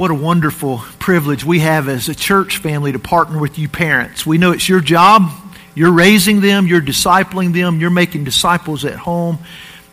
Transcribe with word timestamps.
What 0.00 0.10
a 0.10 0.14
wonderful 0.14 0.78
privilege 0.98 1.44
we 1.44 1.58
have 1.58 1.86
as 1.86 2.08
a 2.08 2.14
church 2.14 2.56
family 2.56 2.92
to 2.92 2.98
partner 2.98 3.38
with 3.38 3.58
you 3.58 3.68
parents. 3.68 4.24
We 4.24 4.38
know 4.38 4.52
it's 4.52 4.66
your 4.66 4.80
job. 4.80 5.30
You're 5.74 5.92
raising 5.92 6.40
them, 6.40 6.66
you're 6.66 6.80
discipling 6.80 7.52
them, 7.52 7.80
you're 7.80 7.90
making 7.90 8.24
disciples 8.24 8.86
at 8.86 8.94
home. 8.94 9.40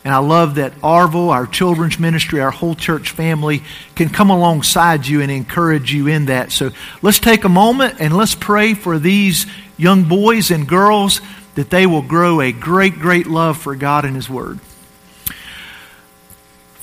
And 0.05 0.13
I 0.13 0.19
love 0.19 0.55
that 0.55 0.71
Arville, 0.75 1.29
our 1.29 1.45
children's 1.45 1.99
ministry, 1.99 2.39
our 2.39 2.51
whole 2.51 2.73
church 2.73 3.11
family 3.11 3.63
can 3.95 4.07
come 4.07 4.29
alongside 4.29 5.05
you 5.05 5.19
and 5.19 5.29
encourage 5.29 5.91
you 5.91 6.07
in 6.07 6.27
that. 6.27 6.53
So 6.53 6.71
let's 7.01 7.19
take 7.19 7.43
a 7.43 7.49
moment 7.49 7.99
and 7.99 8.15
let's 8.15 8.33
pray 8.33 8.75
for 8.75 8.99
these 8.99 9.45
young 9.75 10.05
boys 10.05 10.51
and 10.51 10.65
girls 10.65 11.19
that 11.55 11.69
they 11.69 11.85
will 11.85 12.01
grow 12.01 12.39
a 12.39 12.53
great, 12.53 12.93
great 12.93 13.27
love 13.27 13.57
for 13.57 13.75
God 13.75 14.05
and 14.05 14.15
His 14.15 14.29
Word. 14.29 14.61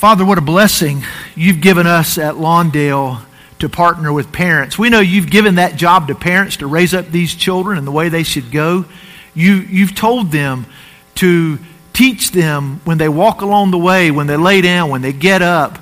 Father, 0.04 0.26
what 0.26 0.36
a 0.36 0.42
blessing 0.42 1.02
you've 1.34 1.62
given 1.62 1.86
us 1.86 2.18
at 2.18 2.34
Lawndale 2.34 3.22
to 3.58 3.70
partner 3.70 4.12
with 4.12 4.32
parents. 4.32 4.78
We 4.78 4.90
know 4.90 5.00
you've 5.00 5.30
given 5.30 5.54
that 5.54 5.76
job 5.76 6.08
to 6.08 6.14
parents 6.14 6.58
to 6.58 6.66
raise 6.66 6.92
up 6.92 7.06
these 7.06 7.34
children 7.34 7.78
and 7.78 7.86
the 7.86 7.90
way 7.90 8.10
they 8.10 8.22
should 8.22 8.50
go. 8.50 8.84
You, 9.32 9.54
you've 9.54 9.94
told 9.94 10.30
them 10.30 10.66
to 11.14 11.58
teach 11.94 12.32
them 12.32 12.82
when 12.84 12.98
they 12.98 13.08
walk 13.08 13.40
along 13.40 13.70
the 13.70 13.78
way, 13.78 14.10
when 14.10 14.26
they 14.26 14.36
lay 14.36 14.60
down, 14.60 14.90
when 14.90 15.00
they 15.00 15.14
get 15.14 15.40
up. 15.40 15.78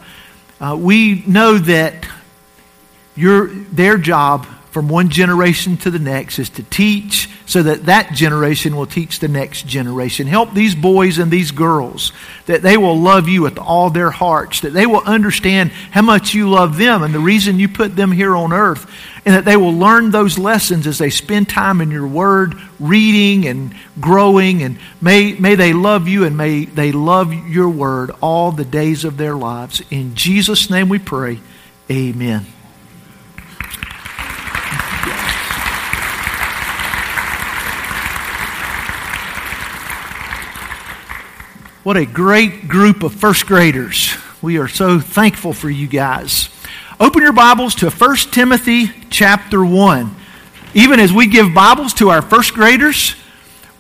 Uh, 0.61 0.77
we 0.79 1.25
know 1.27 1.59
that 1.59 2.07
your, 3.17 3.49
their 3.49 3.99
job 3.99 4.47
from 4.73 4.89
one 4.89 5.11
generation 5.11 5.77
to 5.77 5.91
the 5.91 5.99
next 5.99 6.39
is 6.39 6.49
to 6.49 6.63
teach 6.63 7.29
so 7.45 7.63
that 7.63 7.85
that 7.85 8.15
generation 8.15 8.75
will 8.75 8.87
teach 8.87 9.19
the 9.19 9.29
next 9.29 9.67
generation. 9.67 10.27
Help 10.27 10.55
these 10.55 10.75
boys 10.75 11.19
and 11.19 11.31
these 11.31 11.51
girls 11.51 12.11
that 12.47 12.63
they 12.63 12.79
will 12.79 12.99
love 12.99 13.29
you 13.29 13.43
with 13.43 13.59
all 13.59 13.91
their 13.91 14.11
hearts, 14.11 14.61
that 14.61 14.73
they 14.73 14.87
will 14.87 15.03
understand 15.03 15.71
how 15.91 16.01
much 16.01 16.33
you 16.33 16.49
love 16.49 16.79
them 16.79 17.03
and 17.03 17.13
the 17.13 17.21
reason 17.21 17.59
you 17.59 17.69
put 17.69 17.95
them 17.95 18.11
here 18.11 18.35
on 18.35 18.51
earth, 18.51 18.91
and 19.27 19.35
that 19.35 19.45
they 19.45 19.59
will 19.59 19.75
learn 19.75 20.11
those 20.11 20.39
lessons 20.39 20.87
as 20.87 20.97
they 20.97 21.11
spend 21.11 21.51
time 21.51 21.83
in 21.83 21.91
your 21.91 22.07
word, 22.07 22.55
reading 22.81 23.47
and 23.47 23.75
growing, 24.01 24.63
and 24.63 24.79
may, 25.03 25.35
may 25.35 25.55
they 25.55 25.75
love 25.75 26.09
you 26.09 26.25
and 26.25 26.35
may 26.35 26.65
they 26.65 26.93
love 26.93 27.35
your 27.35 27.69
word 27.69 28.11
all 28.23 28.51
the 28.51 28.65
days 28.65 29.05
of 29.05 29.19
their 29.19 29.37
lives. 29.37 29.83
In 29.91 30.15
Jesus' 30.15 30.71
name 30.71 30.89
we 30.89 30.99
pray. 30.99 31.41
Amen. 31.91 32.47
What 41.83 41.97
a 41.97 42.07
great 42.07 42.69
group 42.69 43.03
of 43.03 43.13
first 43.13 43.47
graders. 43.47 44.17
We 44.41 44.59
are 44.59 44.69
so 44.69 45.01
thankful 45.01 45.53
for 45.53 45.69
you 45.69 45.89
guys. 45.89 46.49
Open 47.01 47.23
your 47.23 47.33
Bibles 47.33 47.75
to 47.77 47.91
1 47.91 48.17
Timothy 48.31 48.87
chapter 49.11 49.65
1. 49.65 50.15
Even 50.75 51.01
as 51.01 51.13
we 51.13 51.27
give 51.27 51.53
Bibles 51.53 51.93
to 51.95 52.11
our 52.11 52.23
first 52.23 52.55
graders, 52.55 53.17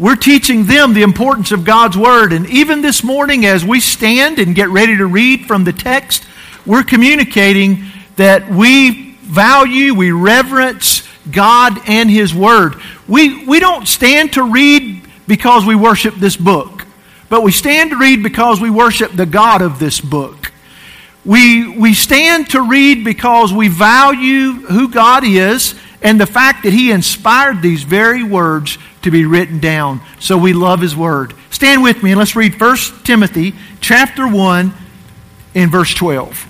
we're 0.00 0.16
teaching 0.16 0.66
them 0.66 0.94
the 0.94 1.02
importance 1.02 1.52
of 1.52 1.64
God's 1.64 1.96
Word. 1.96 2.32
And 2.32 2.50
even 2.50 2.82
this 2.82 3.04
morning, 3.04 3.46
as 3.46 3.64
we 3.64 3.78
stand 3.78 4.40
and 4.40 4.52
get 4.52 4.68
ready 4.70 4.96
to 4.96 5.06
read 5.06 5.46
from 5.46 5.62
the 5.62 5.72
text, 5.72 6.24
we're 6.66 6.82
communicating 6.82 7.84
that 8.16 8.50
we 8.50 9.12
value, 9.20 9.94
we 9.94 10.10
reverence 10.10 11.06
God 11.30 11.78
and 11.86 12.10
His 12.10 12.34
Word. 12.34 12.74
We, 13.06 13.46
we 13.46 13.60
don't 13.60 13.86
stand 13.86 14.32
to 14.32 14.42
read 14.42 15.04
because 15.28 15.64
we 15.64 15.76
worship 15.76 16.16
this 16.16 16.36
book. 16.36 16.81
But 17.32 17.44
we 17.44 17.50
stand 17.50 17.88
to 17.92 17.96
read 17.96 18.22
because 18.22 18.60
we 18.60 18.68
worship 18.68 19.12
the 19.12 19.24
God 19.24 19.62
of 19.62 19.78
this 19.78 20.02
book. 20.02 20.52
We, 21.24 21.66
we 21.78 21.94
stand 21.94 22.50
to 22.50 22.60
read 22.60 23.04
because 23.04 23.54
we 23.54 23.68
value 23.68 24.52
who 24.52 24.90
God 24.90 25.24
is 25.24 25.74
and 26.02 26.20
the 26.20 26.26
fact 26.26 26.64
that 26.64 26.74
He 26.74 26.90
inspired 26.90 27.62
these 27.62 27.84
very 27.84 28.22
words 28.22 28.76
to 29.00 29.10
be 29.10 29.24
written 29.24 29.60
down. 29.60 30.02
So 30.20 30.36
we 30.36 30.52
love 30.52 30.82
His 30.82 30.94
Word. 30.94 31.32
Stand 31.48 31.82
with 31.82 32.02
me 32.02 32.10
and 32.10 32.18
let's 32.18 32.36
read 32.36 32.60
1 32.60 32.76
Timothy 33.02 33.54
chapter 33.80 34.28
1 34.28 34.74
in 35.54 35.70
verse 35.70 35.94
12. 35.94 36.46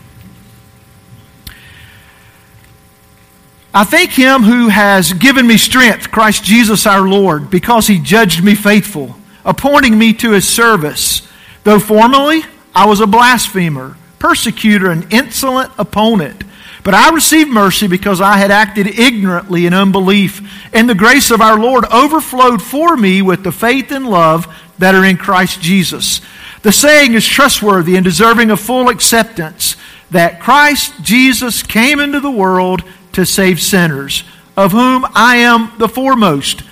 I 3.72 3.84
thank 3.84 4.10
Him 4.10 4.42
who 4.42 4.66
has 4.66 5.12
given 5.12 5.46
me 5.46 5.58
strength, 5.58 6.10
Christ 6.10 6.42
Jesus 6.42 6.88
our 6.88 7.06
Lord, 7.06 7.50
because 7.50 7.86
He 7.86 8.00
judged 8.00 8.42
me 8.42 8.56
faithful 8.56 9.14
appointing 9.44 9.98
me 9.98 10.12
to 10.14 10.32
his 10.32 10.48
service. 10.48 11.28
Though 11.64 11.80
formerly 11.80 12.42
I 12.74 12.86
was 12.86 13.00
a 13.00 13.06
blasphemer, 13.06 13.96
persecutor, 14.18 14.90
and 14.90 15.12
insolent 15.12 15.72
opponent. 15.78 16.44
But 16.84 16.94
I 16.94 17.10
received 17.10 17.50
mercy 17.50 17.86
because 17.86 18.20
I 18.20 18.38
had 18.38 18.50
acted 18.50 18.98
ignorantly 18.98 19.66
in 19.66 19.74
unbelief, 19.74 20.40
and 20.72 20.88
the 20.88 20.94
grace 20.94 21.30
of 21.30 21.40
our 21.40 21.58
Lord 21.58 21.84
overflowed 21.92 22.60
for 22.60 22.96
me 22.96 23.22
with 23.22 23.44
the 23.44 23.52
faith 23.52 23.92
and 23.92 24.08
love 24.08 24.52
that 24.78 24.94
are 24.94 25.04
in 25.04 25.16
Christ 25.16 25.60
Jesus. 25.60 26.20
The 26.62 26.72
saying 26.72 27.14
is 27.14 27.26
trustworthy 27.26 27.94
and 27.96 28.04
deserving 28.04 28.50
of 28.50 28.60
full 28.60 28.88
acceptance 28.88 29.76
that 30.10 30.40
Christ 30.40 30.94
Jesus 31.02 31.62
came 31.62 32.00
into 32.00 32.20
the 32.20 32.30
world 32.30 32.82
to 33.12 33.24
save 33.24 33.60
sinners, 33.60 34.24
of 34.56 34.72
whom 34.72 35.06
I 35.14 35.36
am 35.36 35.72
the 35.78 35.88
foremost. 35.88 36.62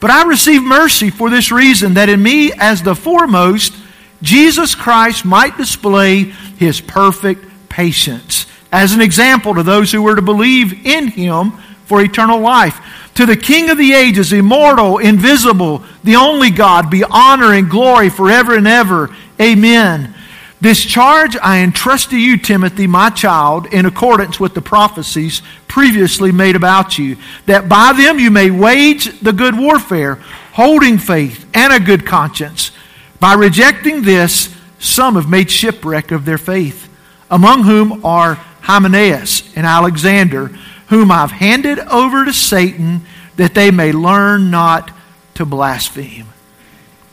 But 0.00 0.10
I 0.10 0.24
received 0.24 0.64
mercy 0.64 1.10
for 1.10 1.28
this 1.30 1.50
reason, 1.50 1.94
that 1.94 2.08
in 2.08 2.22
me, 2.22 2.52
as 2.52 2.82
the 2.82 2.94
foremost, 2.94 3.74
Jesus 4.22 4.74
Christ 4.74 5.24
might 5.24 5.56
display 5.56 6.24
his 6.58 6.80
perfect 6.80 7.44
patience 7.68 8.46
as 8.70 8.92
an 8.92 9.00
example 9.00 9.54
to 9.54 9.62
those 9.62 9.92
who 9.92 10.02
were 10.02 10.16
to 10.16 10.22
believe 10.22 10.86
in 10.86 11.08
him 11.08 11.52
for 11.86 12.02
eternal 12.02 12.40
life. 12.40 12.80
To 13.14 13.26
the 13.26 13.36
King 13.36 13.70
of 13.70 13.78
the 13.78 13.92
ages, 13.92 14.32
immortal, 14.32 14.98
invisible, 14.98 15.82
the 16.04 16.16
only 16.16 16.50
God, 16.50 16.90
be 16.90 17.02
honor 17.02 17.54
and 17.54 17.68
glory 17.68 18.10
forever 18.10 18.54
and 18.54 18.66
ever. 18.66 19.14
Amen. 19.40 20.14
This 20.60 20.84
charge 20.84 21.36
I 21.36 21.58
entrust 21.58 22.10
to 22.10 22.18
you, 22.18 22.36
Timothy, 22.36 22.86
my 22.86 23.10
child, 23.10 23.66
in 23.66 23.86
accordance 23.86 24.38
with 24.38 24.54
the 24.54 24.62
prophecies 24.62 25.42
previously 25.68 26.32
made 26.32 26.56
about 26.56 26.98
you, 26.98 27.16
that 27.46 27.68
by 27.68 27.92
them 27.92 28.18
you 28.18 28.30
may 28.30 28.50
wage 28.50 29.20
the 29.20 29.32
good 29.32 29.56
warfare, 29.56 30.16
holding 30.52 30.98
faith 30.98 31.48
and 31.54 31.72
a 31.72 31.78
good 31.78 32.06
conscience. 32.06 32.72
By 33.20 33.34
rejecting 33.34 34.02
this, 34.02 34.54
some 34.78 35.14
have 35.14 35.28
made 35.28 35.50
shipwreck 35.50 36.10
of 36.10 36.24
their 36.24 36.38
faith, 36.38 36.88
among 37.30 37.64
whom 37.64 38.04
are 38.04 38.34
Hymenaeus 38.62 39.56
and 39.56 39.66
Alexander, 39.66 40.48
whom 40.88 41.10
I've 41.10 41.30
handed 41.30 41.78
over 41.78 42.24
to 42.24 42.32
Satan 42.32 43.02
that 43.36 43.54
they 43.54 43.70
may 43.70 43.92
learn 43.92 44.50
not 44.50 44.90
to 45.34 45.44
blaspheme. 45.44 46.26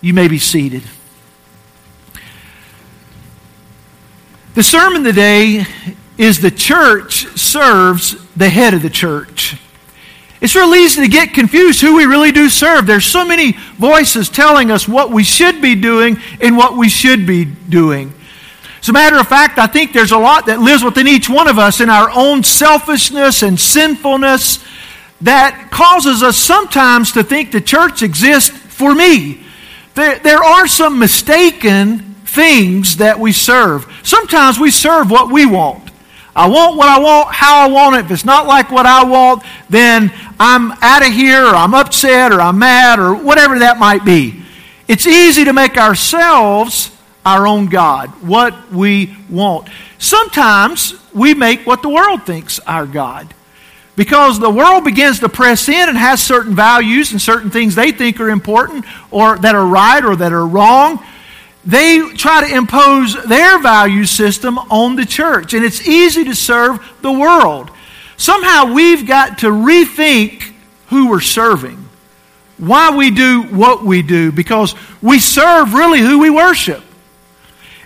You 0.01 0.13
may 0.13 0.27
be 0.27 0.39
seated. 0.39 0.83
The 4.55 4.63
sermon 4.63 5.03
today 5.03 5.65
is 6.17 6.39
the 6.39 6.51
church 6.51 7.27
serves 7.37 8.24
the 8.35 8.49
head 8.49 8.73
of 8.73 8.81
the 8.81 8.89
church. 8.89 9.57
It's 10.41 10.55
real 10.55 10.75
easy 10.75 11.01
to 11.01 11.07
get 11.07 11.33
confused 11.33 11.81
who 11.81 11.95
we 11.95 12.05
really 12.05 12.31
do 12.31 12.49
serve. 12.49 12.85
There's 12.85 13.05
so 13.05 13.25
many 13.25 13.53
voices 13.77 14.29
telling 14.29 14.69
us 14.69 14.87
what 14.87 15.09
we 15.09 15.23
should 15.23 15.61
be 15.61 15.75
doing 15.75 16.17
and 16.41 16.57
what 16.57 16.77
we 16.77 16.89
should 16.89 17.25
be 17.25 17.45
doing. 17.45 18.13
As 18.81 18.89
a 18.89 18.93
matter 18.93 19.17
of 19.17 19.27
fact, 19.27 19.57
I 19.57 19.65
think 19.65 19.93
there's 19.93 20.11
a 20.11 20.17
lot 20.17 20.45
that 20.45 20.59
lives 20.59 20.83
within 20.83 21.07
each 21.07 21.27
one 21.29 21.47
of 21.47 21.57
us 21.57 21.81
in 21.81 21.89
our 21.89 22.11
own 22.13 22.43
selfishness 22.43 23.41
and 23.41 23.59
sinfulness 23.59 24.63
that 25.21 25.69
causes 25.71 26.21
us 26.21 26.37
sometimes 26.37 27.13
to 27.13 27.23
think 27.23 27.51
the 27.51 27.61
church 27.61 28.03
exists 28.03 28.55
for 28.55 28.93
me. 28.93 29.41
There, 29.95 30.19
there 30.19 30.43
are 30.43 30.67
some 30.67 30.99
mistaken 30.99 31.99
things 32.25 32.97
that 32.97 33.19
we 33.19 33.31
serve. 33.31 33.91
Sometimes 34.03 34.59
we 34.59 34.69
serve 34.69 35.09
what 35.09 35.31
we 35.31 35.45
want. 35.45 35.84
I 36.35 36.49
want 36.49 36.75
what 36.75 36.89
I 36.89 36.99
want, 36.99 37.33
how 37.33 37.65
I 37.65 37.69
want 37.69 37.95
it. 37.95 38.05
If 38.05 38.11
it's 38.11 38.25
not 38.25 38.45
like 38.45 38.69
what 38.69 38.85
I 38.85 39.05
want, 39.05 39.43
then 39.69 40.11
I'm 40.37 40.73
out 40.81 41.01
of 41.01 41.13
here, 41.13 41.45
or 41.45 41.55
I'm 41.55 41.73
upset, 41.73 42.33
or 42.33 42.41
I'm 42.41 42.59
mad, 42.59 42.99
or 42.99 43.15
whatever 43.15 43.59
that 43.59 43.79
might 43.79 44.03
be. 44.03 44.43
It's 44.87 45.07
easy 45.07 45.45
to 45.45 45.53
make 45.53 45.77
ourselves 45.77 46.91
our 47.25 47.47
own 47.47 47.67
God, 47.67 48.09
what 48.21 48.71
we 48.71 49.15
want. 49.29 49.69
Sometimes 49.97 50.93
we 51.13 51.33
make 51.33 51.65
what 51.65 51.81
the 51.81 51.89
world 51.89 52.23
thinks 52.25 52.59
our 52.59 52.85
God. 52.85 53.33
Because 53.95 54.37
the 54.37 54.49
world 54.49 54.83
begins 54.83 55.21
to 55.21 55.29
press 55.29 55.69
in 55.69 55.87
and 55.87 55.97
has 55.97 56.21
certain 56.21 56.53
values 56.53 57.13
and 57.13 57.21
certain 57.21 57.49
things 57.49 57.75
they 57.75 57.93
think 57.93 58.19
are 58.19 58.29
important 58.29 58.83
or 59.09 59.37
that 59.37 59.55
are 59.55 59.65
right 59.65 60.03
or 60.03 60.17
that 60.17 60.33
are 60.33 60.45
wrong 60.45 61.01
they 61.65 61.99
try 62.13 62.47
to 62.47 62.55
impose 62.55 63.15
their 63.25 63.59
value 63.59 64.05
system 64.05 64.57
on 64.57 64.95
the 64.95 65.05
church. 65.05 65.53
And 65.53 65.65
it's 65.65 65.87
easy 65.87 66.23
to 66.25 66.35
serve 66.35 66.79
the 67.01 67.11
world. 67.11 67.71
Somehow 68.17 68.73
we've 68.73 69.07
got 69.07 69.39
to 69.39 69.47
rethink 69.47 70.53
who 70.87 71.09
we're 71.09 71.19
serving, 71.19 71.89
why 72.57 72.95
we 72.95 73.09
do 73.09 73.43
what 73.43 73.83
we 73.83 74.03
do, 74.03 74.31
because 74.31 74.75
we 75.01 75.19
serve 75.19 75.73
really 75.73 75.99
who 75.99 76.19
we 76.19 76.29
worship. 76.29 76.83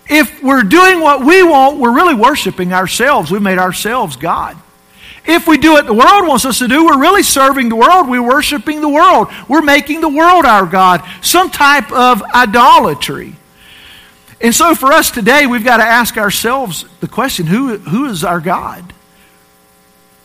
If 0.10 0.44
we're 0.44 0.64
doing 0.64 1.00
what 1.00 1.24
we 1.24 1.44
want, 1.44 1.78
we're 1.78 1.96
really 1.96 2.16
worshiping 2.16 2.74
ourselves. 2.74 3.32
We've 3.32 3.42
made 3.42 3.60
ourselves 3.60 4.18
God. 4.18 4.58
If 5.26 5.48
we 5.48 5.58
do 5.58 5.74
what 5.74 5.86
the 5.86 5.94
world 5.94 6.28
wants 6.28 6.46
us 6.46 6.60
to 6.60 6.68
do, 6.68 6.86
we're 6.86 7.00
really 7.00 7.24
serving 7.24 7.70
the 7.70 7.76
world. 7.76 8.10
We're 8.10 8.24
worshiping 8.24 8.82
the 8.82 8.90
world. 8.90 9.28
We're 9.48 9.62
making 9.62 10.02
the 10.02 10.10
world 10.10 10.46
our 10.46 10.66
God. 10.66 11.04
Some 11.22 11.52
type 11.52 11.92
of 11.92 12.24
idolatry. 12.24 13.36
And 14.42 14.56
so 14.56 14.74
for 14.74 14.92
us 14.92 15.12
today, 15.12 15.48
we've 15.48 15.66
got 15.66 15.78
to 15.78 15.84
ask 15.84 16.18
ourselves 16.18 16.86
the 17.02 17.08
question 17.08 17.46
who, 17.46 17.78
who 17.78 18.06
is 18.06 18.24
our 18.24 18.40
God? 18.40 18.94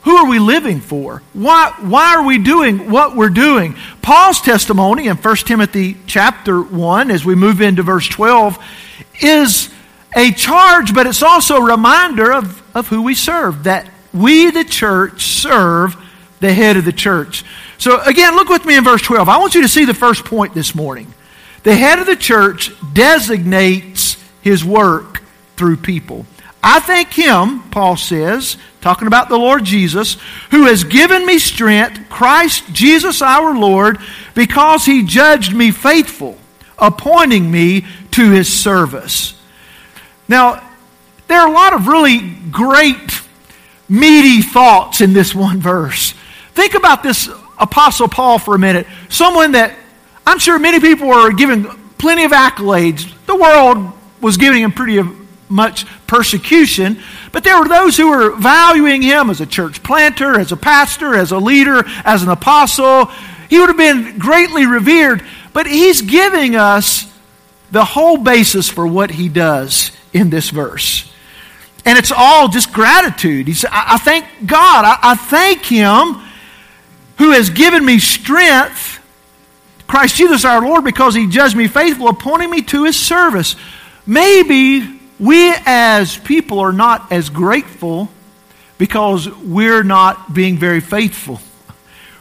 Who 0.03 0.17
are 0.17 0.29
we 0.29 0.39
living 0.39 0.81
for? 0.81 1.23
Why, 1.33 1.73
why 1.81 2.15
are 2.15 2.25
we 2.25 2.37
doing 2.39 2.91
what 2.91 3.17
we're 3.17 3.31
doing? 3.31 3.75
Paul's 4.03 4.41
testimony 4.41 5.07
in 5.07 5.17
1 5.17 5.37
Timothy 5.37 5.97
chapter 6.07 6.61
1, 6.61 7.11
as 7.11 7.25
we 7.25 7.35
move 7.35 7.63
into 7.63 7.83
verse 7.83 8.07
12, 8.07 8.59
is 9.23 9.71
a 10.15 10.31
charge, 10.31 10.95
but 10.95 11.07
it's 11.07 11.23
also 11.23 11.57
a 11.57 11.65
reminder 11.65 12.33
of, 12.33 12.63
of 12.77 12.87
who 12.89 13.01
we 13.01 13.15
serve, 13.15 13.65
that 13.65 13.91
we, 14.13 14.51
the 14.51 14.65
church, 14.65 15.25
serve 15.25 15.97
the 16.41 16.53
head 16.53 16.77
of 16.77 16.85
the 16.85 16.93
church. 16.93 17.43
So 17.79 18.01
again, 18.03 18.37
look 18.37 18.51
with 18.51 18.67
me 18.67 18.77
in 18.77 18.85
verse 18.85 19.01
12. 19.01 19.27
I 19.31 19.39
want 19.39 19.55
you 19.55 19.63
to 19.63 19.69
see 19.69 19.87
the 19.87 19.95
first 19.95 20.27
point 20.27 20.53
this 20.53 20.75
morning. 20.75 21.14
The 21.65 21.75
head 21.75 21.99
of 21.99 22.07
the 22.07 22.17
church 22.17 22.73
designates 22.93 24.23
his 24.43 24.65
work 24.65 25.23
through 25.57 25.79
people. 25.79 26.27
I 26.63 26.81
thank 26.81 27.13
him, 27.13 27.63
Paul 27.71 27.97
says, 27.97 28.57
talking 28.81 29.07
about 29.07 29.29
the 29.29 29.39
Lord 29.39 29.65
Jesus, 29.65 30.19
who 30.51 30.65
has 30.65 30.85
given 30.85 31.27
me 31.27 31.39
strength, 31.39 32.09
Christ 32.09 32.65
Jesus 32.73 33.23
our 33.23 33.55
Lord, 33.55 33.99
because 34.35 34.85
he 34.85 35.05
judged 35.05 35.55
me 35.55 35.71
faithful, 35.71 36.39
appointing 36.79 37.51
me 37.51 37.87
to 38.13 38.31
his 38.31 38.51
service. 38.53 39.35
Now, 40.29 40.71
there 41.29 41.41
are 41.41 41.49
a 41.49 41.53
lot 41.53 41.73
of 41.73 41.87
really 41.87 42.21
great, 42.51 43.23
meaty 43.89 44.43
thoughts 44.43 45.01
in 45.01 45.13
this 45.15 45.35
one 45.35 45.61
verse. 45.61 46.15
Think 46.53 46.75
about 46.75 47.03
this 47.03 47.29
Apostle 47.59 48.09
Paul 48.09 48.39
for 48.39 48.55
a 48.55 48.59
minute. 48.59 48.87
Someone 49.09 49.53
that 49.53 49.75
I'm 50.27 50.39
sure 50.39 50.59
many 50.59 50.81
people 50.81 51.09
were 51.09 51.33
giving 51.33 51.65
plenty 51.99 52.25
of 52.25 52.33
accolades. 52.33 53.11
The 53.27 53.37
world 53.37 53.93
was 54.21 54.37
giving 54.37 54.63
him 54.63 54.73
pretty 54.73 55.03
much 55.49 55.87
persecution, 56.07 57.01
but 57.33 57.45
there 57.45 57.59
were 57.59 57.69
those 57.69 57.97
who 57.97 58.09
were 58.11 58.35
valuing 58.37 59.03
him 59.03 59.31
as 59.31 59.41
a 59.41 59.47
church 59.47 59.83
planter, 59.83 60.39
as 60.39 60.53
a 60.53 60.57
pastor, 60.57 61.15
as 61.15 61.31
a 61.31 61.39
leader, 61.39 61.85
as 62.05 62.23
an 62.23 62.29
apostle. 62.29 63.07
He 63.51 63.59
would 63.59 63.69
have 63.69 63.77
been 63.77 64.19
greatly 64.19 64.67
revered, 64.67 65.23
but 65.53 65.67
he's 65.67 66.03
giving 66.03 66.57
us 66.57 67.11
the 67.71 67.85
whole 67.85 68.17
basis 68.17 68.69
for 68.69 68.87
what 68.87 69.11
he 69.11 69.29
does 69.29 69.91
in 70.13 70.31
this 70.31 70.51
verse. 70.51 71.11
And 71.85 71.99
it's 71.99 72.13
all 72.13 72.49
just 72.49 72.73
gratitude. 72.73 73.47
He 73.47 73.55
said, 73.55 73.71
I, 73.73 73.95
I 73.95 73.99
thank 73.99 74.25
God. 74.47 74.85
I, 74.85 75.13
I 75.13 75.15
thank 75.17 75.65
him 75.65 76.23
who 77.19 77.33
has 77.33 77.51
given 77.51 77.85
me 77.85 77.99
strength, 77.99 79.01
Christ 79.87 80.17
Jesus 80.17 80.45
our 80.45 80.63
Lord, 80.63 80.85
because 80.85 81.15
he 81.15 81.29
judged 81.29 81.57
me 81.57 81.69
faithful, 81.69 82.09
appointing 82.09 82.51
me 82.51 82.63
to 82.63 82.85
his 82.85 82.99
service. 82.99 83.57
Maybe 84.07 85.01
we 85.21 85.55
as 85.67 86.17
people 86.17 86.61
are 86.61 86.73
not 86.73 87.13
as 87.13 87.31
grateful 87.31 88.09
because 88.79 89.29
we're 89.29 89.85
not 89.85 90.35
being 90.35 90.59
very 90.59 90.81
faithful. 90.81 91.41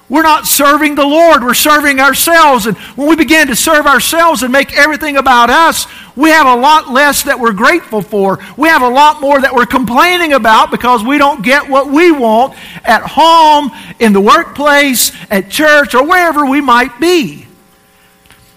We're 0.09 0.21
not 0.21 0.45
serving 0.45 0.95
the 0.95 1.07
Lord, 1.07 1.43
we're 1.43 1.53
serving 1.53 1.99
ourselves. 1.99 2.67
And 2.67 2.77
when 2.77 3.07
we 3.07 3.15
begin 3.15 3.47
to 3.47 3.55
serve 3.55 3.87
ourselves 3.87 4.43
and 4.43 4.51
make 4.51 4.77
everything 4.77 5.17
about 5.17 5.49
us, 5.49 5.87
we 6.15 6.29
have 6.29 6.45
a 6.45 6.55
lot 6.55 6.91
less 6.91 7.23
that 7.23 7.39
we're 7.39 7.53
grateful 7.53 8.01
for. 8.01 8.37
We 8.55 8.67
have 8.67 8.83
a 8.83 8.89
lot 8.89 9.21
more 9.21 9.41
that 9.41 9.55
we're 9.55 9.65
complaining 9.65 10.33
about 10.33 10.69
because 10.69 11.03
we 11.03 11.17
don't 11.17 11.41
get 11.41 11.67
what 11.67 11.87
we 11.87 12.11
want 12.11 12.53
at 12.83 13.01
home, 13.01 13.71
in 13.99 14.13
the 14.13 14.21
workplace, 14.21 15.11
at 15.31 15.49
church, 15.49 15.95
or 15.95 16.05
wherever 16.05 16.45
we 16.45 16.61
might 16.61 16.99
be. 16.99 17.47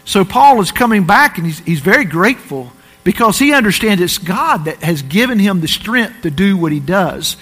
So 0.07 0.25
Paul 0.25 0.61
is 0.63 0.73
coming 0.73 1.05
back 1.05 1.37
and 1.37 1.47
he's, 1.47 1.59
he's 1.59 1.81
very 1.81 2.05
grateful 2.05 2.73
because 3.05 3.39
he 3.39 3.53
understands 3.53 4.01
it's 4.01 4.19
God 4.19 4.65
that 4.65 4.83
has 4.83 5.03
given 5.03 5.39
him 5.39 5.61
the 5.61 5.69
strength 5.69 6.23
to 6.23 6.31
do 6.31 6.57
what 6.57 6.73
he 6.73 6.81
does. 6.81 7.37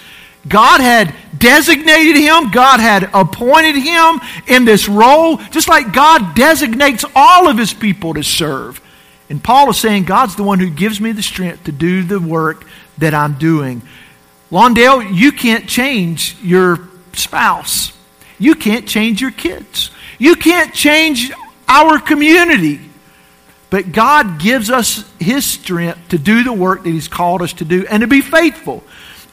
God 0.48 0.80
had 0.80 1.14
designated 1.36 2.16
him, 2.16 2.50
God 2.50 2.80
had 2.80 3.08
appointed 3.14 3.76
him 3.76 4.20
in 4.46 4.64
this 4.64 4.88
role, 4.88 5.36
just 5.50 5.68
like 5.68 5.92
God 5.92 6.34
designates 6.34 7.04
all 7.14 7.48
of 7.48 7.56
his 7.56 7.72
people 7.72 8.14
to 8.14 8.22
serve. 8.22 8.80
And 9.30 9.42
Paul 9.42 9.70
is 9.70 9.78
saying, 9.78 10.04
God's 10.04 10.36
the 10.36 10.42
one 10.42 10.58
who 10.58 10.68
gives 10.68 11.00
me 11.00 11.12
the 11.12 11.22
strength 11.22 11.64
to 11.64 11.72
do 11.72 12.02
the 12.02 12.20
work 12.20 12.66
that 12.98 13.14
I'm 13.14 13.34
doing. 13.34 13.82
Lawndale, 14.50 15.14
you 15.14 15.32
can't 15.32 15.66
change 15.66 16.36
your 16.42 16.88
spouse. 17.14 17.92
You 18.38 18.54
can't 18.54 18.86
change 18.86 19.20
your 19.20 19.30
kids. 19.30 19.90
You 20.18 20.36
can't 20.36 20.74
change 20.74 21.32
our 21.68 21.98
community. 21.98 22.80
But 23.70 23.92
God 23.92 24.38
gives 24.38 24.70
us 24.70 25.04
His 25.18 25.44
strength 25.44 26.08
to 26.10 26.18
do 26.18 26.44
the 26.44 26.52
work 26.52 26.84
that 26.84 26.90
He's 26.90 27.08
called 27.08 27.42
us 27.42 27.52
to 27.54 27.64
do 27.64 27.86
and 27.88 28.02
to 28.02 28.06
be 28.06 28.20
faithful. 28.20 28.84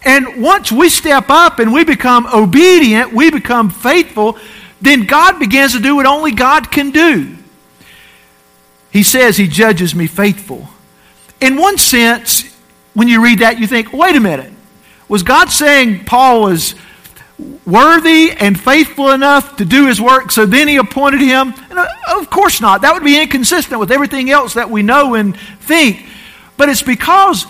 And 0.04 0.42
once 0.42 0.72
we 0.72 0.90
step 0.90 1.26
up 1.30 1.60
and 1.60 1.72
we 1.72 1.84
become 1.84 2.26
obedient, 2.26 3.14
we 3.14 3.30
become 3.30 3.70
faithful, 3.70 4.38
then 4.82 5.06
God 5.06 5.38
begins 5.38 5.74
to 5.74 5.80
do 5.80 5.96
what 5.96 6.08
only 6.08 6.32
God 6.32 6.72
can 6.72 6.90
do. 6.90 7.38
He 8.92 9.04
says 9.04 9.38
He 9.38 9.48
judges 9.48 9.94
me 9.94 10.08
faithful. 10.08 10.68
In 11.40 11.56
one 11.56 11.78
sense, 11.78 12.52
when 12.94 13.08
you 13.08 13.24
read 13.24 13.40
that, 13.40 13.60
you 13.60 13.68
think, 13.68 13.94
wait 13.94 14.16
a 14.16 14.20
minute. 14.20 14.52
Was 15.08 15.24
God 15.24 15.50
saying 15.50 16.06
Paul 16.06 16.42
was 16.42 16.76
worthy 17.66 18.32
and 18.32 18.60
faithful 18.60 19.12
enough 19.12 19.58
to 19.58 19.66
do 19.66 19.88
his 19.88 20.02
work, 20.02 20.32
so 20.32 20.46
then 20.46 20.68
he 20.68 20.78
appointed 20.78 21.22
him? 21.22 21.54
Uh, 21.70 21.86
of 22.18 22.30
course 22.30 22.62
not. 22.62 22.82
That 22.82 22.94
would 22.94 23.04
be 23.04 23.22
inconsistent 23.22 23.80
with 23.80 23.92
everything 23.92 24.30
else 24.30 24.56
that 24.56 24.70
we 24.70 24.82
know 24.82 25.16
and 25.16 25.38
think. 25.62 26.06
But 26.58 26.70
it's 26.70 26.82
because 26.82 27.46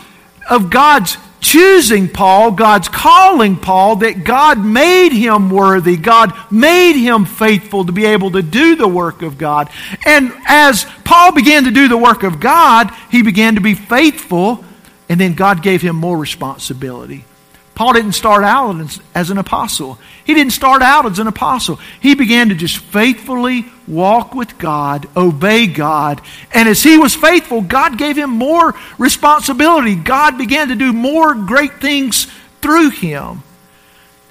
of 0.50 0.70
God's 0.70 1.18
choosing 1.42 2.08
Paul, 2.08 2.52
God's 2.52 2.88
calling 2.88 3.58
Paul, 3.58 3.98
that 3.98 4.24
God 4.24 4.64
made 4.64 5.12
him 5.12 5.50
worthy. 5.50 5.98
God 5.98 6.34
made 6.52 6.94
him 6.94 7.26
faithful 7.26 7.86
to 7.86 7.92
be 7.92 8.06
able 8.06 8.32
to 8.32 8.42
do 8.42 8.76
the 8.76 8.88
work 8.88 9.24
of 9.24 9.38
God. 9.38 9.70
And 10.06 10.32
as 10.48 10.86
Paul 11.04 11.34
began 11.34 11.66
to 11.66 11.72
do 11.72 11.88
the 11.88 11.98
work 11.98 12.24
of 12.24 12.40
God, 12.40 12.92
he 13.10 13.24
began 13.24 13.56
to 13.56 13.62
be 13.62 13.74
faithful, 13.74 14.64
and 15.10 15.20
then 15.20 15.34
God 15.34 15.64
gave 15.64 15.82
him 15.82 15.96
more 15.96 16.18
responsibility. 16.18 17.26
Paul 17.74 17.94
didn't 17.94 18.12
start 18.14 18.44
out 18.44 19.00
as 19.16 19.30
an 19.30 19.38
apostle. 19.38 19.98
He 20.26 20.34
didn't 20.34 20.54
start 20.54 20.82
out 20.82 21.06
as 21.06 21.20
an 21.20 21.28
apostle. 21.28 21.80
He 22.02 22.16
began 22.16 22.50
to 22.50 22.56
just 22.56 22.78
faithfully 22.78 23.66
walk 23.88 24.36
with 24.36 24.58
God, 24.58 25.08
obey 25.16 25.68
God. 25.68 26.22
And 26.54 26.68
as 26.68 26.84
he 26.84 26.98
was 26.98 27.16
faithful, 27.16 27.62
God 27.62 27.98
gave 27.98 28.18
him 28.18 28.30
more 28.30 28.76
responsibility. 28.98 29.96
God 29.96 30.38
began 30.38 30.68
to 30.68 30.76
do 30.76 30.94
more 30.94 31.34
great 31.34 31.80
things 31.80 32.28
through 32.62 32.90
him. 32.90 33.42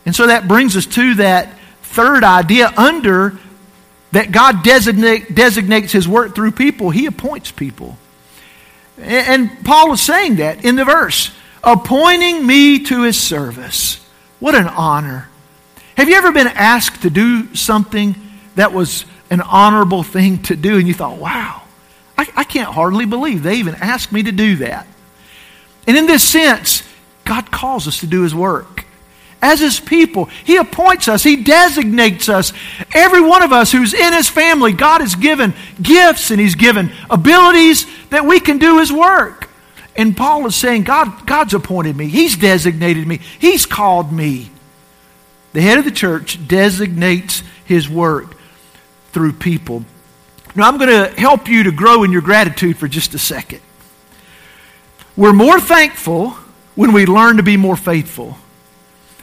And 0.07 0.15
so 0.15 0.27
that 0.27 0.47
brings 0.47 0.77
us 0.77 0.87
to 0.87 1.15
that 1.15 1.59
third 1.83 2.25
idea 2.25 2.73
under 2.77 3.39
that 4.13 4.33
God 4.33 4.63
designate, 4.63 5.35
designates 5.35 5.93
his 5.93 6.07
work 6.07 6.35
through 6.35 6.53
people, 6.53 6.91
he 6.91 7.07
appoints 7.07 7.51
people. 7.51 7.97
And, 8.99 9.51
and 9.51 9.65
Paul 9.65 9.93
is 9.93 10.01
saying 10.01 10.37
that 10.37 10.65
in 10.65 10.77
the 10.77 10.85
verse 10.85 11.31
appointing 11.63 12.47
me 12.47 12.85
to 12.85 13.03
his 13.03 13.21
service. 13.21 14.05
What 14.39 14.55
an 14.55 14.67
honor. 14.67 15.29
Have 15.97 16.09
you 16.09 16.17
ever 16.17 16.33
been 16.33 16.47
asked 16.47 17.03
to 17.03 17.11
do 17.11 17.55
something 17.55 18.17
that 18.55 18.73
was 18.73 19.05
an 19.29 19.41
honorable 19.41 20.03
thing 20.03 20.43
to 20.45 20.57
do 20.57 20.79
and 20.79 20.89
you 20.89 20.95
thought, 20.95 21.19
wow, 21.19 21.63
I, 22.17 22.27
I 22.37 22.45
can't 22.45 22.73
hardly 22.73 23.05
believe 23.05 23.43
they 23.43 23.57
even 23.57 23.75
asked 23.75 24.11
me 24.11 24.23
to 24.23 24.33
do 24.33 24.57
that? 24.57 24.87
And 25.87 25.97
in 25.97 26.07
this 26.07 26.27
sense, 26.27 26.83
God 27.25 27.51
calls 27.51 27.87
us 27.87 28.01
to 28.01 28.07
do 28.07 28.23
his 28.23 28.35
work. 28.35 28.87
As 29.43 29.61
his 29.61 29.79
people, 29.79 30.27
he 30.45 30.57
appoints 30.57 31.09
us, 31.09 31.23
he 31.23 31.37
designates 31.37 32.29
us. 32.29 32.53
Every 32.95 33.21
one 33.21 33.43
of 33.43 33.53
us 33.53 33.73
who's 33.73 33.95
in 33.95 34.13
his 34.13 34.29
family, 34.29 34.73
God 34.73 35.01
has 35.01 35.15
given 35.15 35.55
gifts 35.81 36.31
and 36.31 36.41
he's 36.41 36.55
given 36.55 36.93
abilities 37.11 37.87
that 38.09 38.25
we 38.25 38.41
can 38.41 38.59
do 38.59 38.79
his 38.79 38.93
work. 38.93 39.50
And 39.97 40.17
Paul 40.17 40.47
is 40.47 40.57
saying, 40.57 40.85
God, 40.85 41.27
God's 41.27 41.55
appointed 41.55 41.97
me. 41.97 42.09
He's 42.09 42.37
designated 42.37 43.07
me. 43.07 43.21
He's 43.39 43.67
called 43.67 44.13
me. 44.13 44.51
The 45.53 45.61
head 45.61 45.79
of 45.79 45.85
the 45.85 45.91
church 45.91 46.47
designates 46.47 47.43
his 47.65 47.89
work 47.89 48.37
through 49.13 49.33
people. 49.35 49.85
Now, 50.55 50.69
I'm 50.69 50.79
going 50.79 50.91
to 50.91 51.21
help 51.21 51.49
you 51.49 51.65
to 51.65 51.73
grow 51.73 52.05
in 52.05 52.13
your 52.13 52.23
gratitude 52.23 52.79
for 52.79 52.89
just 52.89 53.15
a 53.15 53.19
second. 53.19 53.61
We're 55.17 55.33
more 55.33 55.61
thankful 55.61 56.31
when 56.75 56.93
we 56.93 57.07
learn 57.07 57.37
to 57.37 57.43
be 57.43 57.57
more 57.57 57.77
faithful. 57.77 58.37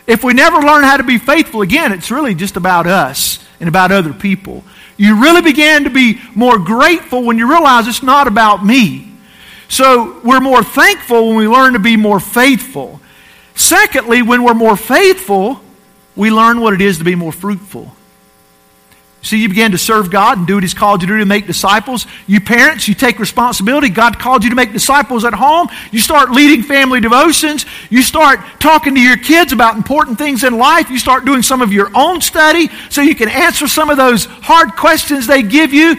If 0.06 0.24
we 0.24 0.34
never 0.34 0.58
learn 0.58 0.84
how 0.84 0.98
to 0.98 1.04
be 1.04 1.18
faithful, 1.18 1.62
again, 1.62 1.92
it's 1.92 2.12
really 2.12 2.36
just 2.36 2.56
about 2.56 2.88
us 2.88 3.44
and 3.60 3.68
about 3.68 3.92
other 3.92 4.14
people. 4.14 4.64
You 4.96 5.22
really 5.22 5.42
begin 5.42 5.84
to 5.84 5.90
be 5.90 6.22
more 6.34 6.58
grateful 6.60 7.24
when 7.24 7.38
you 7.38 7.50
realize 7.50 7.88
it's 7.88 8.04
not 8.04 8.28
about 8.28 8.66
me. 8.66 9.12
So 9.68 10.20
we're 10.24 10.40
more 10.40 10.64
thankful 10.64 11.28
when 11.28 11.38
we 11.38 11.48
learn 11.48 11.74
to 11.74 11.80
be 11.80 11.98
more 11.98 12.20
faithful. 12.20 13.00
Secondly, 13.56 14.22
when 14.22 14.44
we're 14.44 14.54
more 14.54 14.78
faithful, 14.78 15.60
we 16.16 16.32
learn 16.32 16.62
what 16.62 16.74
it 16.74 16.82
is 16.82 17.00
to 17.00 17.04
be 17.04 17.16
more 17.16 17.32
fruitful. 17.32 17.92
See, 19.24 19.42
you 19.42 19.50
begin 19.50 19.72
to 19.72 19.78
serve 19.78 20.10
God 20.10 20.38
and 20.38 20.48
do 20.48 20.54
what 20.54 20.64
He's 20.64 20.74
called 20.74 21.02
you 21.02 21.08
to 21.08 21.14
do 21.16 21.20
to 21.20 21.26
make 21.26 21.48
disciples. 21.48 22.06
You 22.28 22.40
parents, 22.40 22.88
you 22.88 22.94
take 22.94 23.20
responsibility. 23.20 23.90
God 23.90 24.20
called 24.20 24.44
you 24.44 24.52
to 24.52 24.56
make 24.56 24.72
disciples 24.72 25.26
at 25.26 25.34
home. 25.34 25.68
You 25.92 26.00
start 26.00 26.32
leading 26.32 26.64
family 26.64 27.02
devotions. 27.02 27.66
You 27.90 28.04
start 28.04 28.40
talking 28.60 28.96
to 28.96 29.02
your 29.02 29.18
kids 29.18 29.52
about 29.52 29.76
important 29.76 30.18
things 30.18 30.44
in 30.44 30.58
life. 30.58 30.90
You 30.90 30.98
start 30.98 31.26
doing 31.26 31.42
some 31.42 31.62
of 31.62 31.74
your 31.74 31.90
own 31.94 32.22
study 32.22 32.70
so 32.90 33.02
you 33.02 33.16
can 33.16 33.28
answer 33.28 33.68
some 33.68 33.90
of 33.90 33.98
those 33.98 34.26
hard 34.26 34.76
questions 34.76 35.28
they 35.28 35.44
give 35.44 35.74
you. 35.74 35.98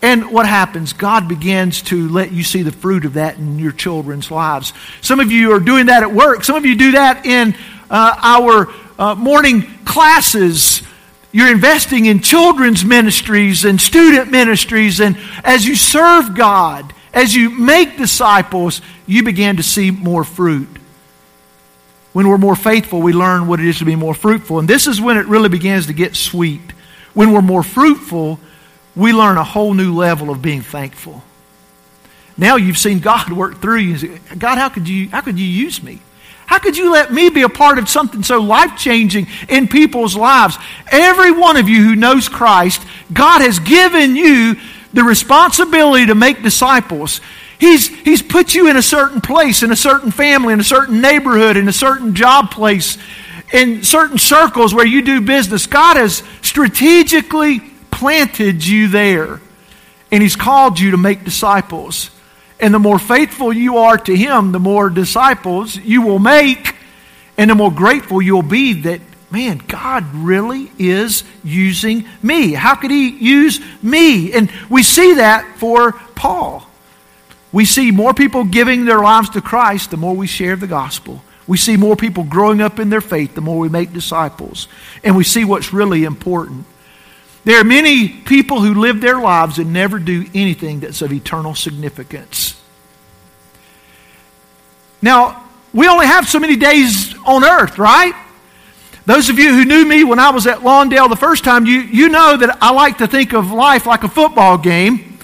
And 0.00 0.30
what 0.30 0.46
happens? 0.46 0.92
God 0.92 1.28
begins 1.28 1.82
to 1.82 2.08
let 2.08 2.30
you 2.30 2.44
see 2.44 2.62
the 2.62 2.72
fruit 2.72 3.04
of 3.04 3.14
that 3.14 3.36
in 3.36 3.58
your 3.58 3.72
children's 3.72 4.30
lives. 4.30 4.72
Some 5.00 5.18
of 5.18 5.32
you 5.32 5.52
are 5.52 5.60
doing 5.60 5.86
that 5.86 6.02
at 6.02 6.12
work. 6.12 6.44
Some 6.44 6.56
of 6.56 6.64
you 6.64 6.76
do 6.76 6.92
that 6.92 7.26
in 7.26 7.54
uh, 7.90 8.14
our 8.22 8.72
uh, 8.98 9.14
morning 9.16 9.62
classes 9.84 10.82
you're 11.30 11.50
investing 11.50 12.06
in 12.06 12.20
children's 12.20 12.84
ministries 12.84 13.64
and 13.64 13.80
student 13.80 14.30
ministries. 14.30 15.00
And 15.00 15.18
as 15.44 15.66
you 15.66 15.76
serve 15.76 16.34
God, 16.34 16.92
as 17.12 17.34
you 17.34 17.50
make 17.50 17.98
disciples, 17.98 18.80
you 19.06 19.22
begin 19.22 19.56
to 19.56 19.62
see 19.62 19.90
more 19.90 20.24
fruit. 20.24 20.68
When 22.14 22.28
we're 22.28 22.38
more 22.38 22.56
faithful, 22.56 23.02
we 23.02 23.12
learn 23.12 23.46
what 23.46 23.60
it 23.60 23.66
is 23.66 23.78
to 23.78 23.84
be 23.84 23.94
more 23.94 24.14
fruitful. 24.14 24.58
And 24.58 24.66
this 24.66 24.86
is 24.86 25.00
when 25.00 25.18
it 25.18 25.26
really 25.26 25.50
begins 25.50 25.86
to 25.86 25.92
get 25.92 26.16
sweet. 26.16 26.62
When 27.12 27.32
we're 27.32 27.42
more 27.42 27.62
fruitful, 27.62 28.40
we 28.96 29.12
learn 29.12 29.36
a 29.36 29.44
whole 29.44 29.74
new 29.74 29.94
level 29.94 30.30
of 30.30 30.42
being 30.42 30.62
thankful. 30.62 31.22
Now 32.36 32.56
you've 32.56 32.78
seen 32.78 33.00
God 33.00 33.32
work 33.32 33.60
through 33.60 33.78
you. 33.78 34.18
God, 34.38 34.58
how 34.58 34.68
could 34.68 34.88
you, 34.88 35.08
how 35.08 35.20
could 35.20 35.38
you 35.38 35.46
use 35.46 35.82
me? 35.82 36.00
How 36.46 36.58
could 36.58 36.78
you 36.78 36.90
let 36.90 37.12
me 37.12 37.28
be 37.28 37.42
a 37.42 37.48
part 37.48 37.78
of 37.78 37.90
something 37.90 38.22
so 38.22 38.40
life 38.40 38.78
changing 38.78 39.26
in 39.50 39.68
people's 39.68 40.16
lives? 40.16 40.56
Every 40.90 41.30
one 41.30 41.58
of 41.58 41.68
you 41.68 41.84
who 41.84 41.94
knows 41.94 42.28
Christ, 42.28 42.80
God 43.12 43.42
has 43.42 43.58
given 43.58 44.16
you 44.16 44.56
the 44.94 45.04
responsibility 45.04 46.06
to 46.06 46.14
make 46.14 46.42
disciples. 46.42 47.20
He's, 47.58 47.88
he's 47.88 48.22
put 48.22 48.54
you 48.54 48.70
in 48.70 48.76
a 48.76 48.82
certain 48.82 49.20
place, 49.20 49.62
in 49.62 49.72
a 49.72 49.76
certain 49.76 50.10
family, 50.10 50.54
in 50.54 50.60
a 50.60 50.64
certain 50.64 51.02
neighborhood, 51.02 51.58
in 51.58 51.68
a 51.68 51.72
certain 51.72 52.14
job 52.14 52.50
place, 52.50 52.96
in 53.52 53.82
certain 53.82 54.16
circles 54.16 54.72
where 54.72 54.86
you 54.86 55.02
do 55.02 55.20
business. 55.20 55.66
God 55.66 55.96
has 55.96 56.22
strategically 56.40 57.58
planted 57.98 58.64
you 58.64 58.86
there, 58.88 59.40
and 60.12 60.22
He's 60.22 60.36
called 60.36 60.78
you 60.78 60.92
to 60.92 60.96
make 60.96 61.24
disciples. 61.24 62.10
And 62.60 62.72
the 62.72 62.78
more 62.78 62.98
faithful 62.98 63.52
you 63.52 63.78
are 63.78 63.98
to 63.98 64.16
Him, 64.16 64.52
the 64.52 64.60
more 64.60 64.88
disciples 64.88 65.76
you 65.76 66.02
will 66.02 66.20
make, 66.20 66.76
and 67.36 67.50
the 67.50 67.56
more 67.56 67.72
grateful 67.72 68.22
you'll 68.22 68.42
be 68.42 68.72
that, 68.82 69.00
man, 69.30 69.58
God 69.66 70.04
really 70.14 70.70
is 70.78 71.24
using 71.42 72.06
me. 72.22 72.52
How 72.52 72.76
could 72.76 72.92
He 72.92 73.08
use 73.08 73.60
me? 73.82 74.32
And 74.32 74.50
we 74.70 74.84
see 74.84 75.14
that 75.14 75.56
for 75.56 75.92
Paul. 76.14 76.64
We 77.50 77.64
see 77.64 77.90
more 77.90 78.14
people 78.14 78.44
giving 78.44 78.84
their 78.84 79.00
lives 79.00 79.30
to 79.30 79.40
Christ 79.40 79.90
the 79.90 79.96
more 79.96 80.14
we 80.14 80.28
share 80.28 80.54
the 80.54 80.66
gospel. 80.68 81.22
We 81.48 81.56
see 81.56 81.76
more 81.76 81.96
people 81.96 82.24
growing 82.24 82.60
up 82.60 82.78
in 82.78 82.90
their 82.90 83.00
faith 83.00 83.34
the 83.34 83.40
more 83.40 83.58
we 83.58 83.68
make 83.68 83.92
disciples. 83.92 84.68
And 85.02 85.16
we 85.16 85.24
see 85.24 85.44
what's 85.44 85.72
really 85.72 86.04
important. 86.04 86.66
There 87.44 87.60
are 87.60 87.64
many 87.64 88.08
people 88.08 88.60
who 88.60 88.74
live 88.74 89.00
their 89.00 89.18
lives 89.18 89.58
and 89.58 89.72
never 89.72 89.98
do 89.98 90.26
anything 90.34 90.80
that's 90.80 91.02
of 91.02 91.12
eternal 91.12 91.54
significance. 91.54 92.60
Now, 95.00 95.44
we 95.72 95.86
only 95.86 96.06
have 96.06 96.28
so 96.28 96.40
many 96.40 96.56
days 96.56 97.14
on 97.24 97.44
earth, 97.44 97.78
right? 97.78 98.14
Those 99.06 99.30
of 99.30 99.38
you 99.38 99.54
who 99.54 99.64
knew 99.64 99.86
me 99.86 100.04
when 100.04 100.18
I 100.18 100.30
was 100.30 100.46
at 100.46 100.58
Lawndale 100.58 101.08
the 101.08 101.16
first 101.16 101.44
time, 101.44 101.64
you, 101.64 101.80
you 101.80 102.08
know 102.08 102.36
that 102.36 102.58
I 102.60 102.72
like 102.72 102.98
to 102.98 103.06
think 103.06 103.32
of 103.32 103.50
life 103.50 103.86
like 103.86 104.02
a 104.02 104.08
football 104.08 104.58
game. 104.58 105.18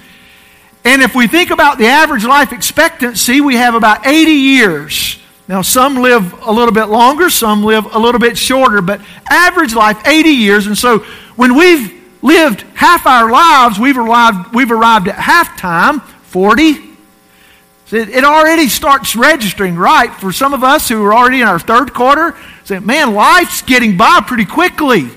And 0.85 1.03
if 1.03 1.15
we 1.15 1.27
think 1.27 1.51
about 1.51 1.79
the 1.79 1.87
average 1.87 2.25
life 2.25 2.53
expectancy, 2.53 3.41
we 3.41 3.57
have 3.57 3.75
about 3.75 4.07
80 4.07 4.31
years. 4.33 5.19
Now, 5.49 5.61
some 5.61 5.97
live 5.97 6.33
a 6.47 6.53
little 6.53 6.73
bit 6.73 6.87
longer, 6.87 7.29
some 7.29 7.63
live 7.63 7.95
a 7.95 7.99
little 7.99 8.19
bit 8.19 8.39
shorter, 8.39 8.81
but 8.81 9.01
average 9.29 9.75
life, 9.75 10.01
80 10.07 10.31
years. 10.31 10.67
And 10.67 10.79
so 10.79 11.01
when 11.37 11.55
we've 11.55 12.04
lived 12.25 12.63
half 12.75 13.07
our 13.07 13.31
lives, 13.31 13.79
we've 13.79 13.99
arrived, 13.99 14.55
we've 14.55 14.73
arrived 14.73 15.09
at 15.09 15.17
halftime, 15.17 16.03
40. 16.23 16.81
it 17.93 18.25
already 18.25 18.67
starts 18.67 19.15
registering, 19.15 19.77
right? 19.77 20.13
For 20.15 20.33
some 20.33 20.55
of 20.55 20.65
us 20.65 20.89
who 20.89 21.05
are 21.05 21.15
already 21.15 21.43
in 21.43 21.47
our 21.47 21.59
third 21.61 21.93
quarter, 21.93 22.35
say, 22.65 22.79
man, 22.79 23.15
life's 23.15 23.61
getting 23.61 23.99
by 23.99 24.23
pretty 24.27 24.47
quickly. 24.47 25.11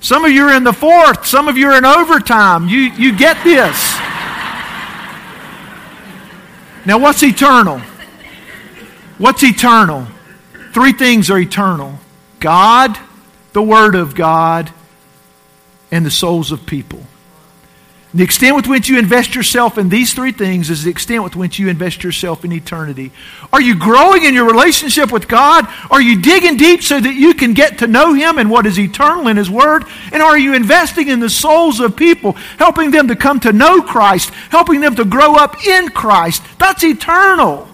Some 0.00 0.24
of 0.24 0.32
you 0.32 0.42
are 0.42 0.54
in 0.54 0.64
the 0.64 0.72
fourth, 0.72 1.24
some 1.24 1.46
of 1.46 1.56
you 1.56 1.68
are 1.68 1.78
in 1.78 1.84
overtime. 1.84 2.68
You, 2.68 2.80
you 2.80 3.16
get 3.16 3.42
this. 3.44 3.76
Now, 6.84 6.98
what's 6.98 7.22
eternal? 7.22 7.78
What's 9.18 9.44
eternal? 9.44 10.08
Three 10.72 10.92
things 10.92 11.30
are 11.30 11.38
eternal 11.38 11.98
God, 12.40 12.98
the 13.52 13.62
Word 13.62 13.94
of 13.94 14.16
God, 14.16 14.72
and 15.90 16.04
the 16.04 16.10
souls 16.10 16.52
of 16.52 16.66
people. 16.66 17.00
The 18.14 18.24
extent 18.24 18.56
with 18.56 18.66
which 18.66 18.88
you 18.88 18.98
invest 18.98 19.34
yourself 19.34 19.76
in 19.76 19.90
these 19.90 20.14
three 20.14 20.32
things 20.32 20.70
is 20.70 20.84
the 20.84 20.90
extent 20.90 21.22
with 21.22 21.36
which 21.36 21.58
you 21.58 21.68
invest 21.68 22.02
yourself 22.02 22.42
in 22.42 22.52
eternity. 22.52 23.12
Are 23.52 23.60
you 23.60 23.78
growing 23.78 24.24
in 24.24 24.32
your 24.32 24.46
relationship 24.46 25.12
with 25.12 25.28
God? 25.28 25.68
Are 25.90 26.00
you 26.00 26.18
digging 26.22 26.56
deep 26.56 26.82
so 26.82 26.98
that 26.98 27.14
you 27.14 27.34
can 27.34 27.52
get 27.52 27.78
to 27.78 27.86
know 27.86 28.14
Him 28.14 28.38
and 28.38 28.50
what 28.50 28.64
is 28.64 28.78
eternal 28.78 29.28
in 29.28 29.36
His 29.36 29.50
Word? 29.50 29.84
And 30.10 30.22
are 30.22 30.38
you 30.38 30.54
investing 30.54 31.08
in 31.08 31.20
the 31.20 31.28
souls 31.28 31.80
of 31.80 31.96
people, 31.96 32.32
helping 32.58 32.92
them 32.92 33.08
to 33.08 33.16
come 33.16 33.40
to 33.40 33.52
know 33.52 33.82
Christ, 33.82 34.30
helping 34.48 34.80
them 34.80 34.96
to 34.96 35.04
grow 35.04 35.36
up 35.36 35.62
in 35.66 35.90
Christ? 35.90 36.42
That's 36.58 36.82
eternal. 36.84 37.68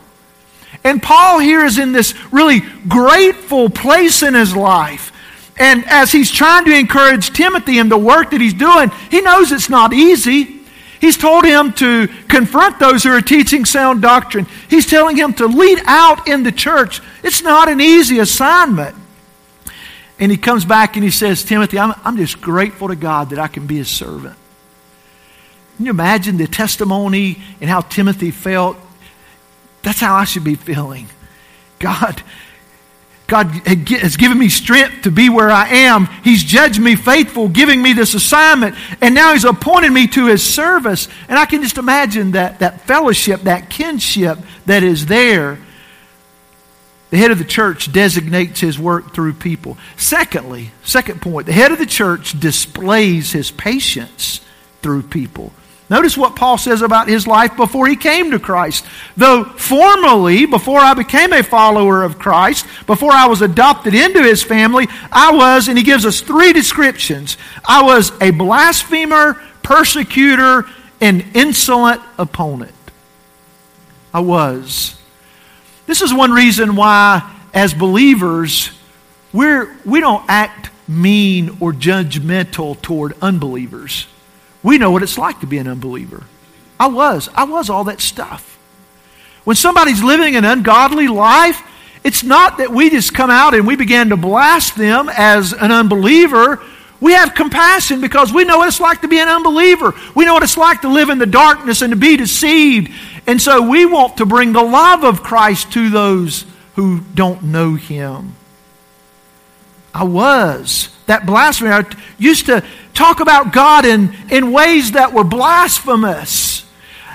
And 0.83 1.01
Paul 1.01 1.39
here 1.39 1.65
is 1.65 1.79
in 1.79 1.93
this 1.93 2.13
really 2.33 2.61
grateful 2.89 3.71
place 3.71 4.25
in 4.25 4.35
his 4.35 4.57
life 4.57 5.13
and 5.57 5.85
as 5.87 6.11
he's 6.11 6.31
trying 6.31 6.65
to 6.65 6.77
encourage 6.77 7.31
Timothy 7.31 7.79
in 7.79 7.89
the 7.89 7.99
work 7.99 8.31
that 8.31 8.41
he's 8.41 8.55
doing, 8.55 8.91
he 9.11 9.21
knows 9.21 9.53
it's 9.53 9.71
not 9.71 9.93
easy. 9.93 10.61
He's 11.01 11.17
told 11.17 11.45
him 11.45 11.73
to 11.75 12.09
confront 12.29 12.79
those 12.79 13.05
who 13.05 13.11
are 13.11 13.21
teaching 13.21 13.65
sound 13.65 14.03
doctrine. 14.03 14.47
He's 14.69 14.87
telling 14.87 15.17
him 15.17 15.35
to 15.35 15.47
lead 15.47 15.81
out 15.85 16.27
in 16.29 16.43
the 16.43 16.53
church. 16.53 17.01
It's 17.23 17.43
not 17.43 17.69
an 17.69 17.81
easy 17.81 18.19
assignment. 18.19 18.97
And 20.19 20.31
he 20.31 20.39
comes 20.39 20.65
back 20.65 20.97
and 20.97 21.05
he 21.05 21.11
says, 21.11 21.45
Timothy, 21.45 21.79
I'm, 21.79 21.95
I'm 22.05 22.17
just 22.17 22.41
grateful 22.41 22.89
to 22.89 22.97
God 22.97 23.31
that 23.31 23.39
I 23.39 23.49
can 23.49 23.67
be 23.67 23.77
his 23.77 23.89
servant. 23.89 24.37
Can 25.77 25.87
you 25.87 25.91
imagine 25.91 26.37
the 26.37 26.47
testimony 26.47 27.43
and 27.61 27.69
how 27.69 27.81
Timothy 27.81 28.31
felt? 28.31 28.77
That's 29.83 30.01
how 30.01 30.15
I 30.15 30.25
should 30.25 30.45
be 30.45 30.55
feeling. 30.55 31.09
God, 31.81 32.23
God 33.27 33.47
has 33.67 34.17
given 34.17 34.39
me 34.39 34.51
strength 34.51 35.03
to 35.03 35.11
be 35.11 35.31
where 35.31 35.51
I 35.51 35.69
am. 35.69 36.07
He's 36.23 36.45
judged 36.45 36.79
me 36.79 36.95
faithful, 36.95 37.49
giving 37.49 37.81
me 37.81 37.95
this 37.95 38.13
assignment, 38.13 38.77
and 39.01 39.15
now 39.15 39.33
He's 39.33 39.45
appointed 39.45 39.91
me 39.91 40.07
to 40.09 40.27
His 40.27 40.43
service. 40.43 41.09
And 41.29 41.39
I 41.39 41.47
can 41.47 41.63
just 41.63 41.79
imagine 41.79 42.33
that, 42.33 42.59
that 42.59 42.83
fellowship, 42.83 43.43
that 43.43 43.71
kinship 43.71 44.39
that 44.67 44.83
is 44.83 45.07
there. 45.07 45.59
The 47.11 47.17
head 47.17 47.31
of 47.31 47.39
the 47.39 47.45
church 47.45 47.93
designates 47.93 48.59
his 48.59 48.77
work 48.77 49.15
through 49.15 49.35
people. 49.35 49.79
Secondly, 49.97 50.73
second 50.83 51.23
point, 51.23 51.47
the 51.47 51.53
head 51.53 51.71
of 51.71 51.79
the 51.79 51.87
church 51.87 52.39
displays 52.41 53.31
his 53.31 53.53
patience 53.53 54.41
through 54.83 55.03
people. 55.03 55.53
Notice 55.91 56.17
what 56.17 56.35
Paul 56.35 56.57
says 56.57 56.81
about 56.81 57.09
his 57.09 57.27
life 57.27 57.57
before 57.57 57.87
he 57.87 57.97
came 57.97 58.31
to 58.31 58.39
Christ. 58.39 58.87
Though 59.17 59.45
formerly, 59.45 60.47
before 60.47 60.81
I 60.81 60.95
became 60.95 61.33
a 61.33 61.43
follower 61.43 62.03
of 62.03 62.19
Christ, 62.19 62.67
before 62.87 63.13
I 63.13 63.27
was 63.27 63.43
adopted 63.43 63.95
into 63.95 64.23
his 64.23 64.43
family, 64.43 64.89
I 65.13 65.33
was, 65.33 65.69
and 65.69 65.77
he 65.77 65.85
gives 65.85 66.07
us 66.07 66.21
three 66.21 66.55
descriptions 66.55 67.37
I 67.67 67.83
was 67.83 68.13
a 68.23 68.31
blasphemer, 68.31 69.35
persecutor, 69.63 70.67
and 71.03 71.25
insolent 71.35 72.01
opponent. 72.17 72.73
I 74.15 74.21
was. 74.21 74.99
This 75.87 76.01
is 76.01 76.15
one 76.15 76.33
reason 76.33 76.77
why, 76.77 77.31
as 77.53 77.75
believers, 77.75 78.71
we're, 79.35 79.77
we 79.85 80.01
don't 80.01 80.25
act 80.29 80.71
mean 80.89 81.59
or 81.61 81.73
judgmental 81.73 82.81
toward 82.81 83.15
unbelievers. 83.21 84.07
We 84.65 84.79
know 84.79 84.91
what 84.91 85.05
it's 85.05 85.19
like 85.19 85.41
to 85.41 85.47
be 85.47 85.59
an 85.59 85.69
unbeliever. 85.69 86.25
I 86.81 86.89
was. 86.89 87.29
I 87.35 87.45
was 87.45 87.71
all 87.71 87.85
that 87.85 88.01
stuff. 88.01 88.59
When 89.45 89.55
somebody's 89.55 90.03
living 90.03 90.35
an 90.35 90.45
ungodly 90.45 91.07
life, 91.07 91.63
it's 92.03 92.25
not 92.25 92.59
that 92.59 92.71
we 92.71 92.91
just 92.91 93.15
come 93.15 93.31
out 93.31 93.55
and 93.55 93.67
we 93.67 93.77
begin 93.77 94.09
to 94.09 94.17
blast 94.17 94.77
them 94.77 95.11
as 95.15 95.53
an 95.53 95.71
unbeliever. 95.71 96.63
We 97.01 97.13
have 97.13 97.35
compassion 97.35 98.01
because 98.01 98.33
we 98.33 98.45
know 98.45 98.59
what 98.59 98.69
it's 98.69 98.81
like 98.81 99.03
to 99.03 99.09
be 99.09 99.19
an 99.19 99.29
unbeliever. 99.29 99.95
We 100.15 100.25
know 100.25 100.33
what 100.33 100.43
it's 100.43 100.57
like 100.57 100.81
to 100.81 100.89
live 100.89 101.11
in 101.11 101.19
the 101.19 101.27
darkness 101.27 101.83
and 101.83 101.91
to 101.93 101.97
be 101.97 102.17
deceived. 102.17 102.91
And 103.27 103.41
so 103.41 103.69
we 103.69 103.85
want 103.85 104.17
to 104.17 104.27
bring 104.27 104.53
the 104.53 104.63
love 104.63 105.05
of 105.05 105.23
Christ 105.23 105.73
to 105.73 105.91
those 105.91 106.47
who 106.77 107.01
don't 107.15 107.43
know 107.43 107.75
Him. 107.75 108.35
I 109.93 110.05
was. 110.05 110.94
That 111.07 111.27
blasphemy. 111.27 111.71
I 111.71 111.85
used 112.19 112.47
to 112.47 112.65
talk 112.95 113.21
about 113.21 113.53
God 113.53 113.85
in, 113.85 114.15
in 114.31 114.53
ways 114.53 114.93
that 114.93 115.13
were 115.13 115.25
blasphemous. 115.25 116.65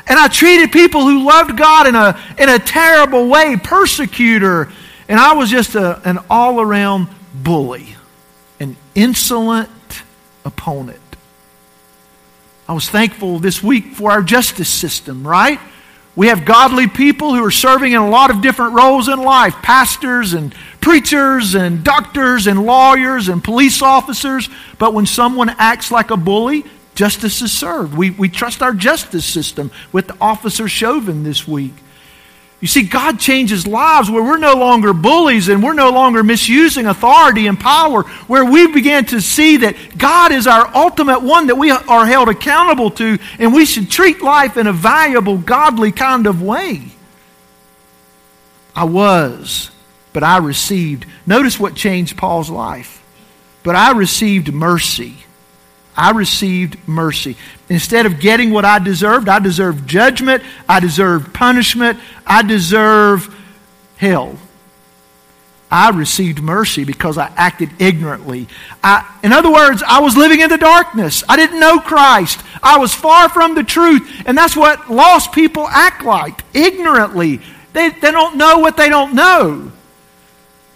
And 0.05 0.17
I 0.17 0.27
treated 0.27 0.72
people 0.72 1.01
who 1.01 1.25
loved 1.25 1.58
God 1.58 1.88
in 1.88 1.96
a, 1.96 2.19
in 2.38 2.50
a 2.50 2.60
terrible 2.60 3.27
way, 3.27 3.55
persecutor. 3.55 4.72
And 5.08 5.19
I 5.19 5.34
was 5.34 5.50
just 5.50 5.75
a, 5.75 6.01
an 6.08 6.19
all 6.29 6.60
around 6.60 7.08
bully, 7.34 7.96
an 8.60 8.75
insolent 8.96 9.69
opponent. 10.46 11.00
I 12.67 12.74
was 12.74 12.88
thankful 12.88 13.39
this 13.39 13.63
week 13.63 13.93
for 13.96 14.12
our 14.12 14.22
justice 14.22 14.69
system, 14.69 15.27
right? 15.27 15.60
We 16.15 16.27
have 16.27 16.46
godly 16.46 16.88
people 16.88 17.34
who 17.34 17.43
are 17.46 17.51
serving 17.51 17.93
in 17.93 18.00
a 18.00 18.10
lot 18.10 18.29
of 18.29 18.41
different 18.41 18.74
roles 18.74 19.08
in 19.08 19.19
life 19.19 19.55
pastors 19.62 20.34
and 20.34 20.53
preachers 20.81 21.55
and 21.55 21.83
doctors 21.83 22.48
and 22.48 22.65
lawyers 22.65 23.29
and 23.29 23.43
police 23.43 23.81
officers. 23.81 24.50
But 24.77 24.93
when 24.93 25.05
someone 25.05 25.50
acts 25.50 25.91
like 25.91 26.12
a 26.12 26.17
bully, 26.17 26.65
justice 26.95 27.41
is 27.41 27.51
served. 27.51 27.95
We, 27.95 28.12
we 28.12 28.29
trust 28.29 28.62
our 28.62 28.74
justice 28.74 29.25
system 29.25 29.71
with 29.91 30.12
Officer 30.21 30.67
Chauvin 30.67 31.24
this 31.24 31.48
week. 31.48 31.74
You 32.62 32.67
see, 32.67 32.83
God 32.83 33.19
changes 33.19 33.65
lives 33.65 34.12
where 34.12 34.21
we're 34.21 34.38
no 34.38 34.55
longer 34.55 34.91
bullies 34.91 35.48
and 35.48 35.63
we're 35.63 35.74
no 35.74 35.91
longer 35.91 36.24
misusing 36.24 36.88
authority 36.88 37.48
and 37.48 37.57
power, 37.57 38.03
where 38.27 38.43
we 38.43 38.67
begin 38.67 39.05
to 39.05 39.21
see 39.21 39.57
that 39.57 39.98
God 39.98 40.33
is 40.33 40.45
our 40.45 40.69
ultimate 40.75 41.21
one 41.21 41.48
that 41.48 41.55
we 41.55 41.71
are 41.71 42.05
held 42.05 42.27
accountable 42.27 42.91
to, 42.91 43.17
and 43.38 43.53
we 43.53 43.65
should 43.65 43.89
treat 43.89 44.21
life 44.21 44.57
in 44.57 44.67
a 44.67 44.74
valuable, 44.74 45.38
godly 45.38 45.93
kind 45.93 46.27
of 46.27 46.41
way. 46.41 46.81
I 48.75 48.83
was, 48.83 49.71
but 50.13 50.23
I 50.23 50.37
received. 50.37 51.05
Notice 51.25 51.59
what 51.59 51.75
changed 51.75 52.17
Paul's 52.17 52.49
life. 52.49 53.03
But 53.63 53.75
I 53.75 53.91
received 53.91 54.53
mercy. 54.53 55.15
I 55.95 56.11
received 56.11 56.77
mercy. 56.87 57.35
Instead 57.67 58.05
of 58.05 58.19
getting 58.19 58.51
what 58.51 58.65
I 58.65 58.79
deserved, 58.79 59.27
I 59.27 59.39
deserved 59.39 59.87
judgment, 59.87 60.43
I 60.67 60.79
deserved 60.79 61.33
punishment, 61.33 61.99
I 62.25 62.41
deserve 62.41 63.35
hell. 63.97 64.37
I 65.71 65.89
received 65.91 66.41
mercy 66.41 66.83
because 66.83 67.17
I 67.17 67.31
acted 67.35 67.69
ignorantly. 67.79 68.47
I, 68.83 69.05
in 69.23 69.31
other 69.33 69.51
words, 69.51 69.83
I 69.85 69.99
was 69.99 70.17
living 70.17 70.39
in 70.39 70.49
the 70.49 70.57
darkness. 70.57 71.23
I 71.29 71.35
didn't 71.35 71.59
know 71.59 71.79
Christ. 71.79 72.41
I 72.63 72.79
was 72.79 72.93
far 72.93 73.29
from 73.29 73.53
the 73.53 73.63
truth. 73.63 74.23
And 74.25 74.35
that's 74.35 74.55
what 74.55 74.89
lost 74.89 75.31
people 75.31 75.67
act 75.67 76.03
like 76.03 76.41
ignorantly. 76.55 77.41
They, 77.73 77.89
they 77.89 78.11
don't 78.11 78.37
know 78.37 78.59
what 78.59 78.77
they 78.77 78.89
don't 78.89 79.13
know. 79.13 79.71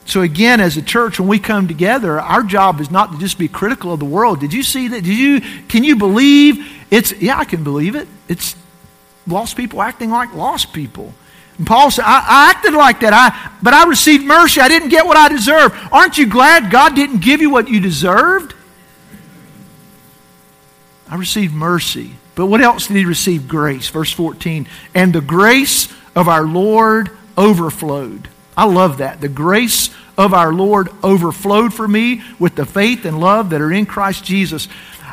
So 0.06 0.22
again, 0.22 0.60
as 0.60 0.76
a 0.76 0.82
church, 0.82 1.20
when 1.20 1.30
we 1.30 1.40
come 1.40 1.68
together, 1.68 2.20
our 2.20 2.44
job 2.44 2.82
is 2.82 2.92
not 2.92 3.14
to 3.14 3.18
just 3.18 3.38
be 3.38 3.48
critical 3.48 3.94
of 3.94 4.00
the 4.00 4.06
world. 4.06 4.40
Did 4.40 4.54
you 4.54 4.64
see 4.64 4.90
that? 4.90 5.04
Did 5.04 5.18
you 5.18 5.42
can 5.68 5.84
you 5.84 5.96
believe 5.96 6.66
it's 6.92 7.14
yeah, 7.14 7.38
I 7.38 7.46
can 7.46 7.64
believe 7.64 7.96
it. 7.96 8.08
It's 8.28 8.56
lost 9.26 9.56
people 9.56 9.82
acting 9.82 10.10
like 10.10 10.34
lost 10.34 10.74
people. 10.74 11.14
And 11.58 11.66
Paul 11.66 11.92
said, 11.92 12.04
I, 12.06 12.20
I 12.20 12.52
acted 12.52 12.74
like 12.74 13.00
that. 13.02 13.14
I 13.14 13.52
but 13.62 13.74
I 13.74 13.86
received 13.86 14.26
mercy. 14.26 14.60
I 14.60 14.68
didn't 14.68 14.90
get 14.90 15.06
what 15.06 15.18
I 15.18 15.30
deserved. 15.30 15.76
Aren't 15.92 16.18
you 16.18 16.28
glad 16.28 16.72
God 16.72 16.96
didn't 16.96 17.22
give 17.22 17.42
you 17.42 17.50
what 17.50 17.70
you 17.70 17.80
deserved? 17.80 18.54
I 21.10 21.16
received 21.16 21.54
mercy. 21.54 22.16
But 22.36 22.48
what 22.48 22.62
else 22.62 22.88
did 22.88 22.98
he 22.98 23.06
receive? 23.06 23.48
Grace. 23.48 23.90
Verse 23.90 24.12
14. 24.12 24.68
And 24.96 25.14
the 25.14 25.22
grace 25.22 25.88
of 26.16 26.28
our 26.28 26.46
Lord 26.46 27.12
overflowed. 27.38 28.28
I 28.58 28.66
love 28.66 28.98
that. 28.98 29.22
The 29.22 29.30
grace 29.30 29.90
of 30.18 30.34
our 30.34 30.54
Lord 30.54 30.90
overflowed 31.04 31.74
for 31.74 31.88
me 31.88 32.22
with 32.40 32.56
the 32.56 32.66
faith 32.66 33.06
and 33.06 33.20
love 33.20 33.50
that 33.50 33.62
are 33.62 33.72
in 33.72 33.86
Christ 33.86 34.24
Jesus. 34.24 34.68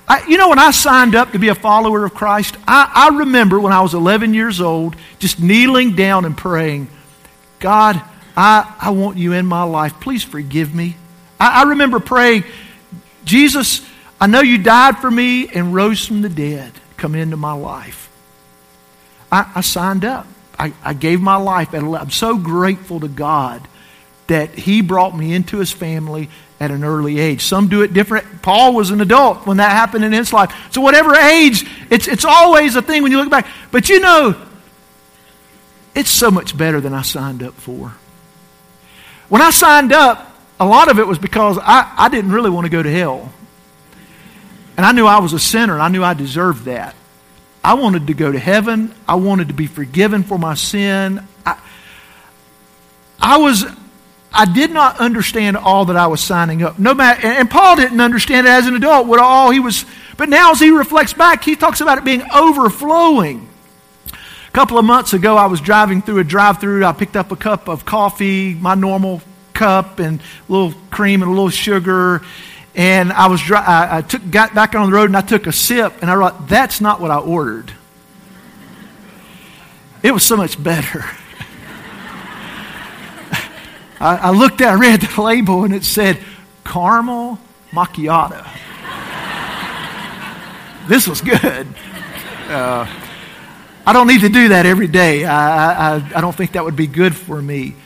I, 0.07 0.27
you 0.27 0.37
know, 0.37 0.49
when 0.49 0.59
I 0.59 0.73
signed 0.73 1.15
up 1.15 1.33
to 1.33 1.39
be 1.39 1.49
a 1.49 1.55
follower 1.55 2.05
of 2.05 2.15
Christ, 2.15 2.57
I, 2.67 2.91
I 2.93 3.19
remember 3.19 3.61
when 3.61 3.73
I 3.73 3.81
was 3.81 3.95
11 3.95 4.35
years 4.35 4.61
old 4.61 4.97
just 5.19 5.41
kneeling 5.41 5.95
down 5.95 6.25
and 6.25 6.37
praying, 6.37 6.89
God, 7.61 8.03
I, 8.37 8.75
I 8.81 8.91
want 8.91 9.19
you 9.19 9.33
in 9.33 9.47
my 9.47 9.63
life. 9.63 10.01
Please 10.01 10.25
forgive 10.25 10.75
me. 10.75 10.97
I, 11.39 11.63
I 11.63 11.69
remember 11.71 12.01
praying, 12.01 12.45
Jesus, 13.25 13.87
I 14.21 14.27
know 14.27 14.41
you 14.41 14.59
died 14.59 14.99
for 14.99 15.11
me 15.11 15.49
and 15.49 15.75
rose 15.75 16.05
from 16.05 16.23
the 16.23 16.29
dead. 16.29 16.73
Come 16.97 17.15
into 17.15 17.37
my 17.37 17.53
life. 17.53 18.11
I, 19.33 19.51
I 19.55 19.61
signed 19.61 20.05
up. 20.05 20.27
I, 20.59 20.75
I 20.85 20.93
gave 20.93 21.21
my 21.21 21.37
life. 21.37 21.73
At, 21.73 21.83
I'm 21.83 22.11
so 22.11 22.37
grateful 22.37 23.01
to 23.01 23.09
God 23.09 23.67
that 24.31 24.51
He 24.55 24.81
brought 24.81 25.17
me 25.17 25.35
into 25.35 25.59
His 25.59 25.71
family 25.71 26.31
at 26.61 26.71
an 26.71 26.85
early 26.85 27.19
age. 27.19 27.43
Some 27.43 27.69
do 27.69 27.83
it 27.83 27.95
different. 27.95 28.43
Paul 28.43 28.75
was 28.75 28.91
an 28.91 29.01
adult 29.01 29.47
when 29.47 29.57
that 29.57 29.71
happened 29.71 30.05
in 30.05 30.13
his 30.13 30.31
life. 30.31 30.55
So, 30.73 30.83
whatever 30.83 31.15
age, 31.15 31.65
it's, 31.89 32.07
it's 32.07 32.27
always 32.27 32.77
a 32.77 32.83
thing 32.83 33.03
when 33.03 33.11
you 33.11 33.19
look 33.19 33.31
back. 33.31 33.47
But 33.71 33.89
you 33.89 33.99
know, 33.99 34.47
it's 35.95 36.11
so 36.11 36.31
much 36.31 36.57
better 36.57 36.81
than 36.81 36.93
I 36.93 37.03
signed 37.03 37.43
up 37.43 37.55
for. 37.55 37.95
When 39.31 39.41
I 39.41 39.51
signed 39.51 39.93
up, 39.93 40.27
a 40.61 40.67
lot 40.67 40.91
of 40.91 40.99
it 40.99 41.07
was 41.07 41.19
because 41.19 41.59
I, 41.59 41.91
I 41.97 42.09
didn't 42.11 42.33
really 42.33 42.51
want 42.51 42.67
to 42.67 42.71
go 42.71 42.83
to 42.83 42.91
hell. 42.91 43.33
And 44.77 44.85
I 44.85 44.93
knew 44.93 45.07
I 45.07 45.21
was 45.21 45.33
a 45.33 45.39
sinner 45.39 45.75
and 45.75 45.83
I 45.83 45.89
knew 45.89 46.05
I 46.05 46.15
deserved 46.15 46.67
that. 46.67 46.95
I 47.65 47.75
wanted 47.75 48.07
to 48.09 48.15
go 48.15 48.31
to 48.31 48.39
heaven. 48.39 48.95
I 49.09 49.17
wanted 49.17 49.49
to 49.49 49.55
be 49.55 49.67
forgiven 49.67 50.23
for 50.23 50.39
my 50.39 50.55
sin. 50.55 51.27
I, 51.45 51.59
I 53.19 53.39
was 53.39 53.65
I 54.33 54.45
did 54.45 54.71
not 54.71 55.01
understand 55.01 55.57
all 55.57 55.87
that 55.87 55.97
I 55.97 56.07
was 56.07 56.21
signing 56.21 56.63
up. 56.63 56.79
No 56.79 56.95
matter, 56.95 57.27
and 57.27 57.51
Paul 57.51 57.77
didn't 57.77 58.01
understand 58.01 58.47
it 58.47 58.51
as 58.51 58.67
an 58.67 58.77
adult. 58.77 59.07
What 59.07 59.19
all 59.19 59.51
he 59.51 59.59
was, 59.59 59.85
but 60.17 60.29
now 60.29 60.53
as 60.53 60.61
he 60.61 60.71
reflects 60.71 61.13
back, 61.13 61.43
he 61.43 61.57
talks 61.57 61.81
about 61.81 61.99
it 61.99 62.05
being 62.05 62.23
overflowing. 62.33 63.49
A 64.13 64.53
couple 64.53 64.79
of 64.79 64.85
months 64.85 65.13
ago, 65.13 65.37
I 65.37 65.47
was 65.47 65.61
driving 65.61 66.03
through 66.03 66.19
a 66.19 66.25
drive-through. 66.25 66.85
I 66.85 66.93
picked 66.93 67.17
up 67.17 67.33
a 67.33 67.37
cup 67.37 67.69
of 67.69 67.85
coffee, 67.85 68.55
my 68.55 68.75
normal 68.75 69.21
cup, 69.53 69.99
and 69.99 70.21
a 70.21 70.53
little 70.53 70.75
cream 70.91 71.23
and 71.23 71.31
a 71.31 71.35
little 71.35 71.51
sugar. 71.51 72.23
And 72.75 73.13
I 73.13 73.27
was, 73.27 73.43
I, 73.51 73.99
I 73.99 74.03
took, 74.03 74.29
got 74.31 74.55
back 74.55 74.75
on 74.75 74.91
the 74.91 74.97
road 74.97 75.07
and 75.07 75.17
I 75.17 75.23
took 75.23 75.47
a 75.47 75.53
sip, 75.53 75.95
and 76.03 76.11
I 76.11 76.15
thought, 76.15 76.49
that's 76.49 76.81
not 76.81 77.01
what 77.01 77.11
I 77.11 77.19
ordered. 77.19 77.73
It 80.03 80.13
was 80.13 80.23
so 80.23 80.37
much 80.37 80.63
better. 80.63 81.05
I, 84.01 84.17
I 84.17 84.31
looked 84.31 84.63
at, 84.63 84.69
I 84.71 84.75
read 84.75 85.03
the 85.03 85.23
label, 85.23 85.65
and 85.65 85.75
it 85.75 85.85
said 85.85 86.19
caramel 86.65 87.39
macchiato. 87.71 88.47
this 90.89 91.07
was 91.07 91.21
good. 91.21 91.69
Uh, 92.49 92.87
I 93.87 93.93
don't 93.93 94.07
need 94.07 94.23
to 94.23 94.29
do 94.29 94.49
that 94.49 94.67
every 94.67 94.89
day. 94.89 95.25
I, 95.25 95.97
I, 95.97 96.13
I 96.17 96.21
don't 96.21 96.35
think 96.35 96.53
that 96.53 96.65
would 96.65 96.77
be 96.77 96.87
good 96.87 97.15
for 97.15 97.41
me. 97.41 97.77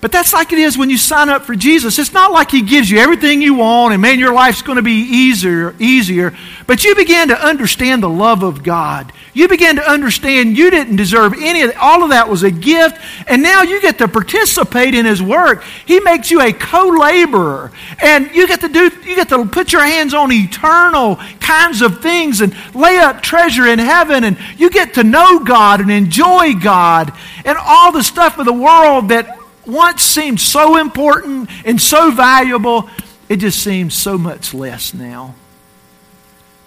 But 0.00 0.12
that's 0.12 0.34
like 0.34 0.52
it 0.52 0.58
is 0.58 0.76
when 0.76 0.90
you 0.90 0.98
sign 0.98 1.30
up 1.30 1.44
for 1.46 1.56
Jesus. 1.56 1.98
It's 1.98 2.12
not 2.12 2.30
like 2.30 2.50
He 2.50 2.62
gives 2.62 2.90
you 2.90 2.98
everything 2.98 3.40
you 3.40 3.54
want 3.54 3.94
and 3.94 4.02
man, 4.02 4.18
your 4.18 4.34
life's 4.34 4.60
going 4.60 4.76
to 4.76 4.82
be 4.82 4.92
easier, 4.92 5.74
easier. 5.78 6.36
But 6.66 6.84
you 6.84 6.94
begin 6.94 7.28
to 7.28 7.40
understand 7.42 8.02
the 8.02 8.08
love 8.08 8.42
of 8.42 8.62
God. 8.62 9.12
You 9.32 9.48
begin 9.48 9.76
to 9.76 9.82
understand 9.82 10.56
you 10.56 10.70
didn't 10.70 10.96
deserve 10.96 11.34
any 11.40 11.62
of 11.62 11.72
that. 11.72 11.80
All 11.80 12.02
of 12.02 12.10
that 12.10 12.28
was 12.28 12.42
a 12.42 12.50
gift. 12.50 12.98
And 13.26 13.42
now 13.42 13.62
you 13.62 13.80
get 13.80 13.98
to 13.98 14.08
participate 14.08 14.94
in 14.94 15.06
His 15.06 15.22
work. 15.22 15.64
He 15.86 16.00
makes 16.00 16.30
you 16.30 16.42
a 16.42 16.52
co-laborer. 16.52 17.72
And 18.02 18.30
you 18.34 18.46
get 18.46 18.60
to 18.60 18.68
do, 18.68 18.90
you 19.04 19.16
get 19.16 19.30
to 19.30 19.46
put 19.46 19.72
your 19.72 19.84
hands 19.84 20.12
on 20.12 20.30
eternal 20.30 21.16
kinds 21.40 21.80
of 21.80 22.02
things 22.02 22.42
and 22.42 22.54
lay 22.74 22.98
up 22.98 23.22
treasure 23.22 23.66
in 23.66 23.78
heaven. 23.78 24.24
And 24.24 24.36
you 24.58 24.68
get 24.68 24.94
to 24.94 25.04
know 25.04 25.40
God 25.40 25.80
and 25.80 25.90
enjoy 25.90 26.54
God 26.54 27.12
and 27.46 27.56
all 27.58 27.92
the 27.92 28.02
stuff 28.02 28.38
of 28.38 28.44
the 28.44 28.52
world 28.52 29.08
that 29.08 29.38
once 29.66 30.02
seemed 30.02 30.40
so 30.40 30.76
important 30.78 31.50
and 31.64 31.80
so 31.80 32.10
valuable, 32.10 32.88
it 33.28 33.36
just 33.38 33.62
seems 33.62 33.94
so 33.94 34.16
much 34.16 34.54
less 34.54 34.94
now. 34.94 35.34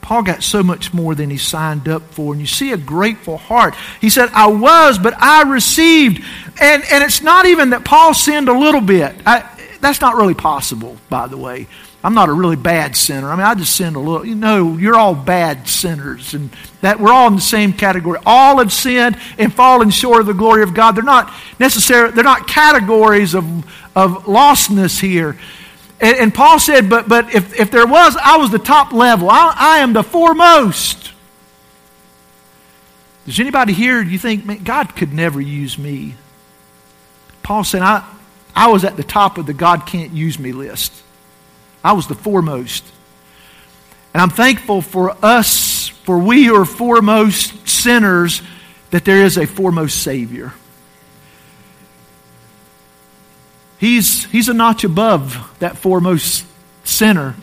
Paul 0.02 0.24
got 0.24 0.42
so 0.42 0.64
much 0.64 0.92
more 0.94 1.14
than 1.14 1.30
he 1.30 1.38
signed 1.38 1.88
up 1.88 2.02
for. 2.12 2.34
And 2.34 2.42
you 2.42 2.48
see 2.48 2.72
a 2.72 2.78
grateful 2.78 3.38
heart. 3.38 3.76
He 4.02 4.10
said, 4.10 4.30
I 4.34 4.48
was, 4.48 4.98
but 4.98 5.14
I 5.22 5.44
received. 5.44 6.24
And, 6.60 6.84
and 6.92 7.04
it's 7.04 7.22
not 7.22 7.46
even 7.46 7.70
that 7.72 7.86
Paul 7.86 8.16
sinned 8.16 8.50
a 8.50 8.58
little 8.58 8.82
bit. 8.82 9.16
I, 9.26 9.48
that's 9.82 10.02
not 10.02 10.16
really 10.16 10.34
possible, 10.34 10.98
by 11.10 11.28
the 11.28 11.38
way. 11.38 11.68
I'm 12.02 12.14
not 12.14 12.30
a 12.30 12.34
really 12.34 12.56
bad 12.56 12.96
sinner. 12.96 13.30
I 13.30 13.36
mean, 13.36 13.46
I 13.46 13.56
just 13.56 13.76
sinned 13.76 13.98
a 13.98 14.00
little. 14.00 14.26
You 14.26 14.36
know, 14.36 14.78
you're 14.78 14.96
all 14.96 15.14
bad 15.14 15.68
sinners, 15.68 16.34
and 16.34 16.50
that 16.80 17.00
we're 17.00 17.12
all 17.12 17.28
in 17.28 17.36
the 17.36 17.42
same 17.42 17.74
category. 17.74 18.20
All 18.26 18.60
have 18.60 18.72
sinned 18.72 19.18
and 19.38 19.54
fallen 19.54 19.90
short 19.90 20.22
of 20.22 20.28
the 20.28 20.34
glory 20.34 20.64
of 20.64 20.74
God. 20.74 20.96
They're 20.96 21.04
not 21.04 21.34
necessarily. 21.60 22.14
They're 22.14 22.24
not 22.24 22.48
categories 22.48 23.36
of 23.36 23.46
of 23.96 24.26
lostness 24.26 25.00
here. 25.00 25.38
And, 26.00 26.18
and 26.18 26.34
Paul 26.34 26.60
said, 26.60 26.90
but 26.90 27.10
but 27.10 27.36
if 27.36 27.60
if 27.60 27.70
there 27.70 27.86
was, 27.86 28.16
I 28.16 28.38
was 28.38 28.50
the 28.50 28.60
top 28.60 28.94
level. 28.94 29.30
I, 29.30 29.54
I 29.58 29.78
am 29.80 29.92
the 29.92 30.04
foremost. 30.04 31.12
Does 33.26 33.42
anybody 33.42 33.74
here? 33.74 34.02
You 34.02 34.18
think 34.18 34.64
God 34.64 34.96
could 34.96 35.14
never 35.14 35.42
use 35.42 35.78
me? 35.78 36.16
Paul 37.44 37.66
said, 37.66 37.82
I 37.82 38.06
I 38.56 38.68
was 38.70 38.86
at 38.86 38.96
the 38.96 39.04
top 39.04 39.38
of 39.38 39.46
the 39.46 39.54
God 39.54 39.86
can't 39.86 40.14
use 40.14 40.40
me 40.40 40.54
list. 40.54 40.94
I 41.84 41.94
was 41.94 42.08
the 42.08 42.16
foremost. 42.16 42.84
And 44.14 44.22
I'm 44.22 44.30
thankful 44.30 44.82
for 44.82 45.16
us, 45.24 45.88
for 45.88 46.18
we 46.18 46.50
are 46.50 46.66
foremost 46.66 47.68
sinners, 47.68 48.42
that 48.92 49.06
there 49.06 49.24
is 49.24 49.38
a 49.38 49.46
foremost 49.46 50.02
Savior. 50.02 50.54
He's, 53.78 54.26
he's 54.26 54.50
a 54.50 54.54
notch 54.54 54.84
above 54.84 55.56
that 55.60 55.78
foremost 55.78 56.46
sinner. 56.84 57.36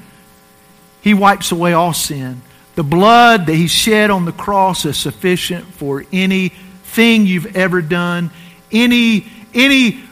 He 1.00 1.14
wipes 1.14 1.52
away 1.52 1.72
all 1.72 1.94
sin. 1.94 2.42
The 2.74 2.82
blood 2.82 3.46
that 3.46 3.54
He 3.54 3.68
shed 3.68 4.10
on 4.10 4.26
the 4.26 4.32
cross 4.32 4.84
is 4.84 4.98
sufficient 4.98 5.64
for 5.64 6.04
anything 6.12 7.26
you've 7.26 7.56
ever 7.56 7.80
done, 7.80 8.30
any, 8.70 9.26
any 9.54 10.04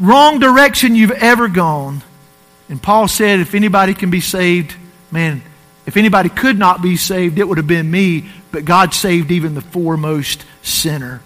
wrong 0.00 0.40
direction 0.40 0.96
you've 0.96 1.12
ever 1.12 1.48
gone. 1.48 2.02
And 2.68 2.82
Paul 2.82 3.08
said, 3.08 3.40
if 3.40 3.54
anybody 3.54 3.94
can 3.94 4.10
be 4.10 4.20
saved, 4.20 4.74
man, 5.10 5.42
if 5.86 5.96
anybody 5.96 6.28
could 6.28 6.58
not 6.58 6.82
be 6.82 6.96
saved, 6.96 7.38
it 7.38 7.48
would 7.48 7.56
have 7.56 7.66
been 7.66 7.90
me. 7.90 8.28
But 8.50 8.64
God 8.64 8.92
saved 8.92 9.30
even 9.30 9.54
the 9.54 9.60
foremost 9.60 10.44
sinner. 10.62 11.22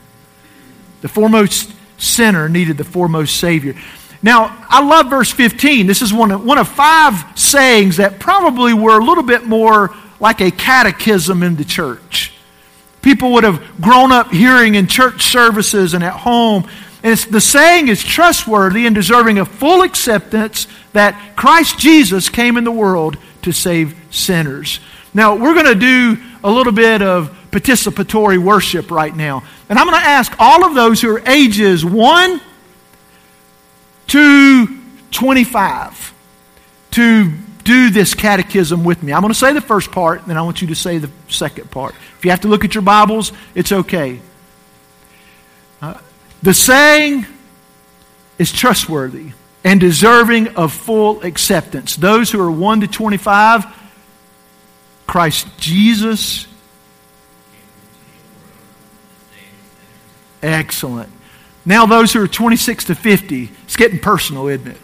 The 1.00 1.08
foremost 1.08 1.72
sinner 1.98 2.48
needed 2.48 2.76
the 2.78 2.84
foremost 2.84 3.38
Savior. 3.38 3.74
Now, 4.22 4.56
I 4.68 4.84
love 4.84 5.10
verse 5.10 5.32
15. 5.32 5.86
This 5.86 6.00
is 6.00 6.12
one 6.12 6.30
of, 6.30 6.44
one 6.44 6.58
of 6.58 6.68
five 6.68 7.24
sayings 7.36 7.96
that 7.96 8.20
probably 8.20 8.72
were 8.72 8.98
a 8.98 9.04
little 9.04 9.24
bit 9.24 9.44
more 9.44 9.94
like 10.20 10.40
a 10.40 10.52
catechism 10.52 11.42
in 11.42 11.56
the 11.56 11.64
church. 11.64 12.32
People 13.02 13.32
would 13.32 13.42
have 13.42 13.80
grown 13.80 14.12
up 14.12 14.30
hearing 14.30 14.76
in 14.76 14.86
church 14.86 15.22
services 15.22 15.92
and 15.92 16.04
at 16.04 16.12
home. 16.12 16.68
And 17.02 17.18
the 17.18 17.40
saying 17.40 17.88
is 17.88 18.02
trustworthy 18.02 18.86
and 18.86 18.94
deserving 18.94 19.38
of 19.38 19.48
full 19.48 19.82
acceptance 19.82 20.68
that 20.92 21.36
Christ 21.36 21.78
Jesus 21.78 22.28
came 22.28 22.56
in 22.56 22.64
the 22.64 22.70
world 22.70 23.16
to 23.42 23.52
save 23.52 23.96
sinners. 24.10 24.78
Now, 25.14 25.34
we're 25.34 25.54
going 25.54 25.66
to 25.66 25.74
do 25.74 26.22
a 26.44 26.50
little 26.50 26.72
bit 26.72 27.02
of 27.02 27.36
participatory 27.50 28.38
worship 28.38 28.90
right 28.90 29.14
now. 29.14 29.42
And 29.68 29.78
I'm 29.78 29.86
going 29.86 30.00
to 30.00 30.06
ask 30.06 30.34
all 30.38 30.64
of 30.64 30.74
those 30.74 31.00
who 31.00 31.14
are 31.14 31.22
ages 31.28 31.84
1 31.84 32.40
to 34.08 34.78
25 35.10 36.14
to 36.92 37.32
do 37.64 37.90
this 37.90 38.14
catechism 38.14 38.84
with 38.84 39.02
me. 39.02 39.12
I'm 39.12 39.20
going 39.20 39.32
to 39.32 39.38
say 39.38 39.52
the 39.52 39.60
first 39.60 39.92
part, 39.92 40.26
then 40.26 40.36
I 40.36 40.42
want 40.42 40.62
you 40.62 40.68
to 40.68 40.74
say 40.74 40.98
the 40.98 41.10
second 41.28 41.70
part. 41.70 41.94
If 42.18 42.24
you 42.24 42.30
have 42.30 42.40
to 42.40 42.48
look 42.48 42.64
at 42.64 42.74
your 42.74 42.82
Bibles, 42.82 43.32
it's 43.54 43.72
okay. 43.72 44.20
Uh, 45.80 45.94
the 46.42 46.54
saying 46.54 47.26
is 48.38 48.52
trustworthy 48.52 49.32
and 49.64 49.80
deserving 49.80 50.48
of 50.56 50.72
full 50.72 51.22
acceptance. 51.22 51.96
Those 51.96 52.30
who 52.30 52.40
are 52.40 52.50
1 52.50 52.80
to 52.80 52.86
25, 52.88 53.66
Christ 55.06 55.46
Jesus. 55.58 56.46
Excellent. 60.42 61.10
Now, 61.64 61.86
those 61.86 62.12
who 62.12 62.20
are 62.20 62.28
26 62.28 62.86
to 62.86 62.94
50, 62.96 63.50
it's 63.64 63.76
getting 63.76 64.00
personal, 64.00 64.48
isn't 64.48 64.66
it? 64.66 64.78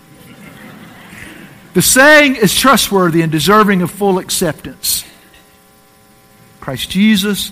The 1.74 1.82
saying 1.82 2.36
is 2.36 2.54
trustworthy 2.54 3.22
and 3.22 3.32
deserving 3.32 3.82
of 3.82 3.90
full 3.90 4.18
acceptance. 4.18 5.04
Christ 6.60 6.90
Jesus. 6.90 7.50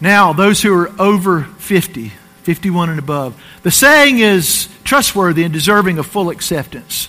Now, 0.00 0.32
those 0.32 0.62
who 0.62 0.72
are 0.74 0.90
over 1.00 1.42
50, 1.42 2.12
51 2.42 2.90
and 2.90 2.98
above, 2.98 3.40
the 3.62 3.70
saying 3.70 4.18
is 4.18 4.68
trustworthy 4.82 5.44
and 5.44 5.52
deserving 5.52 5.98
of 5.98 6.06
full 6.06 6.30
acceptance. 6.30 7.08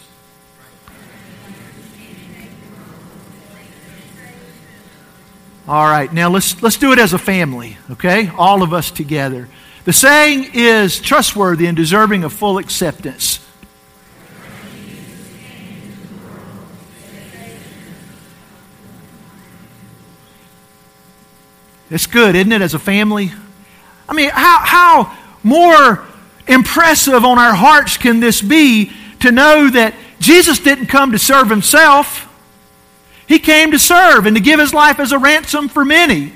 All 5.67 5.85
right, 5.85 6.11
now 6.11 6.29
let's, 6.29 6.61
let's 6.61 6.75
do 6.75 6.91
it 6.91 6.99
as 6.99 7.13
a 7.13 7.17
family, 7.17 7.77
okay? 7.91 8.29
All 8.37 8.61
of 8.61 8.73
us 8.73 8.91
together. 8.91 9.47
The 9.85 9.93
saying 9.93 10.51
is 10.53 10.99
trustworthy 10.99 11.67
and 11.67 11.77
deserving 11.77 12.25
of 12.25 12.33
full 12.33 12.57
acceptance. 12.57 13.39
It's 21.91 22.07
good, 22.07 22.35
isn't 22.35 22.53
it, 22.53 22.61
as 22.61 22.73
a 22.73 22.79
family? 22.79 23.33
I 24.07 24.13
mean, 24.13 24.29
how, 24.29 24.59
how 24.63 25.17
more 25.43 26.05
impressive 26.47 27.25
on 27.25 27.37
our 27.37 27.53
hearts 27.53 27.97
can 27.97 28.21
this 28.21 28.41
be 28.41 28.93
to 29.19 29.31
know 29.31 29.69
that 29.69 29.93
Jesus 30.19 30.59
didn't 30.59 30.87
come 30.87 31.11
to 31.11 31.19
serve 31.19 31.49
himself? 31.49 32.29
He 33.27 33.39
came 33.39 33.71
to 33.71 33.79
serve 33.79 34.25
and 34.25 34.37
to 34.37 34.41
give 34.41 34.57
his 34.59 34.73
life 34.73 34.99
as 34.99 35.11
a 35.11 35.19
ransom 35.19 35.67
for 35.67 35.83
many. 35.83 36.31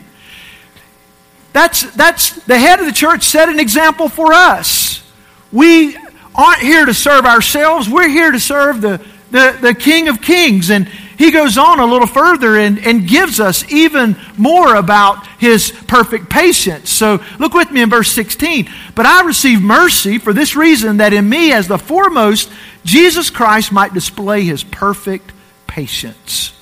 That's, 1.54 1.90
that's 1.96 2.32
the 2.44 2.60
head 2.60 2.82
of 2.82 2.86
the 2.86 2.92
church 2.92 3.24
set 3.24 3.48
an 3.48 3.60
example 3.60 4.10
for 4.10 4.34
us. 4.34 5.10
We 5.54 5.96
aren't 6.36 6.60
here 6.60 6.86
to 6.86 6.94
serve 6.94 7.26
ourselves, 7.26 7.88
we're 7.88 8.10
here 8.10 8.34
to 8.34 8.42
serve 8.42 8.82
the, 8.82 9.02
the, 9.32 9.58
the 9.62 9.74
King 9.74 10.10
of 10.10 10.22
Kings. 10.22 10.70
And 10.70 10.90
he 11.18 11.32
goes 11.32 11.58
on 11.58 11.80
a 11.80 11.86
little 11.86 12.08
further 12.08 12.58
and, 12.58 12.80
and 12.80 13.08
gives 13.08 13.40
us 13.40 13.70
even 13.72 14.18
more 14.38 14.76
about 14.76 15.26
his 15.40 15.72
perfect 15.88 16.30
patience. 16.30 16.90
So 16.90 17.24
look 17.40 17.54
with 17.54 17.72
me 17.72 17.82
in 17.82 17.90
verse 17.90 18.12
16. 18.12 18.70
But 18.96 19.06
I 19.06 19.24
received 19.24 19.62
mercy 19.62 20.18
for 20.18 20.34
this 20.34 20.56
reason 20.56 20.98
that 20.98 21.14
in 21.14 21.28
me, 21.28 21.54
as 21.54 21.68
the 21.68 21.78
foremost, 21.78 22.52
Jesus 22.84 23.30
Christ 23.30 23.72
might 23.72 23.94
display 23.94 24.44
his 24.44 24.64
perfect 24.64 25.32
patience. 25.68 26.54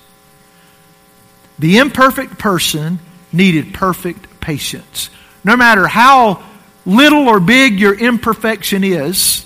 The 1.59 1.77
imperfect 1.77 2.37
person 2.37 2.99
needed 3.31 3.73
perfect 3.73 4.39
patience. 4.39 5.09
No 5.43 5.57
matter 5.57 5.87
how 5.87 6.43
little 6.85 7.27
or 7.27 7.39
big 7.39 7.79
your 7.79 7.97
imperfection 7.97 8.83
is, 8.83 9.45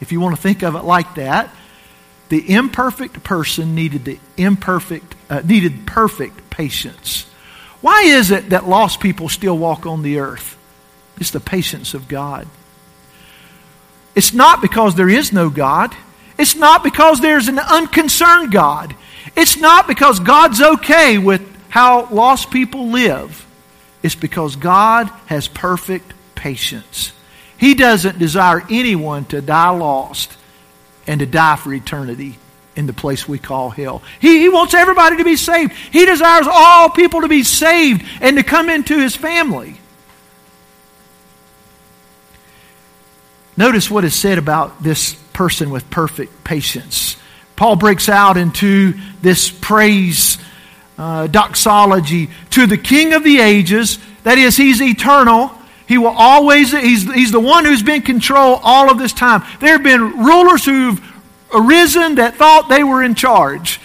if 0.00 0.12
you 0.12 0.20
want 0.20 0.36
to 0.36 0.42
think 0.42 0.62
of 0.62 0.74
it 0.74 0.84
like 0.84 1.14
that, 1.14 1.50
the 2.34 2.52
imperfect 2.52 3.22
person 3.22 3.76
needed 3.76 4.04
the 4.04 4.18
imperfect 4.36 5.14
uh, 5.30 5.40
needed 5.44 5.86
perfect 5.86 6.50
patience. 6.50 7.26
Why 7.80 8.02
is 8.02 8.32
it 8.32 8.50
that 8.50 8.68
lost 8.68 8.98
people 8.98 9.28
still 9.28 9.56
walk 9.56 9.86
on 9.86 10.02
the 10.02 10.18
earth? 10.18 10.58
It's 11.18 11.30
the 11.30 11.38
patience 11.38 11.94
of 11.94 12.08
God. 12.08 12.48
It's 14.16 14.34
not 14.34 14.60
because 14.60 14.96
there 14.96 15.08
is 15.08 15.32
no 15.32 15.48
God. 15.48 15.94
It's 16.36 16.56
not 16.56 16.82
because 16.82 17.20
there's 17.20 17.46
an 17.46 17.60
unconcerned 17.60 18.50
God. 18.50 18.96
It's 19.36 19.56
not 19.56 19.86
because 19.86 20.18
God's 20.18 20.60
okay 20.60 21.18
with 21.18 21.40
how 21.68 22.08
lost 22.08 22.50
people 22.50 22.88
live. 22.88 23.46
It's 24.02 24.16
because 24.16 24.56
God 24.56 25.06
has 25.26 25.46
perfect 25.46 26.12
patience. 26.34 27.12
He 27.56 27.74
doesn't 27.74 28.18
desire 28.18 28.64
anyone 28.68 29.24
to 29.26 29.40
die 29.40 29.70
lost 29.70 30.36
and 31.06 31.20
to 31.20 31.26
die 31.26 31.56
for 31.56 31.72
eternity 31.72 32.38
in 32.76 32.86
the 32.86 32.92
place 32.92 33.28
we 33.28 33.38
call 33.38 33.70
hell. 33.70 34.02
He, 34.20 34.40
he 34.40 34.48
wants 34.48 34.74
everybody 34.74 35.16
to 35.18 35.24
be 35.24 35.36
saved. 35.36 35.72
He 35.72 36.06
desires 36.06 36.46
all 36.50 36.90
people 36.90 37.20
to 37.20 37.28
be 37.28 37.44
saved 37.44 38.04
and 38.20 38.36
to 38.36 38.42
come 38.42 38.68
into 38.68 38.98
his 38.98 39.14
family. 39.14 39.76
Notice 43.56 43.90
what 43.90 44.04
is 44.04 44.14
said 44.14 44.38
about 44.38 44.82
this 44.82 45.14
person 45.32 45.70
with 45.70 45.88
perfect 45.90 46.42
patience. 46.42 47.16
Paul 47.54 47.76
breaks 47.76 48.08
out 48.08 48.36
into 48.36 48.94
this 49.22 49.48
praise 49.48 50.38
uh, 50.98 51.28
doxology 51.28 52.30
to 52.50 52.66
the 52.66 52.78
King 52.78 53.12
of 53.14 53.22
the 53.22 53.38
ages. 53.40 53.98
That 54.24 54.38
is, 54.38 54.56
he's 54.56 54.82
eternal. 54.82 55.52
He 55.86 55.98
will 55.98 56.14
always, 56.16 56.72
he's, 56.72 57.12
he's 57.12 57.32
the 57.32 57.40
one 57.40 57.64
who's 57.64 57.82
been 57.82 58.02
control 58.02 58.60
all 58.62 58.90
of 58.90 58.98
this 58.98 59.12
time. 59.12 59.42
There 59.60 59.72
have 59.72 59.82
been 59.82 60.24
rulers 60.24 60.64
who've 60.64 61.00
arisen 61.52 62.16
that 62.16 62.36
thought 62.36 62.68
they 62.68 62.82
were 62.82 63.02
in 63.02 63.14
charge. 63.14 63.80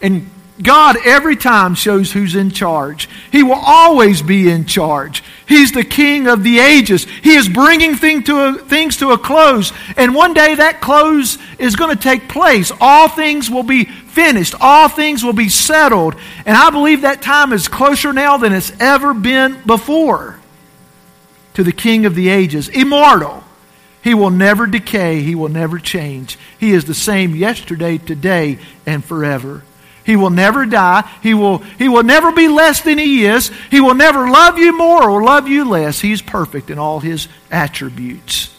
And 0.00 0.28
God 0.62 0.96
every 1.04 1.36
time 1.36 1.74
shows 1.74 2.12
who's 2.12 2.36
in 2.36 2.50
charge. 2.50 3.08
He 3.30 3.42
will 3.42 3.60
always 3.60 4.22
be 4.22 4.48
in 4.48 4.64
charge. 4.64 5.22
He's 5.46 5.72
the 5.72 5.84
king 5.84 6.26
of 6.26 6.42
the 6.42 6.58
ages. 6.58 7.04
He 7.04 7.34
is 7.34 7.48
bringing 7.48 7.96
thing 7.96 8.22
to 8.24 8.40
a, 8.40 8.54
things 8.54 8.96
to 8.98 9.10
a 9.10 9.18
close. 9.18 9.72
And 9.96 10.14
one 10.14 10.34
day 10.34 10.54
that 10.54 10.80
close 10.80 11.38
is 11.58 11.76
going 11.76 11.94
to 11.94 12.02
take 12.02 12.28
place. 12.28 12.72
All 12.80 13.08
things 13.08 13.50
will 13.50 13.62
be 13.62 13.84
finished. 13.84 14.54
All 14.60 14.88
things 14.88 15.24
will 15.24 15.32
be 15.32 15.48
settled. 15.48 16.14
And 16.46 16.56
I 16.56 16.70
believe 16.70 17.02
that 17.02 17.20
time 17.22 17.52
is 17.52 17.68
closer 17.68 18.12
now 18.12 18.38
than 18.38 18.52
it's 18.52 18.72
ever 18.80 19.12
been 19.12 19.60
before 19.66 20.38
to 21.54 21.62
the 21.62 21.72
king 21.72 22.06
of 22.06 22.14
the 22.14 22.28
ages. 22.28 22.68
Immortal. 22.68 23.44
He 24.02 24.14
will 24.14 24.30
never 24.30 24.66
decay. 24.66 25.20
He 25.20 25.34
will 25.34 25.48
never 25.48 25.78
change. 25.78 26.38
He 26.58 26.72
is 26.72 26.84
the 26.84 26.94
same 26.94 27.36
yesterday, 27.36 27.98
today, 27.98 28.58
and 28.84 29.04
forever. 29.04 29.62
He 30.04 30.16
will 30.16 30.30
never 30.30 30.66
die. 30.66 31.08
He 31.22 31.34
will, 31.34 31.58
he 31.58 31.88
will 31.88 32.02
never 32.02 32.32
be 32.32 32.48
less 32.48 32.80
than 32.80 32.98
he 32.98 33.24
is. 33.24 33.52
He 33.70 33.80
will 33.80 33.94
never 33.94 34.28
love 34.28 34.58
you 34.58 34.76
more 34.76 35.08
or 35.08 35.22
love 35.22 35.46
you 35.46 35.64
less. 35.64 36.00
He's 36.00 36.20
perfect 36.20 36.70
in 36.70 36.78
all 36.78 36.98
his 36.98 37.28
attributes. 37.50 38.52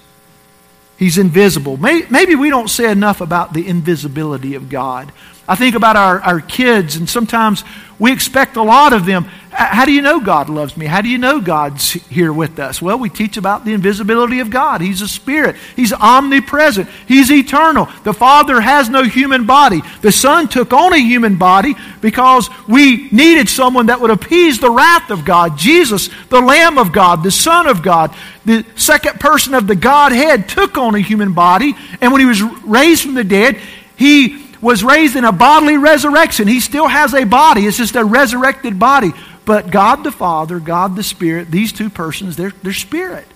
He's 0.98 1.18
invisible. 1.18 1.76
Maybe 1.76 2.36
we 2.36 2.50
don't 2.50 2.70
say 2.70 2.90
enough 2.90 3.20
about 3.20 3.52
the 3.52 3.68
invisibility 3.68 4.56
of 4.56 4.70
God. 4.70 5.12
I 5.48 5.56
think 5.56 5.76
about 5.76 5.98
our, 5.98 6.22
our 6.22 6.40
kids, 6.40 6.96
and 6.96 7.10
sometimes 7.10 7.66
we 8.00 8.12
expect 8.12 8.56
a 8.56 8.64
lot 8.64 8.94
of 8.94 9.06
them. 9.06 9.26
How 9.52 9.86
do 9.86 9.92
you 9.92 10.02
know 10.02 10.20
God 10.20 10.50
loves 10.50 10.76
me? 10.76 10.88
How 10.88 11.02
do 11.02 11.10
you 11.10 11.18
know 11.18 11.40
God's 11.40 11.92
here 11.92 12.34
with 12.34 12.58
us? 12.60 12.82
Well, 12.82 12.98
we 12.98 13.10
teach 13.10 13.38
about 13.38 13.66
the 13.66 13.74
invisibility 13.74 14.40
of 14.40 14.50
God. 14.50 14.82
He's 14.82 15.02
a 15.02 15.08
spirit, 15.08 15.58
He's 15.76 15.94
omnipresent, 15.94 16.90
He's 17.08 17.30
eternal. 17.30 17.88
The 18.04 18.14
Father 18.14 18.62
has 18.62 18.90
no 18.90 19.04
human 19.04 19.46
body. 19.46 19.82
The 20.02 20.14
Son 20.14 20.48
took 20.48 20.72
on 20.72 20.94
a 20.94 20.98
human 20.98 21.36
body 21.36 21.76
because 22.02 22.50
we 22.68 23.10
needed 23.10 23.48
someone 23.50 23.88
that 23.88 24.00
would 24.00 24.12
appease 24.12 24.60
the 24.60 24.72
wrath 24.72 25.12
of 25.12 25.26
God. 25.26 25.58
Jesus, 25.58 26.10
the 26.30 26.42
Lamb 26.42 26.78
of 26.78 26.94
God, 26.94 27.22
the 27.22 27.32
Son 27.32 27.68
of 27.68 27.84
God, 27.84 28.16
the 28.46 28.66
second 28.76 29.20
person 29.20 29.54
of 29.54 29.68
the 29.68 29.76
Godhead, 29.76 30.48
took 30.48 30.78
on 30.78 30.96
a 30.96 31.00
human 31.00 31.34
body, 31.34 31.76
and 32.02 32.12
when 32.12 32.22
He 32.22 32.28
was 32.28 32.42
raised 32.42 33.04
from 33.04 33.14
the 33.14 33.24
dead, 33.24 33.60
He 33.98 34.44
was 34.64 34.84
raised 34.84 35.18
in 35.18 35.26
a 35.26 35.32
bodily 35.32 35.78
resurrection. 35.78 36.48
He 36.48 36.62
still 36.62 36.88
has 36.88 37.14
a 37.14 37.26
body, 37.26 37.68
it's 37.68 37.78
just 37.78 37.96
a 37.96 38.04
resurrected 38.04 38.80
body. 38.80 39.12
But 39.46 39.70
God 39.70 40.06
the 40.06 40.12
Father, 40.12 40.60
God 40.60 40.96
the 40.96 41.04
Spirit, 41.04 41.52
these 41.52 41.74
two 41.74 41.90
persons, 41.90 42.38
they're, 42.38 42.54
they're 42.64 42.72
spirit. 42.72 43.28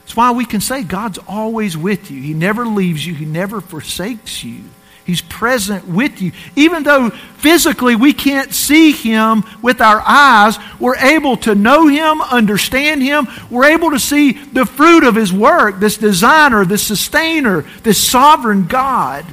That's 0.00 0.16
why 0.16 0.32
we 0.32 0.44
can 0.44 0.60
say 0.60 0.82
God's 0.82 1.18
always 1.28 1.76
with 1.76 2.10
you. 2.10 2.20
He 2.20 2.34
never 2.34 2.66
leaves 2.66 3.06
you, 3.06 3.14
He 3.14 3.24
never 3.24 3.60
forsakes 3.60 4.42
you. 4.42 4.64
He's 5.04 5.22
present 5.22 5.86
with 5.86 6.20
you. 6.20 6.32
Even 6.56 6.82
though 6.82 7.10
physically 7.10 7.94
we 7.94 8.12
can't 8.12 8.52
see 8.52 8.90
Him 8.90 9.44
with 9.62 9.80
our 9.80 10.02
eyes, 10.04 10.58
we're 10.80 10.96
able 10.96 11.36
to 11.38 11.54
know 11.54 11.86
Him, 11.86 12.20
understand 12.20 13.04
Him. 13.04 13.28
We're 13.48 13.66
able 13.66 13.92
to 13.92 14.00
see 14.00 14.32
the 14.32 14.66
fruit 14.66 15.04
of 15.04 15.14
His 15.14 15.32
work, 15.32 15.78
this 15.78 15.96
designer, 15.96 16.64
this 16.64 16.82
sustainer, 16.82 17.62
this 17.84 18.02
sovereign 18.04 18.66
God. 18.66 19.24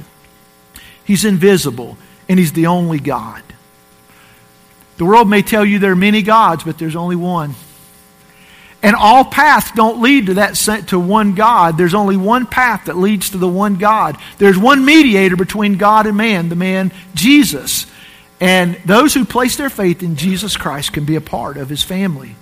He's 1.04 1.24
invisible, 1.24 1.96
and 2.28 2.38
He's 2.38 2.52
the 2.52 2.66
only 2.66 2.98
God. 2.98 3.42
The 4.96 5.04
world 5.04 5.28
may 5.28 5.42
tell 5.42 5.64
you 5.64 5.78
there 5.78 5.92
are 5.92 5.96
many 5.96 6.22
gods, 6.22 6.64
but 6.64 6.78
there's 6.78 6.96
only 6.96 7.16
one. 7.16 7.54
And 8.82 8.94
all 8.94 9.24
paths 9.24 9.70
don't 9.72 10.02
lead 10.02 10.26
to 10.26 10.34
that 10.34 10.84
to 10.88 11.00
one 11.00 11.34
God. 11.34 11.78
There's 11.78 11.94
only 11.94 12.18
one 12.18 12.44
path 12.44 12.84
that 12.84 12.98
leads 12.98 13.30
to 13.30 13.38
the 13.38 13.48
one 13.48 13.76
God. 13.76 14.18
There's 14.36 14.58
one 14.58 14.84
mediator 14.84 15.36
between 15.36 15.78
God 15.78 16.06
and 16.06 16.18
man, 16.18 16.50
the 16.50 16.54
man 16.54 16.92
Jesus. 17.14 17.86
And 18.40 18.74
those 18.84 19.14
who 19.14 19.24
place 19.24 19.56
their 19.56 19.70
faith 19.70 20.02
in 20.02 20.16
Jesus 20.16 20.58
Christ 20.58 20.92
can 20.92 21.06
be 21.06 21.16
a 21.16 21.22
part 21.22 21.56
of 21.56 21.70
his 21.70 21.82
family. 21.82 22.36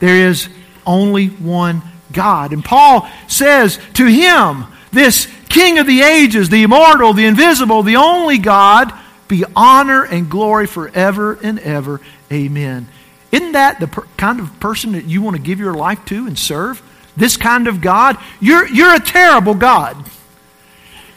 There 0.00 0.28
is 0.28 0.48
only 0.84 1.28
one 1.28 1.82
God. 2.10 2.52
And 2.52 2.64
Paul 2.64 3.08
says 3.28 3.78
to 3.94 4.06
him, 4.06 4.64
this 4.90 5.28
King 5.48 5.78
of 5.78 5.86
the 5.86 6.02
ages, 6.02 6.48
the 6.48 6.62
immortal, 6.62 7.12
the 7.12 7.26
invisible, 7.26 7.82
the 7.82 7.96
only 7.96 8.38
God, 8.38 8.92
be 9.28 9.44
honor 9.56 10.04
and 10.04 10.30
glory 10.30 10.66
forever 10.66 11.38
and 11.42 11.58
ever. 11.60 12.00
Amen. 12.32 12.88
Isn't 13.30 13.52
that 13.52 13.80
the 13.80 13.86
per- 13.86 14.06
kind 14.16 14.40
of 14.40 14.58
person 14.60 14.92
that 14.92 15.04
you 15.04 15.22
want 15.22 15.36
to 15.36 15.42
give 15.42 15.58
your 15.58 15.74
life 15.74 16.04
to 16.06 16.26
and 16.26 16.38
serve? 16.38 16.82
This 17.16 17.36
kind 17.36 17.66
of 17.66 17.80
God? 17.80 18.16
You're, 18.40 18.66
you're 18.68 18.94
a 18.94 19.00
terrible 19.00 19.54
God. 19.54 19.96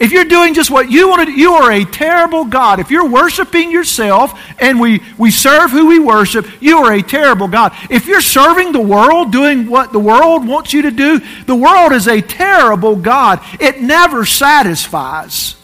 If 0.02 0.12
you're 0.12 0.26
doing 0.26 0.56
just 0.56 0.72
what 0.72 0.90
you 0.90 1.10
want 1.10 1.22
to 1.22 1.26
do, 1.28 1.40
you 1.40 1.54
are 1.54 1.72
a 1.72 1.86
terrible 1.86 2.46
God. 2.46 2.80
If 2.80 2.90
you're 2.90 3.08
worshiping 3.08 3.70
yourself 3.70 4.34
and 4.58 4.80
we, 4.80 5.00
we 5.16 5.30
serve 5.30 5.70
who 5.70 5.86
we 5.86 6.00
worship, 6.00 6.48
you 6.60 6.80
are 6.80 6.92
a 6.92 7.04
terrible 7.04 7.48
God. 7.48 7.72
If 7.88 8.08
you're 8.08 8.20
serving 8.20 8.72
the 8.72 8.82
world, 8.82 9.32
doing 9.32 9.70
what 9.70 9.94
the 9.94 10.00
world 10.00 10.48
wants 10.48 10.74
you 10.74 10.82
to 10.82 10.92
do, 10.92 11.22
the 11.46 11.56
world 11.56 11.92
is 11.92 12.08
a 12.08 12.20
terrible 12.20 12.96
God. 12.96 13.42
It 13.60 13.80
never 13.80 14.26
satisfies. 14.26 15.56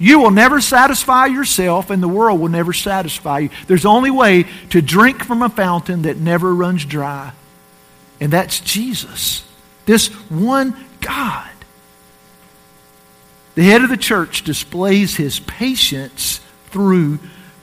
You 0.00 0.18
will 0.18 0.32
never 0.32 0.60
satisfy 0.60 1.26
yourself, 1.26 1.90
and 1.90 2.02
the 2.02 2.08
world 2.08 2.40
will 2.40 2.48
never 2.48 2.72
satisfy 2.72 3.38
you. 3.38 3.50
There's 3.68 3.86
only 3.86 4.10
way 4.10 4.46
to 4.70 4.82
drink 4.82 5.24
from 5.24 5.42
a 5.42 5.48
fountain 5.48 6.02
that 6.02 6.16
never 6.16 6.52
runs 6.52 6.84
dry, 6.84 7.30
and 8.20 8.32
that's 8.32 8.58
Jesus. 8.58 9.44
This 9.86 10.08
one 10.28 10.76
God. 11.00 11.48
The 13.58 13.64
head 13.64 13.82
of 13.82 13.90
the 13.90 13.96
church 13.96 14.44
displays 14.44 15.16
his 15.16 15.40
patience 15.40 16.40
through 16.66 17.18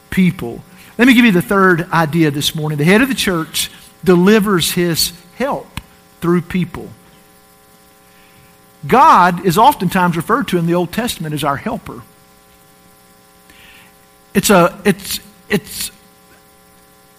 people. 0.10 0.62
Let 0.98 1.08
me 1.08 1.14
give 1.14 1.24
you 1.24 1.32
the 1.32 1.42
third 1.42 1.90
idea 1.90 2.32
this 2.32 2.54
morning. 2.54 2.78
The 2.78 2.84
head 2.84 3.02
of 3.02 3.08
the 3.08 3.16
church 3.16 3.72
delivers 4.04 4.74
his 4.74 5.14
help 5.38 5.80
through 6.20 6.42
people. 6.42 6.90
God 8.86 9.46
is 9.46 9.58
oftentimes 9.58 10.18
referred 10.18 10.50
to 10.50 10.58
in 10.58 10.68
the 10.68 10.74
Old 10.74 10.92
Testament 10.92 11.34
as 11.34 11.46
our 11.46 11.56
helper. 11.56 12.02
It's, 14.34 14.50
a, 14.50 14.78
it's, 14.84 15.22
it's 15.48 15.92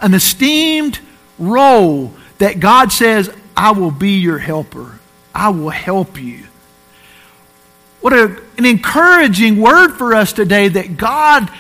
an 0.01 0.13
esteemed 0.13 0.99
role 1.39 2.13
that 2.37 2.61
God 2.61 2.93
says, 2.93 3.35
I 3.57 3.71
will 3.71 3.91
be 3.91 4.19
your 4.19 4.37
helper. 4.37 4.99
I 5.35 5.49
will 5.49 5.71
help 5.71 6.21
you. 6.21 6.45
What 8.07 8.13
a, 8.13 8.41
an 8.57 8.65
encouraging 8.65 9.61
word 9.61 9.97
for 9.97 10.15
us 10.15 10.33
today 10.33 10.69
that 10.69 10.97
God 10.97 11.51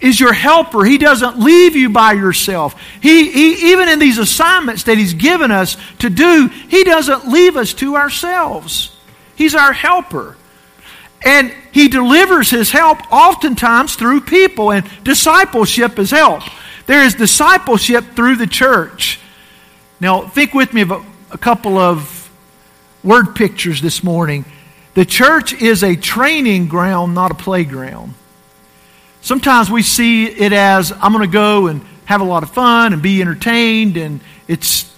is 0.00 0.20
your 0.20 0.32
helper. 0.32 0.84
He 0.84 0.98
doesn't 0.98 1.40
leave 1.40 1.74
you 1.74 1.90
by 1.90 2.12
yourself. 2.12 2.80
He, 3.02 3.28
he, 3.32 3.72
even 3.72 3.88
in 3.88 3.98
these 3.98 4.18
assignments 4.18 4.84
that 4.84 4.98
He's 4.98 5.14
given 5.14 5.50
us 5.50 5.76
to 5.98 6.08
do, 6.08 6.48
He 6.68 6.84
doesn't 6.84 7.26
leave 7.26 7.56
us 7.56 7.74
to 7.74 7.96
ourselves. 7.96 8.96
He's 9.34 9.56
our 9.56 9.72
helper. 9.72 10.36
And 11.26 11.52
He 11.72 11.88
delivers 11.88 12.50
His 12.50 12.70
help 12.70 13.00
oftentimes 13.10 13.96
through 13.96 14.20
people, 14.20 14.70
and 14.70 14.88
discipleship 15.02 15.98
is 15.98 16.12
help. 16.12 16.44
There 16.86 17.02
is 17.02 17.14
discipleship 17.14 18.04
through 18.14 18.36
the 18.36 18.46
church. 18.46 19.18
Now, 19.98 20.20
think 20.28 20.54
with 20.54 20.72
me 20.72 20.82
of 20.82 20.92
a, 20.92 21.04
a 21.32 21.38
couple 21.38 21.78
of 21.78 22.30
word 23.02 23.34
pictures 23.34 23.82
this 23.82 24.04
morning. 24.04 24.44
The 24.94 25.04
church 25.04 25.52
is 25.52 25.82
a 25.82 25.96
training 25.96 26.68
ground, 26.68 27.14
not 27.14 27.30
a 27.32 27.34
playground. 27.34 28.14
Sometimes 29.20 29.70
we 29.70 29.82
see 29.82 30.26
it 30.26 30.52
as 30.52 30.92
I'm 30.92 31.12
going 31.12 31.28
to 31.28 31.32
go 31.32 31.66
and 31.66 31.84
have 32.04 32.20
a 32.20 32.24
lot 32.24 32.42
of 32.42 32.50
fun 32.50 32.92
and 32.92 33.02
be 33.02 33.20
entertained 33.20 33.96
and 33.96 34.20
it's 34.46 34.92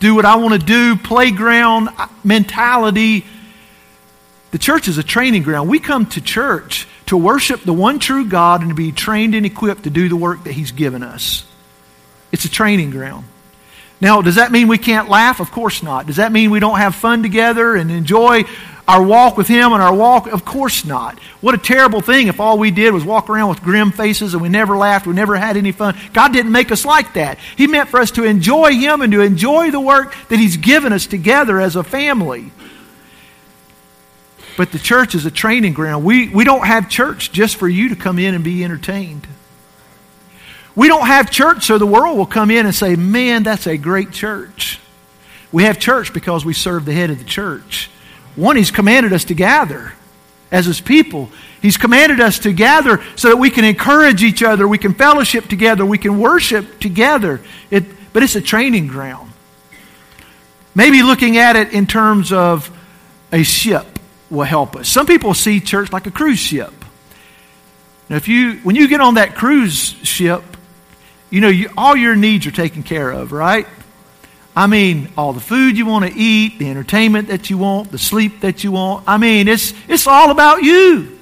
do 0.00 0.14
what 0.14 0.24
I 0.24 0.36
want 0.36 0.60
to 0.60 0.64
do, 0.64 0.96
playground 0.96 1.88
mentality. 2.22 3.24
The 4.50 4.58
church 4.58 4.86
is 4.86 4.98
a 4.98 5.02
training 5.02 5.42
ground. 5.42 5.68
We 5.68 5.78
come 5.78 6.06
to 6.06 6.20
church 6.20 6.86
to 7.06 7.16
worship 7.16 7.62
the 7.62 7.72
one 7.72 7.98
true 7.98 8.26
God 8.26 8.60
and 8.60 8.70
to 8.70 8.74
be 8.74 8.92
trained 8.92 9.34
and 9.34 9.44
equipped 9.44 9.84
to 9.84 9.90
do 9.90 10.08
the 10.08 10.16
work 10.16 10.44
that 10.44 10.52
He's 10.52 10.72
given 10.72 11.02
us. 11.02 11.44
It's 12.32 12.44
a 12.44 12.50
training 12.50 12.90
ground. 12.90 13.24
Now, 14.00 14.22
does 14.22 14.36
that 14.36 14.52
mean 14.52 14.68
we 14.68 14.78
can't 14.78 15.08
laugh? 15.08 15.40
Of 15.40 15.50
course 15.50 15.82
not. 15.82 16.06
Does 16.06 16.16
that 16.16 16.30
mean 16.30 16.50
we 16.50 16.60
don't 16.60 16.78
have 16.78 16.94
fun 16.94 17.22
together 17.22 17.74
and 17.74 17.90
enjoy 17.90 18.44
our 18.88 19.02
walk 19.02 19.36
with 19.36 19.46
Him 19.46 19.72
and 19.72 19.82
our 19.82 19.94
walk? 19.94 20.26
Of 20.26 20.46
course 20.46 20.84
not. 20.84 21.18
What 21.42 21.54
a 21.54 21.58
terrible 21.58 22.00
thing 22.00 22.26
if 22.26 22.40
all 22.40 22.58
we 22.58 22.70
did 22.70 22.94
was 22.94 23.04
walk 23.04 23.28
around 23.28 23.50
with 23.50 23.62
grim 23.62 23.92
faces 23.92 24.32
and 24.32 24.42
we 24.42 24.48
never 24.48 24.76
laughed, 24.76 25.06
we 25.06 25.12
never 25.12 25.36
had 25.36 25.58
any 25.58 25.72
fun. 25.72 25.96
God 26.14 26.32
didn't 26.32 26.50
make 26.50 26.72
us 26.72 26.86
like 26.86 27.12
that. 27.14 27.38
He 27.56 27.66
meant 27.66 27.90
for 27.90 28.00
us 28.00 28.10
to 28.12 28.24
enjoy 28.24 28.72
Him 28.72 29.02
and 29.02 29.12
to 29.12 29.20
enjoy 29.20 29.70
the 29.70 29.78
work 29.78 30.16
that 30.30 30.38
He's 30.38 30.56
given 30.56 30.92
us 30.92 31.06
together 31.06 31.60
as 31.60 31.76
a 31.76 31.84
family. 31.84 32.50
But 34.56 34.72
the 34.72 34.78
church 34.78 35.14
is 35.14 35.24
a 35.24 35.30
training 35.30 35.74
ground. 35.74 36.04
We, 36.04 36.30
we 36.30 36.42
don't 36.42 36.66
have 36.66 36.88
church 36.88 37.30
just 37.30 37.56
for 37.56 37.68
you 37.68 37.90
to 37.90 37.96
come 37.96 38.18
in 38.18 38.34
and 38.34 38.42
be 38.42 38.64
entertained. 38.64 39.24
We 40.74 40.88
don't 40.88 41.06
have 41.06 41.30
church 41.30 41.64
so 41.64 41.76
the 41.76 41.86
world 41.86 42.16
will 42.16 42.26
come 42.26 42.50
in 42.50 42.64
and 42.64 42.74
say, 42.74 42.96
man, 42.96 43.42
that's 43.42 43.66
a 43.66 43.76
great 43.76 44.12
church. 44.12 44.80
We 45.52 45.64
have 45.64 45.78
church 45.78 46.12
because 46.12 46.44
we 46.44 46.54
serve 46.54 46.86
the 46.86 46.92
head 46.92 47.10
of 47.10 47.18
the 47.18 47.24
church. 47.24 47.90
One, 48.38 48.56
He's 48.56 48.70
commanded 48.70 49.12
us 49.12 49.24
to 49.24 49.34
gather 49.34 49.92
as 50.52 50.64
His 50.64 50.80
people. 50.80 51.28
He's 51.60 51.76
commanded 51.76 52.20
us 52.20 52.38
to 52.40 52.52
gather 52.52 53.02
so 53.16 53.30
that 53.30 53.36
we 53.36 53.50
can 53.50 53.64
encourage 53.64 54.22
each 54.22 54.44
other, 54.44 54.68
we 54.68 54.78
can 54.78 54.94
fellowship 54.94 55.48
together, 55.48 55.84
we 55.84 55.98
can 55.98 56.20
worship 56.20 56.78
together. 56.78 57.40
It, 57.70 57.84
but 58.12 58.22
it's 58.22 58.36
a 58.36 58.40
training 58.40 58.86
ground. 58.86 59.32
Maybe 60.74 61.02
looking 61.02 61.36
at 61.36 61.56
it 61.56 61.72
in 61.72 61.86
terms 61.86 62.32
of 62.32 62.70
a 63.32 63.42
ship 63.42 63.98
will 64.30 64.44
help 64.44 64.76
us. 64.76 64.88
Some 64.88 65.06
people 65.06 65.34
see 65.34 65.58
church 65.58 65.92
like 65.92 66.06
a 66.06 66.12
cruise 66.12 66.38
ship. 66.38 66.72
Now, 68.08 68.16
if 68.16 68.28
you, 68.28 68.54
when 68.62 68.76
you 68.76 68.86
get 68.86 69.00
on 69.00 69.14
that 69.14 69.34
cruise 69.34 69.74
ship, 70.04 70.44
you 71.30 71.40
know, 71.40 71.48
you, 71.48 71.70
all 71.76 71.96
your 71.96 72.14
needs 72.14 72.46
are 72.46 72.52
taken 72.52 72.84
care 72.84 73.10
of, 73.10 73.32
right? 73.32 73.66
I 74.58 74.66
mean, 74.66 75.08
all 75.16 75.32
the 75.32 75.38
food 75.38 75.78
you 75.78 75.86
want 75.86 76.04
to 76.04 76.18
eat, 76.18 76.58
the 76.58 76.68
entertainment 76.68 77.28
that 77.28 77.48
you 77.48 77.56
want, 77.56 77.92
the 77.92 77.98
sleep 77.98 78.40
that 78.40 78.64
you 78.64 78.72
want. 78.72 79.04
I 79.06 79.16
mean, 79.16 79.46
it's, 79.46 79.72
it's 79.86 80.08
all 80.08 80.32
about 80.32 80.64
you. 80.64 81.16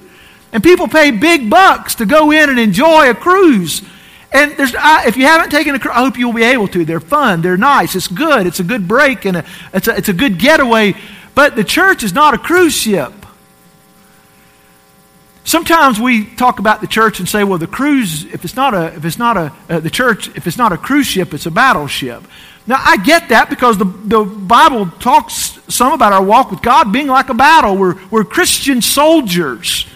And 0.51 0.63
people 0.63 0.87
pay 0.87 1.11
big 1.11 1.47
bucks 1.47 1.93
to 1.95 2.07
go 2.07 2.31
in 2.31 2.49
and 2.49 2.57
enjoy 2.57 3.11
a 3.11 3.13
cruise. 3.13 3.83
And 4.31 4.53
there's, 4.53 4.73
I, 4.73 5.05
if 5.05 5.17
you 5.17 5.25
haven't 5.25 5.51
taken 5.51 5.75
a 5.75 5.79
cruise, 5.79 5.93
I 5.95 5.99
hope 5.99 6.17
you'll 6.17 6.33
be 6.33 6.41
able 6.41 6.67
to. 6.69 6.83
They're 6.83 6.99
fun, 6.99 7.43
they're 7.43 7.57
nice, 7.57 7.95
it's 7.95 8.07
good, 8.07 8.47
it's 8.47 8.59
a 8.59 8.63
good 8.63 8.87
break, 8.87 9.23
and 9.25 9.37
a, 9.37 9.45
it's, 9.71 9.87
a, 9.87 9.95
it's 9.95 10.09
a 10.09 10.13
good 10.13 10.39
getaway. 10.39 10.95
But 11.35 11.55
the 11.55 11.63
church 11.63 12.01
is 12.01 12.13
not 12.13 12.33
a 12.33 12.39
cruise 12.39 12.73
ship. 12.73 13.13
Sometimes 15.43 15.99
we 15.99 16.25
talk 16.25 16.57
about 16.57 16.81
the 16.81 16.87
church 16.87 17.19
and 17.19 17.29
say, 17.29 17.43
well, 17.43 17.59
the 17.59 17.67
cruise, 17.67 18.25
if 18.25 18.43
it's 18.43 18.55
not 18.55 18.73
a, 18.73 18.95
if 18.95 19.05
it's 19.05 19.19
not 19.19 19.37
a, 19.37 19.53
uh, 19.69 19.79
the 19.79 19.91
church, 19.91 20.27
if 20.35 20.47
it's 20.47 20.57
not 20.57 20.71
a 20.71 20.77
cruise 20.77 21.05
ship, 21.05 21.35
it's 21.35 21.45
a 21.45 21.51
battleship. 21.51 22.23
Now, 22.67 22.81
I 22.83 22.97
get 22.97 23.29
that 23.29 23.49
because 23.49 23.77
the, 23.77 23.85
the 23.85 24.23
Bible 24.23 24.87
talks 24.99 25.57
some 25.69 25.93
about 25.93 26.11
our 26.11 26.23
walk 26.23 26.51
with 26.51 26.61
God 26.61 26.91
being 26.91 27.07
like 27.07 27.29
a 27.29 27.33
battle. 27.33 27.77
We're, 27.77 27.95
we're 28.09 28.25
Christian 28.25 28.81
soldiers. 28.81 29.87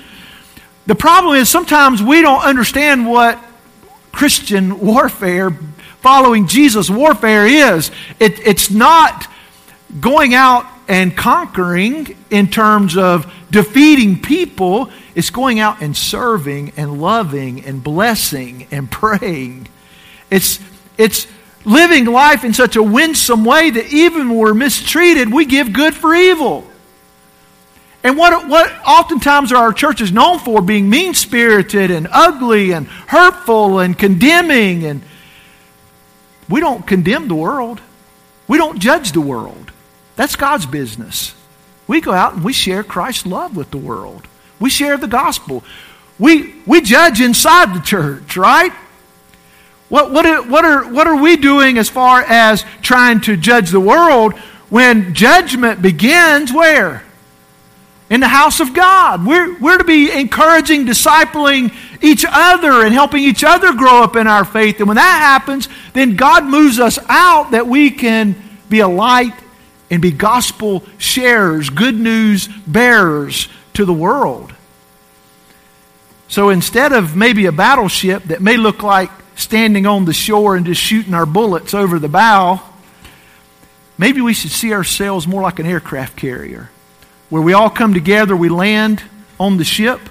The 0.86 0.96
problem 0.96 1.36
is 1.36 1.50
sometimes 1.50 2.02
we 2.02 2.22
don't 2.22 2.42
understand 2.42 3.08
what 3.08 3.44
Christian 4.14 4.80
warfare, 4.80 5.52
following 6.00 6.48
Jesus 6.48 6.90
warfare 6.90 7.46
is. 7.46 7.92
It, 8.20 8.40
it's 8.46 8.72
not 8.72 9.30
going 10.00 10.34
out 10.34 10.66
and 10.88 11.16
conquering 11.16 12.18
in 12.30 12.48
terms 12.48 12.98
of 12.98 13.32
defeating 13.52 14.22
people, 14.22 14.90
it's 15.14 15.30
going 15.30 15.60
out 15.60 15.82
and 15.82 15.96
serving 15.96 16.72
and 16.78 17.02
loving 17.02 17.66
and 17.66 17.84
blessing 17.84 18.68
and 18.72 18.90
praying. 18.92 19.68
It's, 20.30 20.60
it's 20.98 21.28
living 21.66 22.06
life 22.06 22.44
in 22.44 22.54
such 22.54 22.76
a 22.76 22.84
winsome 22.84 23.46
way 23.46 23.70
that 23.70 23.94
even 23.94 24.30
when 24.30 24.38
we're 24.38 24.54
mistreated, 24.54 25.32
we 25.32 25.46
give 25.46 25.74
good 25.74 25.96
for 25.96 26.14
evil. 26.14 26.68
And 28.04 28.18
what, 28.18 28.48
what 28.48 28.72
oftentimes 28.86 29.52
are 29.52 29.64
our 29.64 29.74
churches 29.74 30.12
known 30.12 30.40
for 30.40 30.62
being 30.62 30.90
mean 30.90 31.14
spirited 31.14 31.92
and 31.92 32.08
ugly 32.12 32.72
and 32.72 32.88
hurtful 32.88 33.80
and 33.80 33.98
condemning. 33.98 34.86
And 34.86 35.02
we 36.50 36.60
don't 36.60 36.86
condemn 36.86 37.28
the 37.28 37.36
world, 37.36 37.80
we 38.48 38.58
don't 38.58 38.80
judge 38.80 39.12
the 39.12 39.22
world. 39.22 39.72
That's 40.16 40.36
God's 40.36 40.66
business. 40.66 41.34
We 41.88 42.02
go 42.02 42.12
out 42.12 42.34
and 42.34 42.44
we 42.44 42.54
share 42.54 42.84
Christ's 42.84 43.26
love 43.26 43.56
with 43.56 43.72
the 43.72 43.78
world. 43.78 44.28
We 44.60 44.70
share 44.70 44.98
the 44.98 45.08
gospel. 45.08 45.64
We, 46.20 46.56
we 46.66 46.82
judge 46.82 47.20
inside 47.20 47.74
the 47.74 47.80
church, 47.80 48.38
right? 48.38 48.72
What, 49.92 50.10
what, 50.10 50.26
are, 50.26 50.42
what, 50.42 50.64
are, 50.64 50.90
what 50.90 51.06
are 51.06 51.22
we 51.22 51.36
doing 51.36 51.78
as 51.78 51.90
far 51.90 52.22
as 52.22 52.64
trying 52.82 53.20
to 53.22 53.36
judge 53.36 53.72
the 53.72 53.80
world 53.82 54.34
when 54.70 55.14
judgment 55.14 55.82
begins 55.82 56.54
where? 56.54 57.04
In 58.10 58.22
the 58.22 58.30
house 58.30 58.62
of 58.62 58.74
God. 58.74 59.26
We're, 59.26 59.60
we're 59.60 59.80
to 59.80 59.84
be 59.84 60.10
encouraging, 60.10 60.86
discipling 60.86 61.76
each 62.02 62.24
other 62.26 62.86
and 62.86 62.94
helping 62.94 63.22
each 63.22 63.44
other 63.44 63.74
grow 63.74 64.02
up 64.02 64.16
in 64.16 64.28
our 64.28 64.46
faith. 64.46 64.80
And 64.80 64.88
when 64.88 64.96
that 64.96 65.20
happens, 65.20 65.68
then 65.92 66.16
God 66.16 66.46
moves 66.46 66.80
us 66.80 66.98
out 67.10 67.52
that 67.52 67.68
we 67.68 67.92
can 67.92 68.42
be 68.70 68.80
a 68.80 68.88
light 68.88 69.34
and 69.90 70.02
be 70.02 70.12
gospel 70.12 70.86
sharers, 71.00 71.70
good 71.70 71.96
news 71.96 72.48
bearers 72.66 73.50
to 73.74 73.84
the 73.84 73.92
world. 73.92 74.54
So 76.30 76.48
instead 76.48 76.94
of 76.94 77.18
maybe 77.18 77.46
a 77.46 77.52
battleship 77.52 78.24
that 78.24 78.42
may 78.42 78.56
look 78.56 78.84
like 78.84 79.12
standing 79.36 79.86
on 79.86 80.06
the 80.06 80.14
shore 80.14 80.56
and 80.56 80.66
just 80.66 80.82
shooting 80.82 81.14
our 81.14 81.26
bullets 81.26 81.74
over 81.74 82.00
the 82.00 82.10
bow, 82.10 82.62
maybe 83.98 84.22
we 84.22 84.34
should 84.34 84.52
see 84.52 84.74
ourselves 84.74 85.28
more 85.28 85.42
like 85.42 85.60
an 85.60 85.66
aircraft 85.66 86.16
carrier 86.16 86.70
where 87.30 87.42
we 87.42 87.54
all 87.54 87.70
come 87.70 87.94
together, 87.94 88.36
we 88.36 88.50
land 88.50 89.02
on 89.40 89.58
the 89.58 89.64
ship, 89.64 90.02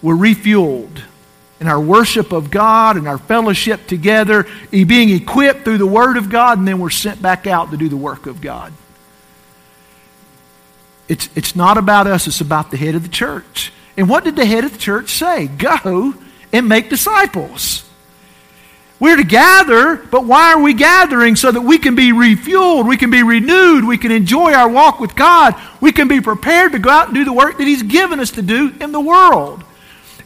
we're 0.00 0.14
refueled 0.14 1.02
in 1.60 1.68
our 1.68 1.80
worship 1.80 2.32
of 2.32 2.50
God 2.50 2.96
and 2.96 3.06
our 3.06 3.18
fellowship 3.18 3.86
together, 3.86 4.46
being 4.70 5.10
equipped 5.10 5.64
through 5.64 5.78
the 5.78 5.86
Word 5.86 6.16
of 6.16 6.30
God, 6.30 6.58
and 6.58 6.66
then 6.66 6.78
we're 6.78 6.90
sent 6.90 7.20
back 7.20 7.46
out 7.46 7.70
to 7.72 7.76
do 7.76 7.88
the 7.88 7.96
work 7.96 8.26
of 8.26 8.40
God. 8.40 8.72
It's, 11.08 11.28
it's 11.34 11.54
not 11.54 11.78
about 11.78 12.06
us, 12.06 12.26
it's 12.26 12.40
about 12.40 12.70
the 12.70 12.76
head 12.76 12.94
of 12.94 13.02
the 13.02 13.08
church. 13.08 13.72
And 13.96 14.08
what 14.08 14.24
did 14.24 14.36
the 14.36 14.46
head 14.46 14.64
of 14.64 14.72
the 14.72 14.78
church 14.78 15.10
say? 15.10 15.46
Go 15.46 16.14
and 16.52 16.68
make 16.68 16.88
disciples. 16.88 17.88
We're 19.02 19.16
to 19.16 19.24
gather, 19.24 19.96
but 19.96 20.26
why 20.26 20.52
are 20.52 20.62
we 20.62 20.74
gathering? 20.74 21.34
So 21.34 21.50
that 21.50 21.60
we 21.60 21.78
can 21.78 21.96
be 21.96 22.12
refueled, 22.12 22.86
we 22.86 22.96
can 22.96 23.10
be 23.10 23.24
renewed, 23.24 23.84
we 23.84 23.98
can 23.98 24.12
enjoy 24.12 24.52
our 24.52 24.68
walk 24.68 25.00
with 25.00 25.16
God, 25.16 25.60
we 25.80 25.90
can 25.90 26.06
be 26.06 26.20
prepared 26.20 26.70
to 26.70 26.78
go 26.78 26.88
out 26.88 27.08
and 27.08 27.14
do 27.16 27.24
the 27.24 27.32
work 27.32 27.58
that 27.58 27.66
He's 27.66 27.82
given 27.82 28.20
us 28.20 28.30
to 28.30 28.42
do 28.42 28.72
in 28.78 28.92
the 28.92 29.00
world. 29.00 29.64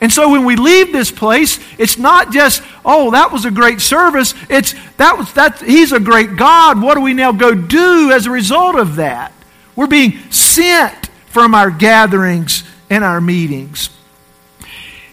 And 0.03 0.13
so 0.13 0.31
when 0.31 0.45
we 0.45 0.57
leave 0.57 0.93
this 0.93 1.11
place, 1.11 1.59
it's 1.79 1.97
not 1.97 2.31
just, 2.31 2.63
oh, 2.85 3.13
that 3.13 3.33
was 3.33 3.47
a 3.47 3.51
great 3.51 3.81
service. 3.81 4.35
It's 4.51 4.75
that 4.99 5.17
was 5.17 5.33
that 5.33 5.63
he's 5.63 5.93
a 5.93 5.99
great 5.99 6.37
God. 6.37 6.83
What 6.83 6.97
do 6.97 7.01
we 7.01 7.15
now 7.15 7.33
go 7.33 7.55
do 7.55 8.13
as 8.13 8.27
a 8.27 8.31
result 8.31 8.77
of 8.77 8.97
that? 8.97 9.33
We're 9.75 9.87
being 9.87 10.19
sent 10.31 11.07
from 11.29 11.55
our 11.55 11.71
gatherings 11.71 12.63
and 12.91 13.03
our 13.03 13.23
meetings. 13.23 13.89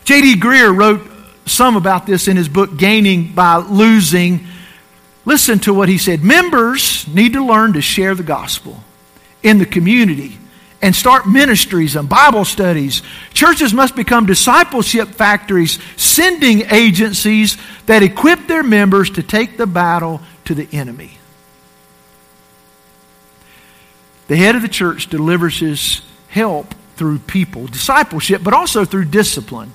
J.D. 0.03 0.41
Greear 0.41 0.75
wrote 0.75 1.12
some 1.45 1.75
about 1.75 2.05
this 2.05 2.27
in 2.27 2.37
his 2.37 2.47
book, 2.47 2.77
Gaining 2.77 3.33
by 3.33 3.57
Losing. 3.57 4.45
Listen 5.25 5.59
to 5.59 5.73
what 5.73 5.89
he 5.89 5.97
said. 5.97 6.23
Members 6.23 7.07
need 7.07 7.33
to 7.33 7.45
learn 7.45 7.73
to 7.73 7.81
share 7.81 8.15
the 8.15 8.23
gospel 8.23 8.83
in 9.41 9.57
the 9.57 9.65
community 9.65 10.37
and 10.81 10.93
start 10.93 11.27
ministries 11.27 11.95
and 11.95 12.09
Bible 12.09 12.43
studies. 12.43 13.01
Churches 13.33 13.73
must 13.73 13.95
become 13.95 14.25
discipleship 14.25 15.07
factories, 15.09 15.79
sending 15.95 16.63
agencies 16.69 17.57
that 17.85 18.03
equip 18.03 18.47
their 18.47 18.63
members 18.63 19.09
to 19.11 19.23
take 19.23 19.55
the 19.55 19.65
battle 19.65 20.21
to 20.45 20.53
the 20.53 20.67
enemy. 20.73 21.17
The 24.27 24.35
head 24.35 24.55
of 24.55 24.61
the 24.61 24.67
church 24.67 25.07
delivers 25.07 25.59
his 25.59 26.01
help 26.27 26.75
through 26.97 27.19
people, 27.19 27.67
discipleship, 27.67 28.43
but 28.43 28.53
also 28.53 28.83
through 28.83 29.05
discipline. 29.05 29.73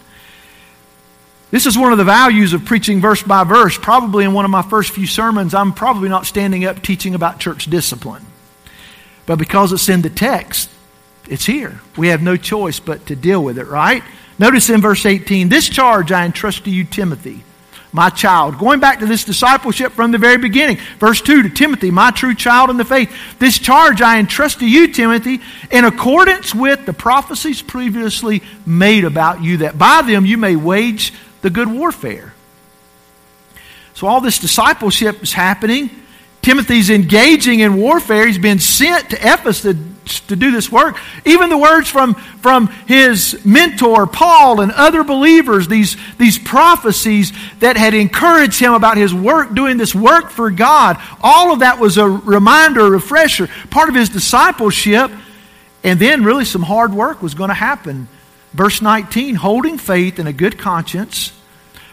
This 1.50 1.64
is 1.64 1.78
one 1.78 1.92
of 1.92 1.98
the 1.98 2.04
values 2.04 2.52
of 2.52 2.64
preaching 2.64 3.00
verse 3.00 3.22
by 3.22 3.44
verse. 3.44 3.78
Probably 3.78 4.24
in 4.24 4.34
one 4.34 4.44
of 4.44 4.50
my 4.50 4.62
first 4.62 4.90
few 4.90 5.06
sermons, 5.06 5.54
I'm 5.54 5.72
probably 5.72 6.08
not 6.08 6.26
standing 6.26 6.64
up 6.64 6.82
teaching 6.82 7.14
about 7.14 7.40
church 7.40 7.66
discipline. 7.66 8.24
But 9.24 9.36
because 9.36 9.72
it's 9.72 9.88
in 9.88 10.02
the 10.02 10.10
text, 10.10 10.70
it's 11.28 11.46
here. 11.46 11.80
We 11.96 12.08
have 12.08 12.22
no 12.22 12.36
choice 12.36 12.80
but 12.80 13.06
to 13.06 13.16
deal 13.16 13.42
with 13.42 13.58
it, 13.58 13.66
right? 13.66 14.02
Notice 14.38 14.68
in 14.68 14.80
verse 14.80 15.06
18 15.06 15.48
this 15.48 15.68
charge 15.68 16.12
I 16.12 16.24
entrust 16.24 16.64
to 16.64 16.70
you, 16.70 16.84
Timothy 16.84 17.42
my 17.92 18.10
child. 18.10 18.58
Going 18.58 18.80
back 18.80 18.98
to 19.00 19.06
this 19.06 19.24
discipleship 19.24 19.92
from 19.92 20.12
the 20.12 20.18
very 20.18 20.36
beginning. 20.36 20.78
Verse 20.98 21.20
2 21.20 21.42
to 21.42 21.50
Timothy, 21.50 21.90
my 21.90 22.10
true 22.10 22.34
child 22.34 22.70
in 22.70 22.76
the 22.76 22.84
faith. 22.84 23.10
This 23.38 23.58
charge 23.58 24.02
I 24.02 24.18
entrust 24.18 24.60
to 24.60 24.68
you, 24.68 24.92
Timothy, 24.92 25.40
in 25.70 25.84
accordance 25.84 26.54
with 26.54 26.84
the 26.86 26.92
prophecies 26.92 27.62
previously 27.62 28.42
made 28.66 29.04
about 29.04 29.42
you, 29.42 29.58
that 29.58 29.78
by 29.78 30.02
them 30.02 30.26
you 30.26 30.36
may 30.36 30.56
wage 30.56 31.12
the 31.42 31.50
good 31.50 31.68
warfare. 31.68 32.34
So 33.94 34.06
all 34.06 34.20
this 34.20 34.38
discipleship 34.38 35.22
is 35.22 35.32
happening. 35.32 35.90
Timothy's 36.42 36.88
engaging 36.88 37.60
in 37.60 37.76
warfare. 37.76 38.26
He's 38.26 38.38
been 38.38 38.60
sent 38.60 39.10
to 39.10 39.16
Ephesus 39.16 39.62
to 39.62 39.74
to 40.08 40.36
do 40.36 40.50
this 40.50 40.70
work. 40.70 40.98
Even 41.24 41.50
the 41.50 41.58
words 41.58 41.88
from, 41.88 42.14
from 42.14 42.68
his 42.86 43.44
mentor, 43.44 44.06
Paul, 44.06 44.60
and 44.60 44.72
other 44.72 45.04
believers, 45.04 45.68
these, 45.68 45.96
these 46.18 46.38
prophecies 46.38 47.32
that 47.60 47.76
had 47.76 47.94
encouraged 47.94 48.58
him 48.58 48.72
about 48.72 48.96
his 48.96 49.12
work, 49.12 49.54
doing 49.54 49.76
this 49.76 49.94
work 49.94 50.30
for 50.30 50.50
God, 50.50 51.00
all 51.20 51.52
of 51.52 51.60
that 51.60 51.78
was 51.78 51.98
a 51.98 52.08
reminder, 52.08 52.86
a 52.86 52.90
refresher, 52.90 53.48
part 53.70 53.88
of 53.88 53.94
his 53.94 54.08
discipleship. 54.08 55.10
And 55.84 56.00
then, 56.00 56.24
really, 56.24 56.44
some 56.44 56.62
hard 56.62 56.92
work 56.92 57.22
was 57.22 57.34
going 57.34 57.48
to 57.48 57.54
happen. 57.54 58.08
Verse 58.58 58.82
19 58.82 59.36
holding 59.36 59.78
faith 59.78 60.18
and 60.18 60.28
a 60.28 60.32
good 60.32 60.58
conscience. 60.58 61.32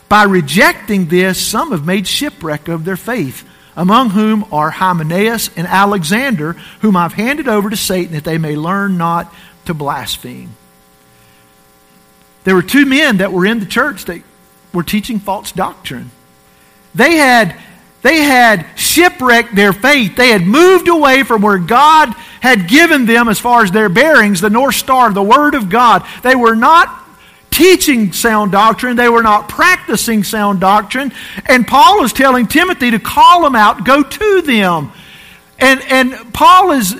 By 0.09 0.24
rejecting 0.24 1.09
this, 1.09 1.39
some 1.39 1.70
have 1.70 1.86
made 1.86 2.07
shipwreck 2.07 2.68
of 2.68 2.86
their 2.86 2.97
faith 2.97 3.47
among 3.76 4.09
whom 4.09 4.45
are 4.51 4.72
Hymenaeus 4.72 5.55
and 5.55 5.68
Alexander, 5.68 6.53
whom 6.82 6.97
I've 6.97 7.13
handed 7.13 7.47
over 7.47 7.70
to 7.70 7.78
Satan 7.78 8.16
that 8.16 8.24
they 8.24 8.39
may 8.39 8.55
learn 8.55 8.97
not 8.97 9.32
to 9.66 9.76
blaspheme. 9.76 10.55
There 12.45 12.55
were 12.55 12.63
two 12.63 12.88
men 12.88 13.18
that 13.18 13.32
were 13.32 13.45
in 13.45 13.59
the 13.59 13.68
church 13.68 14.05
that 14.05 14.24
were 14.74 14.82
teaching 14.82 15.20
false 15.20 15.51
doctrine. 15.51 16.09
They 16.95 17.18
had, 17.18 17.61
they 18.06 18.18
had 18.18 18.68
shipwrecked 18.76 19.56
their 19.56 19.74
faith. 19.74 20.16
They 20.16 20.30
had 20.30 20.43
moved 20.43 20.88
away 20.88 21.24
from 21.24 21.41
where 21.41 21.58
God 21.58 22.10
had 22.39 22.68
given 22.68 23.08
them, 23.08 23.28
as 23.28 23.39
far 23.39 23.64
as 23.64 23.72
their 23.72 23.89
bearings, 23.89 24.41
the 24.41 24.49
North 24.51 24.76
Star, 24.76 25.12
the 25.12 25.24
Word 25.24 25.56
of 25.56 25.72
God. 25.72 26.06
They 26.22 26.36
were 26.36 26.53
not 26.56 27.03
teaching 27.49 28.14
sound 28.14 28.51
doctrine. 28.51 28.95
They 28.95 29.10
were 29.10 29.24
not 29.24 29.49
practicing 29.49 30.24
sound 30.24 30.60
doctrine. 30.60 31.14
And 31.47 31.66
Paul 31.66 32.03
is 32.03 32.14
telling 32.14 32.45
Timothy 32.45 32.91
to 32.91 32.99
call 32.99 33.41
them 33.41 33.56
out, 33.56 33.86
go 33.86 34.03
to 34.03 34.41
them. 34.43 34.91
And, 35.58 35.82
and 35.89 36.32
Paul 36.32 36.74
is 36.74 36.95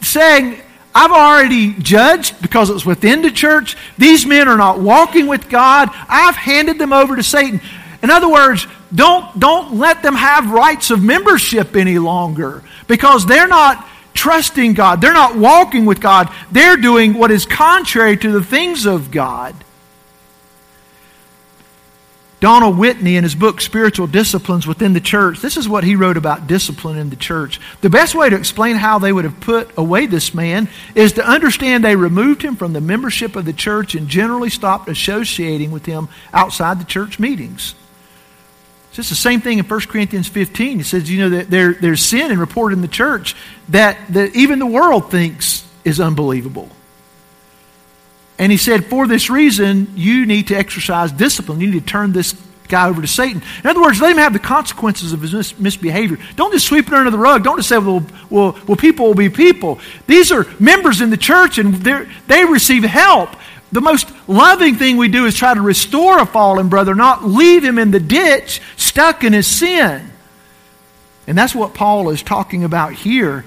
saying, 0.00 0.60
I've 0.92 1.12
already 1.12 1.74
judged 1.74 2.42
because 2.42 2.68
it's 2.68 2.84
within 2.84 3.22
the 3.22 3.30
church. 3.30 3.76
These 3.96 4.26
men 4.26 4.48
are 4.48 4.56
not 4.56 4.80
walking 4.80 5.28
with 5.28 5.48
God. 5.48 5.88
I've 6.08 6.34
handed 6.34 6.80
them 6.80 6.92
over 6.92 7.14
to 7.14 7.22
Satan. 7.22 7.60
In 8.02 8.10
other 8.10 8.28
words, 8.28 8.66
don't, 8.94 9.38
don't 9.38 9.76
let 9.76 10.02
them 10.02 10.14
have 10.14 10.50
rights 10.50 10.90
of 10.90 11.02
membership 11.02 11.76
any 11.76 11.98
longer 11.98 12.62
because 12.86 13.26
they're 13.26 13.48
not 13.48 13.86
trusting 14.14 14.74
God. 14.74 15.00
They're 15.00 15.12
not 15.12 15.36
walking 15.36 15.84
with 15.84 16.00
God. 16.00 16.32
They're 16.50 16.76
doing 16.76 17.14
what 17.14 17.30
is 17.30 17.46
contrary 17.46 18.16
to 18.16 18.32
the 18.32 18.42
things 18.42 18.86
of 18.86 19.10
God. 19.10 19.54
Donald 22.40 22.78
Whitney, 22.78 23.16
in 23.16 23.24
his 23.24 23.34
book 23.34 23.60
Spiritual 23.60 24.06
Disciplines 24.06 24.64
Within 24.64 24.92
the 24.92 25.00
Church, 25.00 25.40
this 25.40 25.56
is 25.56 25.68
what 25.68 25.82
he 25.82 25.96
wrote 25.96 26.16
about 26.16 26.46
discipline 26.46 26.96
in 26.96 27.10
the 27.10 27.16
church. 27.16 27.60
The 27.80 27.90
best 27.90 28.14
way 28.14 28.30
to 28.30 28.36
explain 28.36 28.76
how 28.76 29.00
they 29.00 29.12
would 29.12 29.24
have 29.24 29.40
put 29.40 29.76
away 29.76 30.06
this 30.06 30.32
man 30.34 30.68
is 30.94 31.14
to 31.14 31.28
understand 31.28 31.82
they 31.82 31.96
removed 31.96 32.42
him 32.42 32.54
from 32.54 32.72
the 32.72 32.80
membership 32.80 33.34
of 33.34 33.44
the 33.44 33.52
church 33.52 33.96
and 33.96 34.06
generally 34.06 34.50
stopped 34.50 34.88
associating 34.88 35.72
with 35.72 35.84
him 35.84 36.08
outside 36.32 36.80
the 36.80 36.84
church 36.84 37.18
meetings. 37.18 37.74
It's 38.88 38.96
just 38.96 39.10
the 39.10 39.16
same 39.16 39.40
thing 39.40 39.58
in 39.58 39.64
1 39.64 39.80
Corinthians 39.82 40.28
15. 40.28 40.80
It 40.80 40.84
says, 40.84 41.10
you 41.10 41.18
know, 41.20 41.36
that 41.36 41.50
there, 41.50 41.74
there's 41.74 42.02
sin 42.02 42.30
and 42.30 42.40
reported 42.40 42.76
in 42.76 42.82
the 42.82 42.88
church 42.88 43.36
that, 43.68 43.98
that 44.12 44.34
even 44.34 44.58
the 44.58 44.66
world 44.66 45.10
thinks 45.10 45.66
is 45.84 46.00
unbelievable. 46.00 46.70
And 48.38 48.52
he 48.52 48.58
said, 48.58 48.86
for 48.86 49.06
this 49.06 49.30
reason, 49.30 49.92
you 49.96 50.24
need 50.24 50.48
to 50.48 50.54
exercise 50.54 51.10
discipline. 51.10 51.60
You 51.60 51.70
need 51.70 51.80
to 51.80 51.86
turn 51.86 52.12
this 52.12 52.34
guy 52.68 52.88
over 52.88 53.00
to 53.00 53.08
Satan. 53.08 53.42
In 53.64 53.68
other 53.68 53.80
words, 53.80 54.00
let 54.00 54.12
him 54.12 54.18
have 54.18 54.32
the 54.32 54.38
consequences 54.38 55.12
of 55.12 55.22
his 55.22 55.32
mis- 55.32 55.58
misbehavior. 55.58 56.18
Don't 56.36 56.52
just 56.52 56.66
sweep 56.66 56.86
it 56.86 56.94
under 56.94 57.10
the 57.10 57.18
rug. 57.18 57.42
Don't 57.42 57.56
just 57.56 57.68
say, 57.68 57.78
well, 57.78 58.04
well, 58.30 58.56
well 58.66 58.76
people 58.76 59.06
will 59.06 59.14
be 59.14 59.28
people. 59.28 59.80
These 60.06 60.30
are 60.30 60.46
members 60.60 61.00
in 61.00 61.10
the 61.10 61.16
church 61.16 61.58
and 61.58 61.74
they 61.74 62.44
receive 62.44 62.84
help. 62.84 63.30
The 63.70 63.80
most 63.80 64.10
loving 64.26 64.76
thing 64.76 64.96
we 64.96 65.08
do 65.08 65.26
is 65.26 65.34
try 65.34 65.52
to 65.52 65.60
restore 65.60 66.18
a 66.18 66.26
fallen 66.26 66.68
brother, 66.68 66.94
not 66.94 67.24
leave 67.24 67.62
him 67.62 67.78
in 67.78 67.90
the 67.90 68.00
ditch 68.00 68.62
stuck 68.76 69.24
in 69.24 69.32
his 69.32 69.46
sin. 69.46 70.10
And 71.26 71.36
that's 71.36 71.54
what 71.54 71.74
Paul 71.74 72.08
is 72.08 72.22
talking 72.22 72.64
about 72.64 72.94
here. 72.94 73.44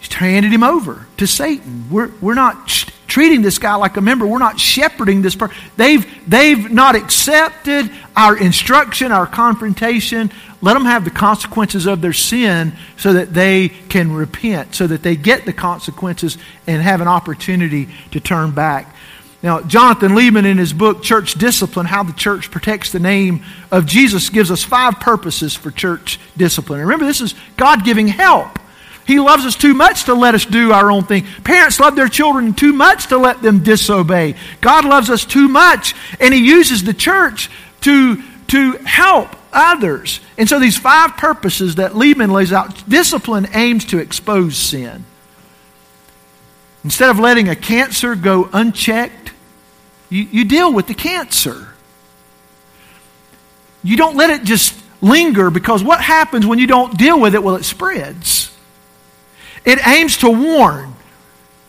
He's 0.00 0.12
handed 0.12 0.52
him 0.52 0.62
over 0.62 1.06
to 1.16 1.26
Satan. 1.26 1.86
We're, 1.90 2.10
we're 2.20 2.34
not 2.34 2.70
treating 3.14 3.42
this 3.42 3.58
guy 3.58 3.76
like 3.76 3.96
a 3.96 4.00
member. 4.00 4.26
We're 4.26 4.40
not 4.40 4.58
shepherding 4.58 5.22
this 5.22 5.36
person. 5.36 5.56
They've, 5.76 6.04
they've 6.28 6.68
not 6.68 6.96
accepted 6.96 7.88
our 8.16 8.36
instruction, 8.36 9.12
our 9.12 9.24
confrontation. 9.24 10.32
Let 10.60 10.74
them 10.74 10.84
have 10.84 11.04
the 11.04 11.12
consequences 11.12 11.86
of 11.86 12.00
their 12.00 12.12
sin 12.12 12.72
so 12.96 13.12
that 13.12 13.32
they 13.32 13.68
can 13.68 14.12
repent, 14.12 14.74
so 14.74 14.88
that 14.88 15.04
they 15.04 15.14
get 15.14 15.46
the 15.46 15.52
consequences 15.52 16.38
and 16.66 16.82
have 16.82 17.00
an 17.00 17.06
opportunity 17.06 17.88
to 18.10 18.18
turn 18.18 18.50
back. 18.50 18.92
Now, 19.44 19.60
Jonathan 19.60 20.16
Leeman, 20.16 20.44
in 20.44 20.58
his 20.58 20.72
book, 20.72 21.04
Church 21.04 21.34
Discipline 21.34 21.86
How 21.86 22.02
the 22.02 22.14
Church 22.14 22.50
Protects 22.50 22.90
the 22.90 22.98
Name 22.98 23.44
of 23.70 23.86
Jesus, 23.86 24.28
gives 24.28 24.50
us 24.50 24.64
five 24.64 24.98
purposes 24.98 25.54
for 25.54 25.70
church 25.70 26.18
discipline. 26.36 26.80
Remember, 26.80 27.06
this 27.06 27.20
is 27.20 27.36
God 27.56 27.84
giving 27.84 28.08
help. 28.08 28.58
He 29.06 29.20
loves 29.20 29.44
us 29.44 29.54
too 29.54 29.74
much 29.74 30.04
to 30.04 30.14
let 30.14 30.34
us 30.34 30.44
do 30.46 30.72
our 30.72 30.90
own 30.90 31.04
thing. 31.04 31.26
Parents 31.44 31.78
love 31.78 31.94
their 31.94 32.08
children 32.08 32.54
too 32.54 32.72
much 32.72 33.08
to 33.08 33.18
let 33.18 33.42
them 33.42 33.62
disobey. 33.62 34.34
God 34.60 34.84
loves 34.84 35.10
us 35.10 35.24
too 35.24 35.48
much, 35.48 35.94
and 36.20 36.32
He 36.32 36.40
uses 36.40 36.84
the 36.84 36.94
church 36.94 37.50
to, 37.82 38.22
to 38.48 38.72
help 38.84 39.36
others. 39.52 40.20
And 40.38 40.48
so, 40.48 40.58
these 40.58 40.78
five 40.78 41.16
purposes 41.16 41.76
that 41.76 41.92
Leeman 41.92 42.32
lays 42.32 42.52
out 42.52 42.88
discipline 42.88 43.46
aims 43.52 43.84
to 43.86 43.98
expose 43.98 44.56
sin. 44.56 45.04
Instead 46.82 47.10
of 47.10 47.18
letting 47.18 47.48
a 47.48 47.56
cancer 47.56 48.14
go 48.14 48.48
unchecked, 48.52 49.32
you, 50.08 50.22
you 50.24 50.44
deal 50.44 50.72
with 50.72 50.86
the 50.86 50.94
cancer. 50.94 51.68
You 53.82 53.96
don't 53.96 54.16
let 54.16 54.30
it 54.30 54.44
just 54.44 54.78
linger 55.02 55.50
because 55.50 55.84
what 55.84 56.00
happens 56.00 56.46
when 56.46 56.58
you 56.58 56.66
don't 56.66 56.96
deal 56.96 57.20
with 57.20 57.34
it? 57.34 57.42
Well, 57.42 57.56
it 57.56 57.64
spreads. 57.64 58.53
It 59.64 59.84
aims 59.86 60.18
to 60.18 60.30
warn. 60.30 60.94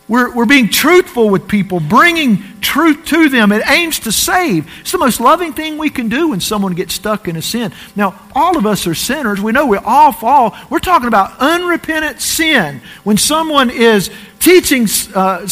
We're, 0.08 0.32
we're 0.36 0.46
being 0.46 0.70
truthful 0.70 1.30
with 1.30 1.48
people, 1.48 1.80
bringing 1.80 2.43
truth 2.62 3.06
to 3.06 3.28
them. 3.28 3.52
It 3.52 3.68
aims 3.68 4.00
to 4.02 4.12
save. 4.12 4.70
It's 4.82 4.91
the 4.91 5.00
most 5.00 5.20
loving 5.20 5.54
thing 5.54 5.80
we 5.80 5.89
can 5.89 6.10
do 6.10 6.30
when 6.30 6.39
someone 6.39 6.74
gets 6.74 6.93
stuck 6.93 7.28
in 7.28 7.36
a 7.36 7.41
sin. 7.41 7.74
Now, 7.96 8.20
all 8.36 8.56
of 8.56 8.68
us 8.68 8.86
are 8.86 8.93
sinners. 8.93 9.41
We 9.41 9.52
know 9.52 9.66
we 9.66 9.78
all 9.78 10.12
fall. 10.12 10.56
We're 10.70 10.78
talking 10.80 11.08
about 11.08 11.39
unrepentant 11.39 12.22
sin. 12.22 12.82
When 13.04 13.18
someone 13.18 13.72
is 13.72 14.12
teaching 14.39 14.88
uh, 15.16 15.48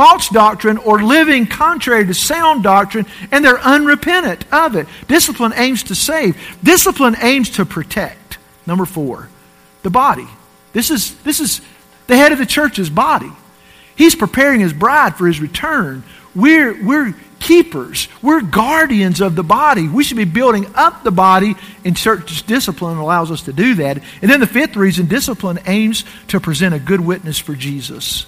false 0.00 0.30
doctrine 0.30 0.78
or 0.78 1.02
living 1.02 1.46
contrary 1.46 2.06
to 2.06 2.14
sound 2.14 2.64
doctrine 2.64 3.06
and 3.30 3.44
they're 3.44 3.60
unrepentant 3.60 4.50
of 4.50 4.74
it. 4.74 4.88
Discipline 5.06 5.52
aims 5.54 5.82
to 5.84 5.94
save, 5.94 6.58
discipline 6.64 7.16
aims 7.20 7.50
to 7.50 7.64
protect. 7.66 8.38
Number 8.66 8.86
four, 8.86 9.28
the 9.82 9.90
body. 9.90 10.26
This 10.72 10.90
is, 10.90 11.14
this 11.22 11.40
is 11.40 11.60
the 12.06 12.16
head 12.16 12.32
of 12.32 12.38
the 12.38 12.46
church's 12.46 12.90
body. 12.90 13.30
He's 13.96 14.14
preparing 14.14 14.60
his 14.60 14.72
bride 14.72 15.16
for 15.16 15.26
his 15.26 15.40
return. 15.40 16.04
We're, 16.34 16.82
we're 16.82 17.14
keepers, 17.40 18.08
we're 18.22 18.40
guardians 18.40 19.20
of 19.20 19.34
the 19.34 19.42
body. 19.42 19.88
We 19.88 20.04
should 20.04 20.16
be 20.16 20.24
building 20.24 20.66
up 20.74 21.02
the 21.02 21.10
body, 21.10 21.56
and 21.84 21.96
church 21.96 22.46
discipline 22.46 22.98
allows 22.98 23.30
us 23.30 23.42
to 23.42 23.52
do 23.52 23.74
that. 23.76 24.02
And 24.22 24.30
then 24.30 24.40
the 24.40 24.46
fifth 24.46 24.76
reason 24.76 25.06
discipline 25.06 25.58
aims 25.66 26.04
to 26.28 26.40
present 26.40 26.74
a 26.74 26.78
good 26.78 27.00
witness 27.00 27.38
for 27.38 27.54
Jesus. 27.54 28.26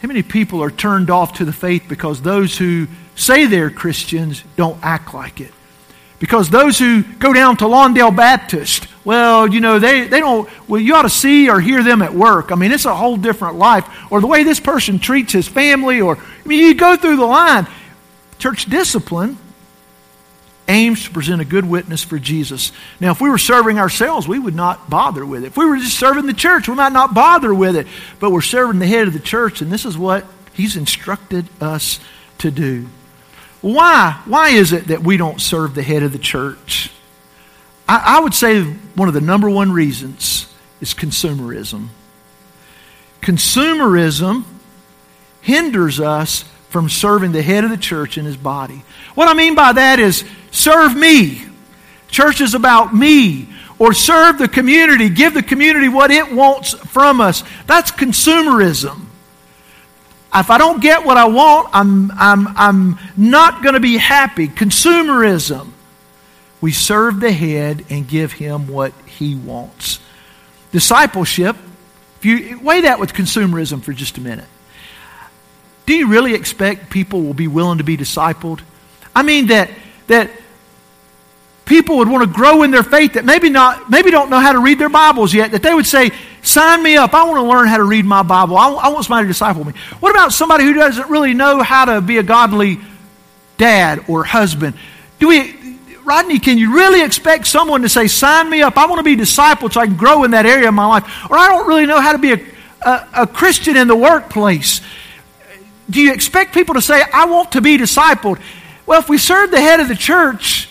How 0.00 0.08
many 0.08 0.22
people 0.22 0.62
are 0.62 0.70
turned 0.70 1.10
off 1.10 1.34
to 1.34 1.44
the 1.44 1.52
faith 1.52 1.84
because 1.88 2.20
those 2.20 2.56
who 2.58 2.86
say 3.16 3.46
they're 3.46 3.70
Christians 3.70 4.44
don't 4.56 4.78
act 4.82 5.14
like 5.14 5.40
it? 5.40 5.52
Because 6.18 6.48
those 6.48 6.78
who 6.78 7.02
go 7.02 7.32
down 7.32 7.56
to 7.58 7.64
Lawndale 7.64 8.14
Baptist, 8.14 8.86
well, 9.04 9.46
you 9.52 9.60
know, 9.60 9.78
they, 9.78 10.06
they 10.06 10.20
don't, 10.20 10.48
well, 10.68 10.80
you 10.80 10.94
ought 10.94 11.02
to 11.02 11.10
see 11.10 11.50
or 11.50 11.60
hear 11.60 11.82
them 11.82 12.00
at 12.02 12.14
work. 12.14 12.52
I 12.52 12.54
mean, 12.54 12.72
it's 12.72 12.86
a 12.86 12.94
whole 12.94 13.16
different 13.16 13.56
life. 13.56 13.86
Or 14.10 14.20
the 14.20 14.26
way 14.26 14.44
this 14.44 14.60
person 14.60 14.98
treats 14.98 15.32
his 15.32 15.46
family, 15.46 16.00
or, 16.00 16.16
I 16.16 16.48
mean, 16.48 16.60
you 16.60 16.74
go 16.74 16.96
through 16.96 17.16
the 17.16 17.26
line. 17.26 17.66
Church 18.38 18.66
discipline 18.66 19.38
aims 20.68 21.04
to 21.04 21.10
present 21.10 21.42
a 21.42 21.44
good 21.44 21.66
witness 21.66 22.02
for 22.02 22.18
Jesus. 22.18 22.72
Now, 23.00 23.10
if 23.10 23.20
we 23.20 23.28
were 23.28 23.38
serving 23.38 23.78
ourselves, 23.78 24.26
we 24.26 24.38
would 24.38 24.54
not 24.54 24.88
bother 24.88 25.26
with 25.26 25.44
it. 25.44 25.48
If 25.48 25.56
we 25.56 25.66
were 25.66 25.76
just 25.76 25.98
serving 25.98 26.26
the 26.26 26.32
church, 26.32 26.68
we 26.68 26.74
might 26.74 26.92
not 26.92 27.12
bother 27.12 27.54
with 27.54 27.76
it. 27.76 27.86
But 28.20 28.30
we're 28.30 28.40
serving 28.40 28.78
the 28.78 28.86
head 28.86 29.06
of 29.06 29.12
the 29.12 29.20
church, 29.20 29.60
and 29.60 29.70
this 29.70 29.84
is 29.84 29.98
what 29.98 30.24
he's 30.54 30.76
instructed 30.76 31.46
us 31.60 32.00
to 32.38 32.50
do. 32.50 32.86
Why? 33.64 34.20
Why 34.26 34.50
is 34.50 34.74
it 34.74 34.88
that 34.88 35.02
we 35.02 35.16
don't 35.16 35.40
serve 35.40 35.74
the 35.74 35.82
head 35.82 36.02
of 36.02 36.12
the 36.12 36.18
church? 36.18 36.90
I, 37.88 38.18
I 38.18 38.20
would 38.20 38.34
say 38.34 38.62
one 38.62 39.08
of 39.08 39.14
the 39.14 39.22
number 39.22 39.48
one 39.48 39.72
reasons 39.72 40.52
is 40.82 40.92
consumerism. 40.92 41.88
Consumerism 43.22 44.44
hinders 45.40 45.98
us 45.98 46.44
from 46.68 46.90
serving 46.90 47.32
the 47.32 47.40
head 47.40 47.64
of 47.64 47.70
the 47.70 47.78
church 47.78 48.18
in 48.18 48.26
his 48.26 48.36
body. 48.36 48.84
What 49.14 49.28
I 49.28 49.32
mean 49.32 49.54
by 49.54 49.72
that 49.72 49.98
is 49.98 50.26
serve 50.50 50.94
me. 50.94 51.46
Church 52.08 52.42
is 52.42 52.52
about 52.52 52.94
me. 52.94 53.48
Or 53.78 53.94
serve 53.94 54.36
the 54.36 54.46
community, 54.46 55.08
give 55.08 55.32
the 55.32 55.42
community 55.42 55.88
what 55.88 56.10
it 56.10 56.30
wants 56.30 56.74
from 56.74 57.22
us. 57.22 57.42
That's 57.66 57.90
consumerism. 57.90 59.03
If 60.34 60.50
I 60.50 60.58
don't 60.58 60.82
get 60.82 61.04
what 61.04 61.16
I 61.16 61.28
want, 61.28 61.68
I'm, 61.72 62.10
I'm, 62.12 62.48
I'm 62.56 62.98
not 63.16 63.62
going 63.62 63.74
to 63.74 63.80
be 63.80 63.96
happy. 63.96 64.48
Consumerism. 64.48 65.70
We 66.60 66.72
serve 66.72 67.20
the 67.20 67.30
head 67.30 67.84
and 67.90 68.08
give 68.08 68.32
him 68.32 68.66
what 68.68 68.92
he 69.06 69.34
wants. 69.34 70.00
Discipleship, 70.72 71.56
if 72.18 72.24
you 72.24 72.58
weigh 72.60 72.80
that 72.82 72.98
with 72.98 73.12
consumerism 73.12 73.82
for 73.82 73.92
just 73.92 74.16
a 74.16 74.20
minute. 74.20 74.46
Do 75.86 75.94
you 75.94 76.08
really 76.08 76.34
expect 76.34 76.90
people 76.90 77.22
will 77.22 77.34
be 77.34 77.48
willing 77.48 77.78
to 77.78 77.84
be 77.84 77.96
discipled? 77.96 78.60
I 79.14 79.22
mean 79.22 79.48
that 79.48 79.70
that 80.06 80.30
people 81.64 81.98
would 81.98 82.08
want 82.08 82.24
to 82.24 82.34
grow 82.34 82.62
in 82.62 82.70
their 82.70 82.82
faith 82.82 83.14
that 83.14 83.24
maybe 83.24 83.50
not 83.50 83.90
maybe 83.90 84.10
don't 84.10 84.30
know 84.30 84.40
how 84.40 84.52
to 84.52 84.58
read 84.58 84.78
their 84.78 84.88
Bibles 84.88 85.34
yet, 85.34 85.52
that 85.52 85.62
they 85.62 85.74
would 85.74 85.86
say, 85.86 86.10
sign 86.44 86.82
me 86.82 86.96
up. 86.96 87.14
I 87.14 87.24
want 87.24 87.38
to 87.38 87.48
learn 87.48 87.66
how 87.66 87.78
to 87.78 87.84
read 87.84 88.04
my 88.04 88.22
Bible. 88.22 88.56
I, 88.56 88.70
I 88.70 88.88
want 88.88 89.04
somebody 89.04 89.24
to 89.24 89.28
disciple 89.28 89.64
me. 89.64 89.72
What 90.00 90.10
about 90.10 90.32
somebody 90.32 90.64
who 90.64 90.74
doesn't 90.74 91.10
really 91.10 91.34
know 91.34 91.62
how 91.62 91.86
to 91.86 92.00
be 92.00 92.18
a 92.18 92.22
godly 92.22 92.78
dad 93.58 94.04
or 94.08 94.24
husband? 94.24 94.76
Do 95.18 95.28
we 95.28 95.64
Rodney, 96.04 96.38
can 96.38 96.58
you 96.58 96.74
really 96.74 97.02
expect 97.02 97.46
someone 97.46 97.82
to 97.82 97.88
say, 97.88 98.08
sign 98.08 98.50
me 98.50 98.62
up? 98.62 98.76
I 98.76 98.86
want 98.86 98.98
to 98.98 99.04
be 99.04 99.16
discipled 99.16 99.72
so 99.72 99.80
I 99.80 99.86
can 99.86 99.96
grow 99.96 100.24
in 100.24 100.32
that 100.32 100.44
area 100.44 100.68
of 100.68 100.74
my 100.74 100.86
life. 100.86 101.30
Or 101.30 101.38
I 101.38 101.48
don't 101.48 101.66
really 101.66 101.86
know 101.86 102.00
how 102.00 102.12
to 102.12 102.18
be 102.18 102.32
a, 102.32 102.40
a, 102.82 103.08
a 103.22 103.26
Christian 103.26 103.76
in 103.76 103.88
the 103.88 103.96
workplace. 103.96 104.82
Do 105.88 106.00
you 106.00 106.12
expect 106.12 106.52
people 106.52 106.74
to 106.74 106.82
say, 106.82 107.02
I 107.02 107.24
want 107.26 107.52
to 107.52 107.62
be 107.62 107.78
discipled? 107.78 108.40
Well, 108.86 109.00
if 109.00 109.08
we 109.08 109.16
serve 109.16 109.50
the 109.50 109.60
head 109.60 109.80
of 109.80 109.88
the 109.88 109.94
church, 109.94 110.68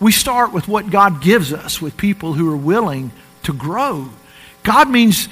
we 0.00 0.10
start 0.10 0.52
with 0.52 0.66
what 0.66 0.90
God 0.90 1.22
gives 1.22 1.52
us, 1.52 1.80
with 1.80 1.96
people 1.96 2.32
who 2.32 2.52
are 2.52 2.56
willing 2.56 3.12
to 3.44 3.52
grow. 3.52 4.08
God 4.62 4.90
means 4.90 5.28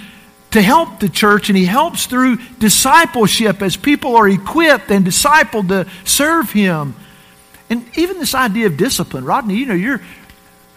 to 0.52 0.62
help 0.62 0.98
the 1.00 1.08
church, 1.08 1.48
and 1.48 1.56
He 1.56 1.64
helps 1.64 2.06
through 2.06 2.38
discipleship 2.58 3.62
as 3.62 3.76
people 3.76 4.16
are 4.16 4.28
equipped 4.28 4.90
and 4.90 5.06
discipled 5.06 5.68
to 5.68 5.88
serve 6.04 6.50
Him. 6.50 6.94
And 7.68 7.86
even 7.96 8.18
this 8.18 8.34
idea 8.34 8.66
of 8.66 8.76
discipline, 8.76 9.24
Rodney, 9.24 9.56
you 9.56 9.66
know, 9.66 9.74
you're 9.74 10.00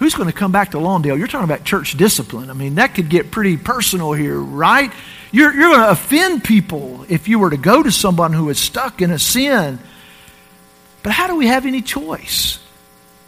who's 0.04 0.16
going 0.16 0.28
to 0.28 0.36
come 0.36 0.52
back 0.52 0.72
to 0.72 0.78
Lawndale? 0.78 1.18
You're 1.18 1.28
talking 1.28 1.46
about 1.46 1.64
church 1.64 1.96
discipline. 1.96 2.50
I 2.50 2.54
mean, 2.54 2.76
that 2.76 2.94
could 2.94 3.10
get 3.10 3.32
pretty 3.32 3.56
personal 3.56 4.12
here, 4.12 4.38
right? 4.38 4.92
You're, 5.32 5.54
you're 5.54 5.70
going 5.70 5.80
to 5.80 5.92
offend 5.92 6.44
people 6.44 7.06
if 7.08 7.28
you 7.28 7.40
were 7.40 7.50
to 7.50 7.58
go 7.58 7.82
to 7.82 7.92
someone 7.92 8.34
who 8.34 8.50
is 8.50 8.60
stuck 8.60 9.02
in 9.02 9.12
a 9.12 9.20
sin. 9.20 9.80
But 11.04 11.14
how 11.14 11.28
do 11.28 11.36
we 11.36 11.48
have 11.48 11.66
any 11.66 11.82
choice 11.82 12.60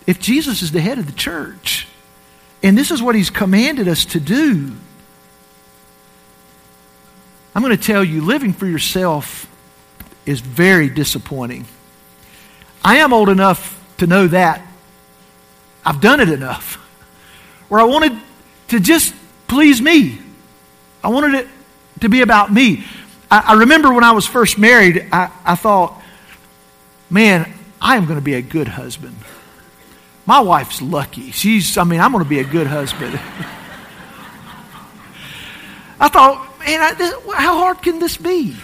if 0.05 0.19
Jesus 0.19 0.61
is 0.61 0.71
the 0.71 0.81
head 0.81 0.99
of 0.99 1.05
the 1.05 1.13
church? 1.13 1.87
And 2.61 2.77
this 2.77 2.91
is 2.91 3.01
what 3.01 3.15
he's 3.15 3.29
commanded 3.29 3.87
us 3.87 4.05
to 4.05 4.19
do. 4.19 4.73
I'm 7.55 7.63
going 7.63 7.75
to 7.75 7.81
tell 7.81 8.03
you, 8.03 8.21
living 8.21 8.51
for 8.51 8.67
yourself 8.67 9.49
is 10.25 10.41
very 10.41 10.89
disappointing. 10.89 11.65
I 12.83 12.97
am 12.97 13.13
old 13.13 13.29
enough 13.29 13.81
to 13.97 14.07
know 14.07 14.27
that. 14.27 14.61
I've 15.85 16.01
done 16.01 16.19
it 16.19 16.29
enough. 16.29 16.75
Where 17.69 17.79
I 17.79 17.85
wanted 17.85 18.11
to 18.67 18.79
just 18.81 19.15
please 19.47 19.81
me. 19.81 20.19
I 21.03 21.07
wanted 21.07 21.35
it 21.35 21.47
to 22.01 22.09
be 22.09 22.21
about 22.21 22.51
me. 22.51 22.83
I, 23.31 23.39
I 23.47 23.53
remember 23.53 23.93
when 23.93 24.03
I 24.03 24.11
was 24.11 24.25
first 24.27 24.57
married, 24.57 25.07
I, 25.11 25.31
I 25.45 25.55
thought, 25.55 26.01
man, 27.09 27.53
I 27.79 27.95
am 27.95 28.05
going 28.05 28.19
to 28.19 28.23
be 28.23 28.33
a 28.33 28.41
good 28.41 28.67
husband. 28.67 29.15
My 30.25 30.41
wife's 30.41 30.81
lucky. 30.81 31.31
She's, 31.31 31.77
I 31.77 31.83
mean, 31.85 32.01
I'm 32.01 32.11
going 32.11 32.23
to 32.23 32.29
be 32.29 32.39
a 32.39 32.43
good 32.43 32.67
husband. 32.67 33.13
I 35.99 36.09
thought, 36.09 36.44
man, 36.65 36.81
I, 36.81 36.93
this, 36.93 37.13
how 37.33 37.57
hard 37.59 37.81
can 37.81 37.99
this 37.99 38.17
be? 38.17 38.55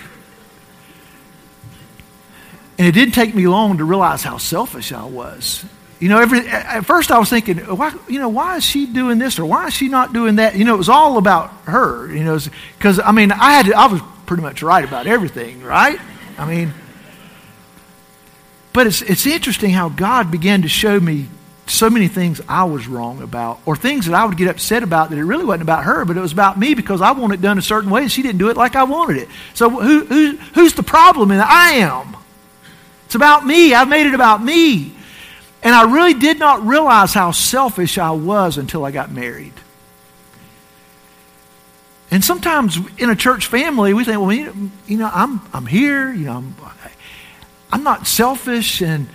And 2.78 2.88
it 2.88 2.94
didn't 2.94 3.14
take 3.14 3.36
me 3.36 3.48
long 3.48 3.78
to 3.78 3.86
realize 3.86 4.24
how 4.24 4.38
selfish 4.38 4.92
I 4.92 5.06
was. 5.06 5.64
You 6.00 6.10
know, 6.10 6.20
every, 6.20 6.40
at 6.48 6.82
first 6.82 7.12
I 7.12 7.20
was 7.20 7.30
thinking, 7.30 7.58
why, 7.60 7.94
you 8.08 8.18
know, 8.18 8.30
why 8.30 8.58
is 8.58 8.64
she 8.64 8.88
doing 8.88 9.20
this 9.20 9.38
or 9.38 9.46
why 9.46 9.68
is 9.68 9.74
she 9.74 9.88
not 9.88 10.14
doing 10.14 10.38
that? 10.38 10.56
You 10.56 10.66
know, 10.66 10.74
it 10.74 10.80
was 10.80 10.90
all 10.90 11.18
about 11.18 11.52
her. 11.66 12.12
You 12.12 12.24
know, 12.24 12.40
because 12.78 13.00
I 13.00 13.12
mean, 13.12 13.32
I 13.32 13.54
had, 13.54 13.68
to, 13.68 13.74
I 13.78 13.86
was 13.86 14.02
pretty 14.26 14.42
much 14.42 14.64
right 14.64 14.84
about 14.84 15.06
everything, 15.06 15.62
right? 15.62 16.00
I 16.40 16.50
mean, 16.50 16.74
but 18.74 18.88
it's 18.88 19.02
it's 19.04 19.28
interesting 19.28 19.72
how 19.72 19.90
God 19.90 20.32
began 20.32 20.64
to 20.64 20.68
show 20.68 21.00
me 21.00 21.28
so 21.72 21.90
many 21.90 22.08
things 22.08 22.42
I 22.48 22.66
was 22.66 22.88
wrong 22.88 23.22
about, 23.22 23.60
or 23.66 23.76
things 23.76 24.06
that 24.06 24.14
I 24.14 24.26
would 24.26 24.38
get 24.38 24.48
upset 24.48 24.84
about 24.84 25.10
that 25.10 25.18
it 25.18 25.24
really 25.24 25.46
wasn't 25.46 25.64
about 25.64 25.86
her, 25.86 26.06
but 26.06 26.18
it 26.18 26.20
was 26.20 26.32
about 26.32 26.60
me 26.60 26.74
because 26.74 27.02
I 27.02 27.12
wanted 27.12 27.40
it 27.40 27.42
done 27.42 27.58
a 27.58 27.62
certain 27.62 27.90
way 27.90 28.02
and 28.02 28.12
she 28.12 28.22
didn't 28.22 28.40
do 28.40 28.50
it 28.50 28.58
like 28.58 28.76
I 28.76 28.84
wanted 28.84 29.18
it. 29.18 29.30
So 29.54 29.70
who, 29.70 30.06
who 30.06 30.38
who's 30.54 30.74
the 30.74 30.84
problem? 30.84 31.32
And 31.32 31.42
I 31.42 31.72
am. 31.74 32.16
It's 33.06 33.16
about 33.16 33.46
me. 33.46 33.74
I've 33.74 33.90
made 33.90 34.08
it 34.08 34.14
about 34.14 34.44
me. 34.44 34.94
And 35.64 35.76
I 35.76 35.92
really 35.94 36.14
did 36.14 36.40
not 36.40 36.66
realize 36.66 37.14
how 37.14 37.32
selfish 37.32 37.98
I 37.98 38.12
was 38.12 38.58
until 38.58 38.84
I 38.84 38.92
got 38.92 39.12
married. 39.12 39.54
And 42.10 42.24
sometimes 42.24 42.78
in 42.98 43.10
a 43.10 43.16
church 43.16 43.48
family, 43.48 43.94
we 43.94 44.04
think, 44.04 44.20
well, 44.20 44.34
you 44.34 44.98
know, 44.98 45.10
I'm, 45.14 45.42
I'm 45.54 45.66
here, 45.66 46.12
you 46.12 46.26
know, 46.26 46.34
I'm, 46.34 46.56
I'm 47.72 47.84
not 47.84 48.08
selfish. 48.08 48.82
And 48.82 49.08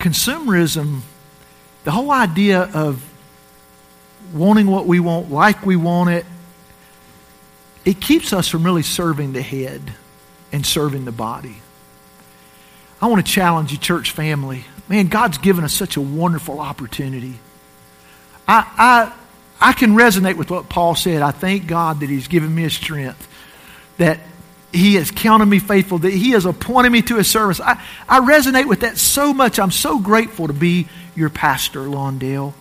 consumerism, 0.00 1.00
the 1.84 1.90
whole 1.90 2.10
idea 2.10 2.62
of 2.74 3.04
wanting 4.34 4.66
what 4.66 4.86
we 4.86 5.00
want 5.00 5.30
like 5.30 5.64
we 5.64 5.76
want 5.76 6.10
it, 6.10 6.26
it 7.84 8.00
keeps 8.00 8.32
us 8.32 8.48
from 8.48 8.64
really 8.64 8.82
serving 8.82 9.32
the 9.32 9.42
head 9.42 9.80
and 10.52 10.66
serving 10.66 11.04
the 11.04 11.12
body. 11.12 11.56
I 13.00 13.06
want 13.06 13.24
to 13.24 13.32
challenge 13.32 13.72
you, 13.72 13.78
church 13.78 14.10
family. 14.10 14.64
Man, 14.88 15.06
God's 15.06 15.38
given 15.38 15.64
us 15.64 15.72
such 15.72 15.96
a 15.96 16.00
wonderful 16.00 16.60
opportunity. 16.60 17.38
I, 18.46 19.12
I, 19.60 19.68
I 19.68 19.72
can 19.72 19.92
resonate 19.92 20.36
with 20.36 20.50
what 20.50 20.68
Paul 20.68 20.94
said. 20.94 21.22
I 21.22 21.30
thank 21.30 21.66
God 21.66 22.00
that 22.00 22.10
He's 22.10 22.28
given 22.28 22.54
me 22.54 22.64
a 22.64 22.70
strength, 22.70 23.26
that 23.96 24.20
He 24.72 24.94
has 24.94 25.10
counted 25.10 25.46
me 25.46 25.58
faithful, 25.58 25.98
that 25.98 26.12
He 26.12 26.30
has 26.30 26.44
appointed 26.44 26.90
me 26.90 27.02
to 27.02 27.16
His 27.16 27.28
service. 27.28 27.60
I, 27.60 27.82
I 28.08 28.20
resonate 28.20 28.66
with 28.66 28.80
that 28.80 28.98
so 28.98 29.32
much. 29.32 29.58
I'm 29.58 29.70
so 29.70 29.98
grateful 29.98 30.46
to 30.46 30.52
be 30.52 30.88
your 31.16 31.30
pastor, 31.30 31.80
Lawndale. 31.80 32.54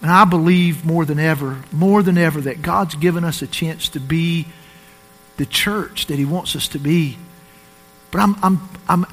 And 0.00 0.10
I 0.10 0.24
believe 0.24 0.84
more 0.84 1.04
than 1.04 1.20
ever, 1.20 1.62
more 1.70 2.02
than 2.02 2.18
ever, 2.18 2.40
that 2.40 2.60
God's 2.60 2.96
given 2.96 3.22
us 3.22 3.40
a 3.40 3.46
chance 3.46 3.88
to 3.90 4.00
be 4.00 4.46
the 5.36 5.46
church 5.46 6.06
that 6.06 6.18
He 6.18 6.24
wants 6.24 6.56
us 6.56 6.68
to 6.68 6.80
be. 6.80 7.18
But 8.10 8.20
I'm, 8.20 8.36
I'm, 8.42 8.68
I'm 8.88 9.06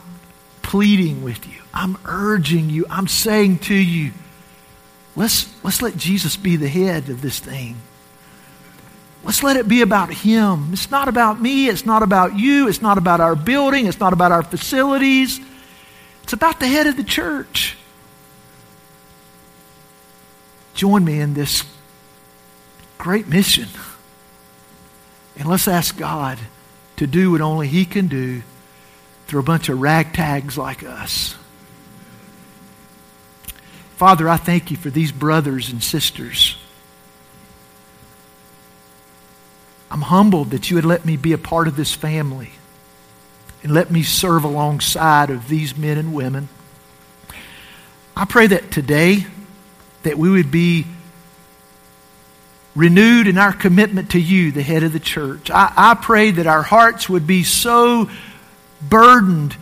pleading 0.64 1.24
with 1.24 1.47
you. 1.47 1.62
I'm 1.74 1.97
urging 2.05 2.72
you. 2.72 2.86
I'm 2.89 3.07
saying 3.07 3.60
to 3.60 3.76
you, 3.76 4.12
let's, 5.16 5.47
let's 5.64 5.82
let 5.84 5.95
Jesus 5.95 6.36
be 6.36 6.55
the 6.55 6.68
head 6.68 7.10
of 7.10 7.22
this 7.22 7.39
thing. 7.39 7.78
Let's 9.24 9.43
let 9.43 9.57
it 9.57 9.67
be 9.67 9.82
about 9.82 10.13
Him. 10.13 10.70
It's 10.72 10.89
not 10.89 11.07
about 11.07 11.41
me. 11.41 11.67
It's 11.67 11.86
not 11.86 12.03
about 12.03 12.38
you. 12.38 12.67
It's 12.67 12.82
not 12.82 12.97
about 12.97 13.20
our 13.20 13.36
building. 13.36 13.86
It's 13.86 13.99
not 13.99 14.13
about 14.13 14.32
our 14.32 14.43
facilities. 14.43 15.39
It's 16.24 16.34
about 16.34 16.59
the 16.59 16.67
head 16.67 16.88
of 16.88 16.95
the 16.95 17.03
church. 17.03 17.76
Join 20.74 21.03
me 21.03 21.20
in 21.20 21.34
this 21.34 21.63
great 22.97 23.28
mission. 23.28 23.67
And 25.36 25.47
let's 25.47 25.67
ask 25.67 25.97
God 25.97 26.38
to 26.97 27.07
do 27.07 27.32
what 27.32 27.41
only 27.41 27.67
He 27.67 27.86
can 27.86 28.07
do 28.07 28.43
through 29.28 29.39
a 29.39 29.43
bunch 29.43 29.70
of 29.70 29.80
ragtags 29.80 30.57
like 30.57 30.84
us. 30.84 31.36
Father, 33.95 34.30
I 34.30 34.38
thank 34.38 34.72
you 34.72 34.78
for 34.78 34.89
these 34.89 35.11
brothers 35.11 35.70
and 35.70 35.84
sisters. 35.84 36.57
I'm 40.00 40.04
humbled 40.04 40.52
that 40.52 40.70
you 40.70 40.78
would 40.78 40.86
let 40.86 41.04
me 41.04 41.18
be 41.18 41.34
a 41.34 41.38
part 41.38 41.68
of 41.68 41.76
this 41.76 41.93
family 41.93 42.52
and 43.64 43.74
let 43.74 43.91
me 43.91 44.02
serve 44.02 44.45
alongside 44.45 45.30
of 45.30 45.50
these 45.50 45.76
men 45.76 45.97
and 45.97 46.14
women. 46.14 46.47
I 48.16 48.24
pray 48.24 48.47
that 48.47 48.72
today 48.72 49.26
that 50.04 50.18
we 50.18 50.30
would 50.30 50.52
be 50.52 50.86
renewed 52.78 53.28
in 53.28 53.38
our 53.38 53.52
commitment 53.52 54.12
to 54.12 54.22
you, 54.22 54.54
the 54.54 54.64
head 54.64 54.84
of 54.84 54.93
the 54.93 55.02
church. 55.02 55.52
I, 55.52 55.74
I 55.76 55.95
pray 55.95 56.32
that 56.32 56.47
our 56.47 56.64
hearts 56.64 57.10
would 57.10 57.28
be 57.28 57.43
so 57.43 58.10
burdened 58.82 59.58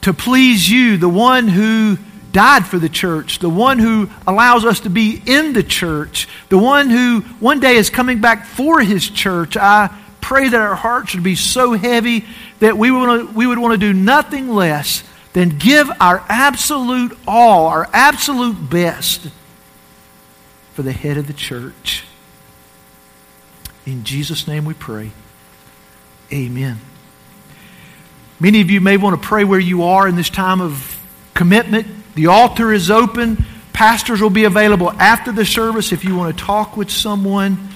to 0.00 0.14
please 0.14 0.70
you, 0.70 0.96
the 0.96 1.06
one 1.06 1.48
who 1.48 1.98
died 2.32 2.66
for 2.66 2.78
the 2.78 2.88
church, 2.88 3.38
the 3.38 3.50
one 3.50 3.78
who 3.78 4.08
allows 4.26 4.64
us 4.64 4.80
to 4.80 4.90
be 4.90 5.22
in 5.26 5.52
the 5.52 5.62
church, 5.62 6.28
the 6.48 6.58
one 6.58 6.90
who 6.90 7.20
one 7.40 7.60
day 7.60 7.76
is 7.76 7.90
coming 7.90 8.20
back 8.20 8.46
for 8.46 8.80
his 8.80 9.08
church. 9.08 9.56
I 9.56 9.94
pray 10.20 10.48
that 10.48 10.60
our 10.60 10.74
hearts 10.74 11.14
would 11.14 11.24
be 11.24 11.34
so 11.34 11.72
heavy 11.72 12.24
that 12.60 12.76
we 12.76 12.90
would, 12.90 13.34
we 13.34 13.46
would 13.46 13.58
want 13.58 13.72
to 13.72 13.78
do 13.78 13.92
nothing 13.92 14.48
less 14.48 15.02
than 15.32 15.58
give 15.58 15.90
our 16.00 16.24
absolute 16.28 17.16
all, 17.26 17.66
our 17.66 17.88
absolute 17.92 18.70
best 18.70 19.28
for 20.74 20.82
the 20.82 20.92
head 20.92 21.16
of 21.16 21.26
the 21.26 21.32
church. 21.32 22.04
In 23.86 24.04
Jesus' 24.04 24.46
name 24.46 24.64
we 24.64 24.74
pray. 24.74 25.10
Amen. 26.32 26.78
Many 28.38 28.60
of 28.60 28.70
you 28.70 28.80
may 28.80 28.96
want 28.96 29.20
to 29.20 29.26
pray 29.26 29.44
where 29.44 29.60
you 29.60 29.82
are 29.82 30.08
in 30.08 30.16
this 30.16 30.30
time 30.30 30.60
of 30.60 30.98
commitment. 31.34 31.86
The 32.14 32.26
altar 32.26 32.72
is 32.72 32.90
open. 32.90 33.44
Pastors 33.72 34.20
will 34.20 34.30
be 34.30 34.44
available 34.44 34.90
after 34.92 35.32
the 35.32 35.44
service 35.44 35.92
if 35.92 36.04
you 36.04 36.16
want 36.16 36.36
to 36.36 36.44
talk 36.44 36.76
with 36.76 36.90
someone. 36.90 37.68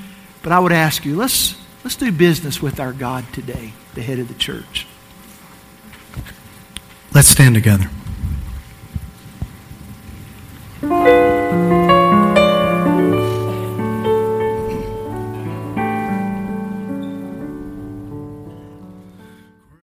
But 0.42 0.52
I 0.52 0.58
would 0.58 0.72
ask 0.72 1.04
you, 1.04 1.16
let's, 1.16 1.56
let's 1.82 1.96
do 1.96 2.12
business 2.12 2.60
with 2.60 2.80
our 2.80 2.92
God 2.92 3.24
today, 3.32 3.72
the 3.94 4.02
head 4.02 4.18
of 4.18 4.28
the 4.28 4.34
church. 4.34 4.86
Let's 7.12 7.28
stand 7.28 7.54
together. 7.54 7.88